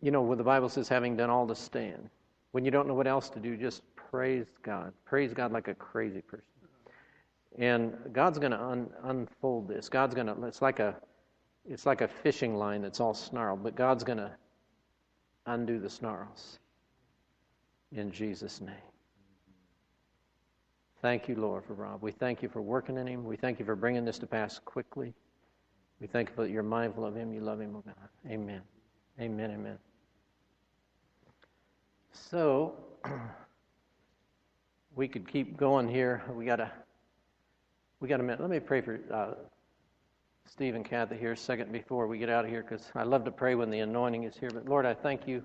You 0.01 0.11
know, 0.11 0.23
what 0.23 0.39
the 0.39 0.45
Bible 0.45 0.69
says, 0.69 0.89
having 0.89 1.17
done 1.17 1.31
all 1.31 1.47
to 1.47 1.55
stand. 1.55 2.09
When 2.53 2.65
you 2.65 2.71
don't 2.71 2.89
know 2.89 2.95
what 2.95 3.07
else 3.07 3.29
to 3.31 3.41
do, 3.41 3.57
just 3.57 3.83
praise 3.95 4.47
God. 4.63 4.95
Praise 5.05 5.35
God 5.35 5.53
like 5.53 5.69
a 5.69 5.75
crazy 5.75 6.23
person. 6.23 6.47
And 7.59 7.95
God's 8.13 8.39
going 8.39 8.53
to 8.53 8.63
un- 8.63 8.91
unfold 9.05 9.69
this. 9.69 9.89
God's 9.89 10.15
going 10.15 10.27
to. 10.27 10.47
It's 10.47 10.63
like 10.63 10.79
a, 10.79 10.95
it's 11.69 11.85
like 11.85 12.01
a 12.01 12.09
fishing 12.09 12.55
line 12.55 12.81
that's 12.81 13.01
all 13.01 13.15
snarled, 13.15 13.63
but 13.63 13.75
God's 13.75 14.05
going 14.05 14.19
to 14.19 14.31
undo 15.47 15.79
the 15.79 15.91
snarls. 15.91 16.59
In 17.93 18.11
Jesus' 18.11 18.61
name. 18.61 18.75
Thank 21.03 21.29
you, 21.29 21.37
Lord, 21.37 21.65
for 21.65 21.75
Rob. 21.75 22.03
We 22.03 22.11
thank 22.11 22.43
you 22.43 22.49
for 22.49 22.63
working 22.63 22.97
in 22.97 23.07
him. 23.07 23.25
We 23.25 23.37
thank 23.37 23.59
you 23.59 23.65
for 23.65 23.77
bringing 23.77 24.05
this 24.05 24.19
to 24.19 24.27
pass 24.27 24.59
quickly. 24.59 25.15
We 26.01 26.07
thank 26.07 26.31
you 26.31 26.37
that 26.37 26.51
you're 26.51 26.63
mindful 26.63 27.05
of 27.05 27.15
him. 27.15 27.33
You 27.33 27.41
love 27.41 27.61
him, 27.61 27.75
oh 27.77 27.83
God. 27.87 28.09
Amen. 28.31 28.61
Amen. 29.21 29.51
Amen. 29.53 29.79
So, 32.13 32.75
we 34.97 35.07
could 35.07 35.31
keep 35.31 35.57
going 35.57 35.89
here. 35.89 36.23
We 36.35 36.45
got 36.45 36.61
a, 36.61 36.73
we 38.01 38.09
got 38.09 38.21
a 38.21 38.23
minute. 38.23 38.41
Let 38.41 38.51
me 38.51 38.59
pray 38.59 38.81
for 38.81 38.99
uh, 39.13 39.35
Steve 40.49 40.77
and 40.77 40.85
Kathy 40.85 41.17
here 41.17 41.33
a 41.33 41.37
second 41.37 41.73
before 41.73 42.07
we 42.07 42.19
get 42.19 42.31
out 42.31 42.45
of 42.45 42.51
here 42.51 42.63
because 42.63 42.91
I 42.95 43.03
love 43.03 43.25
to 43.25 43.33
pray 43.33 43.57
when 43.57 43.69
the 43.69 43.81
anointing 43.81 44.23
is 44.23 44.37
here. 44.37 44.51
But 44.53 44.67
Lord, 44.67 44.87
I 44.87 44.95
thank 44.95 45.27
you. 45.27 45.45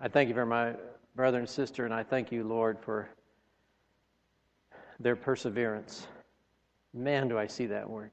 I 0.00 0.08
thank 0.08 0.28
you 0.28 0.34
for 0.34 0.46
my 0.46 0.74
brother 1.14 1.38
and 1.38 1.48
sister, 1.48 1.84
and 1.84 1.92
I 1.92 2.02
thank 2.02 2.32
you, 2.32 2.42
Lord, 2.42 2.78
for 2.80 3.08
their 4.98 5.14
perseverance. 5.14 6.06
Man, 6.94 7.28
do 7.28 7.38
I 7.38 7.46
see 7.46 7.66
that 7.66 7.88
word. 7.88 8.10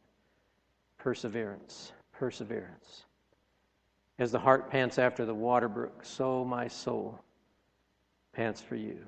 Perseverance. 0.98 1.94
Perseverance. 2.12 3.06
As 4.20 4.32
the 4.32 4.40
heart 4.40 4.70
pants 4.70 5.00
after 5.00 5.26
the 5.26 5.34
water 5.34 5.70
brook, 5.70 6.04
so 6.04 6.44
my 6.44 6.68
soul 6.68 7.20
pants 8.34 8.62
for 8.62 8.76
you. 8.76 9.00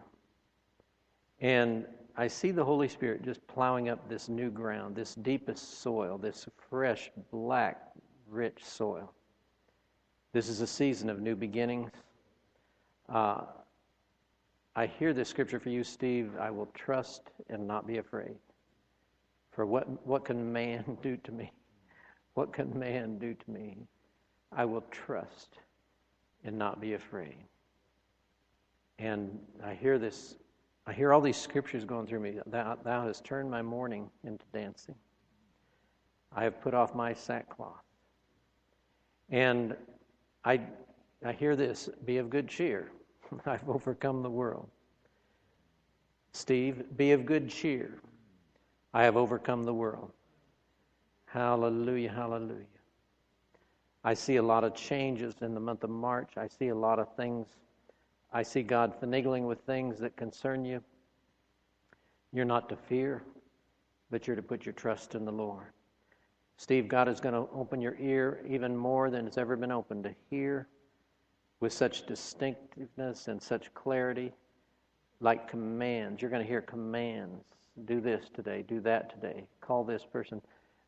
And 1.41 1.85
I 2.17 2.27
see 2.27 2.51
the 2.51 2.63
Holy 2.63 2.87
Spirit 2.87 3.23
just 3.23 3.45
plowing 3.47 3.89
up 3.89 4.07
this 4.07 4.29
new 4.29 4.49
ground, 4.49 4.95
this 4.95 5.15
deepest 5.15 5.81
soil, 5.81 6.17
this 6.17 6.47
fresh, 6.69 7.11
black, 7.31 7.81
rich 8.29 8.63
soil. 8.63 9.11
This 10.31 10.47
is 10.47 10.61
a 10.61 10.67
season 10.67 11.09
of 11.09 11.19
new 11.19 11.35
beginnings. 11.35 11.91
Uh, 13.09 13.41
I 14.77 14.85
hear 14.85 15.13
this 15.13 15.29
scripture 15.29 15.59
for 15.59 15.69
you, 15.69 15.83
Steve. 15.83 16.31
I 16.39 16.51
will 16.51 16.67
trust 16.67 17.31
and 17.49 17.67
not 17.67 17.85
be 17.85 17.97
afraid. 17.97 18.35
For 19.51 19.65
what, 19.65 20.05
what 20.05 20.25
can 20.25 20.51
man 20.51 20.97
do 21.01 21.17
to 21.17 21.31
me? 21.31 21.51
What 22.33 22.53
can 22.53 22.77
man 22.77 23.17
do 23.17 23.33
to 23.33 23.51
me? 23.51 23.77
I 24.51 24.65
will 24.65 24.83
trust 24.91 25.59
and 26.45 26.57
not 26.57 26.79
be 26.79 26.93
afraid. 26.93 27.37
And 28.99 29.37
I 29.63 29.73
hear 29.73 29.97
this 29.97 30.35
I 30.87 30.93
hear 30.93 31.13
all 31.13 31.21
these 31.21 31.37
scriptures 31.37 31.83
going 31.83 32.05
through 32.05 32.19
me. 32.19 32.39
Thou, 32.45 32.77
thou 32.83 33.07
hast 33.07 33.23
turned 33.23 33.49
my 33.49 33.61
mourning 33.61 34.09
into 34.23 34.45
dancing. 34.53 34.95
I 36.31 36.43
have 36.43 36.61
put 36.61 36.73
off 36.73 36.93
my 36.93 37.13
sackcloth. 37.13 37.81
And 39.29 39.75
I, 40.43 40.61
I 41.25 41.31
hear 41.31 41.55
this 41.55 41.89
be 42.05 42.17
of 42.17 42.29
good 42.29 42.47
cheer. 42.47 42.91
I've 43.45 43.67
overcome 43.67 44.21
the 44.21 44.29
world. 44.29 44.69
Steve, 46.33 46.83
be 46.97 47.13
of 47.13 47.25
good 47.25 47.49
cheer. 47.49 47.99
I 48.93 49.03
have 49.03 49.17
overcome 49.17 49.63
the 49.63 49.73
world. 49.73 50.11
Hallelujah, 51.25 52.11
hallelujah. 52.11 52.65
I 54.03 54.13
see 54.13 54.35
a 54.35 54.43
lot 54.43 54.63
of 54.63 54.75
changes 54.75 55.33
in 55.41 55.53
the 55.55 55.59
month 55.59 55.83
of 55.83 55.89
March. 55.89 56.33
I 56.37 56.47
see 56.47 56.67
a 56.67 56.75
lot 56.75 56.99
of 56.99 57.13
things 57.15 57.47
I 58.35 58.43
see 58.43 58.63
God 58.63 58.99
finagling 58.99 59.47
with 59.47 59.61
things 59.61 59.97
that 59.99 60.17
concern 60.17 60.65
you. 60.65 60.83
You're 62.33 62.43
not 62.43 62.67
to 62.67 62.75
fear, 62.75 63.23
but 64.11 64.27
you're 64.27 64.35
to 64.35 64.41
put 64.41 64.65
your 64.65 64.73
trust 64.73 65.15
in 65.15 65.23
the 65.23 65.31
Lord. 65.31 65.67
Steve, 66.57 66.89
God 66.89 67.07
is 67.07 67.21
going 67.21 67.33
to 67.33 67.49
open 67.53 67.79
your 67.79 67.95
ear 67.97 68.41
even 68.45 68.75
more 68.75 69.09
than 69.09 69.25
it's 69.25 69.37
ever 69.37 69.55
been 69.55 69.71
opened 69.71 70.03
to 70.03 70.13
hear 70.29 70.67
with 71.61 71.71
such 71.71 72.05
distinctiveness 72.07 73.29
and 73.29 73.41
such 73.41 73.73
clarity, 73.73 74.33
like 75.21 75.47
commands. 75.47 76.21
You're 76.21 76.29
going 76.29 76.43
to 76.43 76.47
hear 76.47 76.61
commands. 76.61 77.41
Do 77.85 78.01
this 78.01 78.25
today, 78.33 78.65
do 78.67 78.81
that 78.81 79.11
today, 79.11 79.45
call 79.61 79.85
this 79.85 80.03
person. 80.03 80.41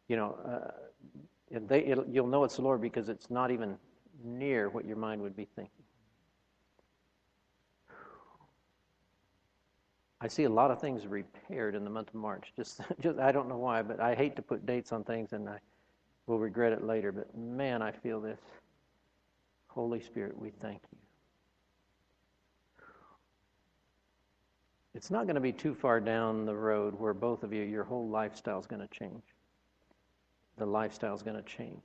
You 0.10 0.18
know, 0.18 0.38
uh, 0.46 1.60
they, 1.66 1.96
you'll 2.12 2.28
know 2.28 2.44
it's 2.44 2.58
the 2.58 2.62
Lord 2.62 2.82
because 2.82 3.08
it's 3.08 3.30
not 3.30 3.52
even 3.52 3.78
near 4.22 4.68
what 4.68 4.84
your 4.84 4.98
mind 4.98 5.22
would 5.22 5.38
be 5.38 5.48
thinking. 5.56 5.87
I 10.20 10.28
see 10.28 10.46
a 10.46 10.50
lot 10.50 10.72
of 10.72 10.82
things 10.82 11.06
repaired 11.06 11.76
in 11.76 11.84
the 11.84 11.90
month 11.90 12.10
of 12.10 12.16
March. 12.16 12.52
Just, 12.56 12.82
just 13.02 13.20
I 13.20 13.32
don't 13.32 13.48
know 13.48 13.58
why, 13.58 13.82
but 13.82 14.00
I 14.00 14.16
hate 14.16 14.36
to 14.38 14.42
put 14.42 14.66
dates 14.66 14.92
on 14.92 15.04
things, 15.04 15.34
and 15.34 15.48
I 15.48 15.60
will 16.26 16.40
regret 16.40 16.74
it 16.74 16.84
later. 16.84 17.12
But 17.12 17.36
man, 17.38 17.82
I 17.82 17.92
feel 17.92 18.20
this. 18.20 18.40
Holy 19.68 20.02
Spirit, 20.02 20.38
we 20.38 20.50
thank 20.60 20.82
you. 20.92 20.98
It's 24.96 25.12
not 25.12 25.26
going 25.26 25.36
to 25.36 25.42
be 25.42 25.52
too 25.52 25.76
far 25.76 26.00
down 26.00 26.46
the 26.46 26.56
road 26.56 27.00
where 27.00 27.14
both 27.14 27.44
of 27.44 27.54
you, 27.54 27.62
your 27.62 27.84
whole 27.84 28.10
lifestyle 28.10 28.58
is 28.58 28.66
going 28.66 28.82
to 28.82 28.88
change. 28.88 29.22
The 30.58 30.66
lifestyle 30.66 31.14
is 31.14 31.22
going 31.22 31.36
to 31.36 31.44
change. 31.44 31.78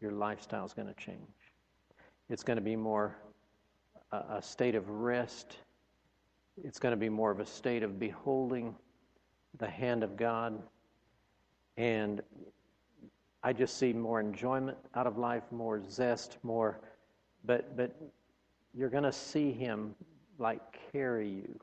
Your 0.00 0.12
lifestyle 0.12 0.64
is 0.64 0.72
going 0.72 0.88
to 0.88 0.94
change. 0.94 1.18
It's 2.30 2.42
going 2.42 2.56
to 2.56 2.62
be 2.62 2.76
more 2.76 3.18
a, 4.12 4.36
a 4.36 4.42
state 4.42 4.74
of 4.74 4.88
rest 4.88 5.58
it's 6.64 6.78
going 6.78 6.92
to 6.92 6.96
be 6.96 7.08
more 7.08 7.30
of 7.30 7.40
a 7.40 7.46
state 7.46 7.82
of 7.82 7.98
beholding 7.98 8.74
the 9.58 9.68
hand 9.68 10.02
of 10.02 10.16
God. 10.16 10.60
And 11.76 12.22
I 13.42 13.52
just 13.52 13.78
see 13.78 13.92
more 13.92 14.20
enjoyment 14.20 14.76
out 14.94 15.06
of 15.06 15.18
life, 15.18 15.44
more 15.50 15.80
zest, 15.88 16.38
more. 16.42 16.80
But, 17.44 17.76
but 17.76 17.94
you're 18.74 18.90
going 18.90 19.04
to 19.04 19.12
see 19.12 19.52
Him 19.52 19.94
like 20.38 20.60
carry 20.92 21.28
you. 21.28 21.60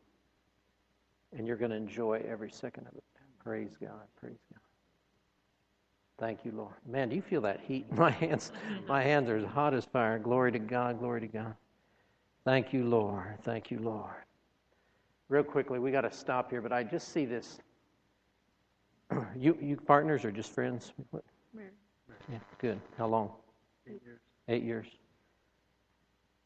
And 1.37 1.45
you're 1.45 1.57
going 1.57 1.71
to 1.71 1.77
enjoy 1.77 2.23
every 2.27 2.49
second 2.49 2.87
of 2.87 2.95
it. 2.95 3.03
Praise 3.43 3.75
God. 3.79 4.07
Praise 4.19 4.37
God. 4.51 4.59
Thank 6.17 6.45
you, 6.45 6.51
Lord. 6.51 6.75
Man, 6.87 7.09
do 7.09 7.15
you 7.15 7.21
feel 7.21 7.41
that 7.41 7.59
heat? 7.59 7.91
My 7.91 8.09
hands, 8.21 8.53
my 8.87 9.03
hands 9.03 9.29
are 9.29 9.37
as 9.37 9.45
hot 9.45 9.73
as 9.73 9.83
fire. 9.83 10.17
Glory 10.17 10.53
to 10.53 10.59
God. 10.59 10.99
Glory 10.99 11.21
to 11.21 11.27
God. 11.27 11.55
Thank 12.45 12.71
you, 12.71 12.85
Lord. 12.85 13.37
Thank 13.43 13.69
you, 13.69 13.79
Lord 13.79 14.15
real 15.29 15.43
quickly, 15.43 15.79
we 15.79 15.91
got 15.91 16.01
to 16.01 16.11
stop 16.11 16.49
here, 16.49 16.61
but 16.61 16.71
I 16.71 16.83
just 16.83 17.11
see 17.11 17.25
this. 17.25 17.59
you 19.37 19.57
you 19.61 19.77
partners 19.77 20.25
or 20.25 20.31
just 20.31 20.51
friends? 20.51 20.93
Married. 21.53 21.71
Yeah, 22.31 22.39
good. 22.57 22.79
How 22.97 23.07
long? 23.07 23.31
Eight 23.87 24.01
years. 24.03 24.19
Eight 24.47 24.63
years. 24.63 24.87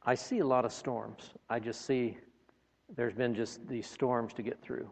I 0.05 0.15
see 0.15 0.39
a 0.39 0.45
lot 0.45 0.65
of 0.65 0.71
storms. 0.71 1.31
I 1.49 1.59
just 1.59 1.85
see 1.85 2.17
there's 2.95 3.13
been 3.13 3.35
just 3.35 3.67
these 3.67 3.87
storms 3.87 4.33
to 4.33 4.41
get 4.41 4.61
through. 4.61 4.89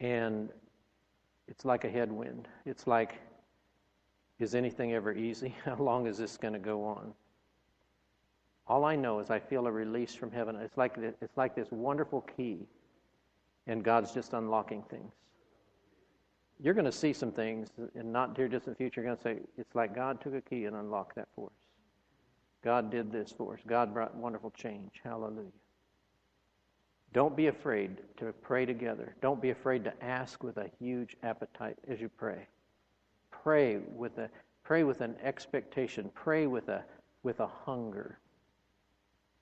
And 0.00 0.50
it's 1.48 1.64
like 1.64 1.84
a 1.84 1.90
headwind. 1.90 2.48
It's 2.64 2.86
like, 2.86 3.20
is 4.38 4.54
anything 4.54 4.92
ever 4.92 5.12
easy? 5.12 5.54
How 5.64 5.76
long 5.76 6.06
is 6.06 6.18
this 6.18 6.36
going 6.36 6.54
to 6.54 6.60
go 6.60 6.84
on? 6.84 7.12
All 8.70 8.84
I 8.84 8.94
know 8.94 9.18
is 9.18 9.30
I 9.30 9.40
feel 9.40 9.66
a 9.66 9.72
release 9.72 10.14
from 10.14 10.30
heaven. 10.30 10.54
It's 10.54 10.76
like, 10.76 10.96
it's 10.96 11.36
like 11.36 11.56
this 11.56 11.66
wonderful 11.72 12.20
key, 12.36 12.68
and 13.66 13.82
God's 13.82 14.12
just 14.12 14.32
unlocking 14.32 14.84
things. 14.88 15.12
You're 16.62 16.74
going 16.74 16.84
to 16.84 16.92
see 16.92 17.12
some 17.12 17.32
things 17.32 17.70
in 17.96 18.12
not 18.12 18.36
dear 18.36 18.46
distant 18.46 18.76
future. 18.76 19.00
You're 19.00 19.16
going 19.16 19.16
to 19.16 19.22
say, 19.24 19.48
it's 19.58 19.74
like 19.74 19.92
God 19.92 20.20
took 20.20 20.34
a 20.34 20.40
key 20.40 20.66
and 20.66 20.76
unlocked 20.76 21.16
that 21.16 21.26
for 21.34 21.46
us. 21.46 21.52
God 22.62 22.92
did 22.92 23.10
this 23.10 23.34
for 23.36 23.54
us. 23.54 23.60
God 23.66 23.92
brought 23.92 24.14
wonderful 24.14 24.52
change. 24.52 25.00
Hallelujah. 25.02 25.50
Don't 27.12 27.36
be 27.36 27.48
afraid 27.48 27.96
to 28.18 28.32
pray 28.40 28.66
together. 28.66 29.16
Don't 29.20 29.42
be 29.42 29.50
afraid 29.50 29.82
to 29.82 30.04
ask 30.04 30.44
with 30.44 30.58
a 30.58 30.70
huge 30.78 31.16
appetite 31.24 31.76
as 31.88 32.00
you 32.00 32.08
pray. 32.08 32.46
Pray 33.32 33.78
with 33.96 34.16
a 34.18 34.28
pray 34.62 34.84
with 34.84 35.00
an 35.00 35.16
expectation. 35.24 36.08
Pray 36.14 36.46
with 36.46 36.68
a 36.68 36.84
with 37.24 37.40
a 37.40 37.48
hunger, 37.48 38.20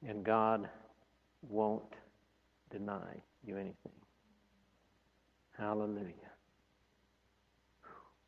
and 0.07 0.25
God 0.25 0.69
won't 1.43 1.95
deny 2.71 3.23
you 3.45 3.57
anything. 3.57 3.93
Hallelujah. 5.57 6.13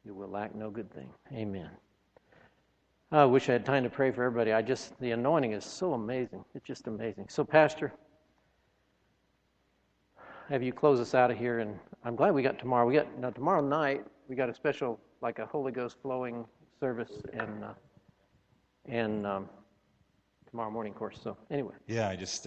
You 0.05 0.15
will 0.15 0.29
lack 0.29 0.55
no 0.55 0.71
good 0.71 0.93
thing. 0.93 1.11
Amen. 1.33 1.71
I 3.13 3.25
wish 3.25 3.49
I 3.49 3.53
had 3.53 3.65
time 3.65 3.83
to 3.83 3.91
pray 3.91 4.11
for 4.13 4.23
everybody. 4.23 4.53
I 4.53 4.63
just, 4.63 4.99
the 5.01 5.11
anointing 5.11 5.53
is 5.53 5.65
so 5.65 5.95
amazing. 5.95 6.45
It's 6.55 6.67
just 6.67 6.87
amazing. 6.87 7.27
So, 7.29 7.45
Pastor, 7.45 7.93
have 10.49 10.63
you 10.63 10.73
close 10.73 11.01
us 11.01 11.15
out 11.15 11.31
of 11.31 11.37
here? 11.37 11.59
And 11.59 11.79
I'm 12.05 12.15
glad 12.15 12.33
we 12.35 12.43
got 12.43 12.59
tomorrow. 12.59 12.87
We 12.87 12.95
got, 12.95 13.19
now, 13.19 13.31
tomorrow 13.31 13.61
night, 13.61 14.05
we 14.29 14.37
got 14.37 14.49
a 14.49 14.55
special, 14.55 15.01
like 15.23 15.41
a 15.41 15.47
Holy 15.47 15.73
Ghost 15.73 15.97
flowing 16.03 16.45
service, 16.79 17.13
and, 17.33 17.65
uh, 17.65 17.73
and 18.87 19.27
um, 19.27 19.49
tomorrow 20.51 20.71
morning, 20.71 20.93
course. 20.93 21.19
So, 21.23 21.37
anyway. 21.51 21.75
Yeah, 21.87 22.09
I 22.09 22.17
just 22.17 22.47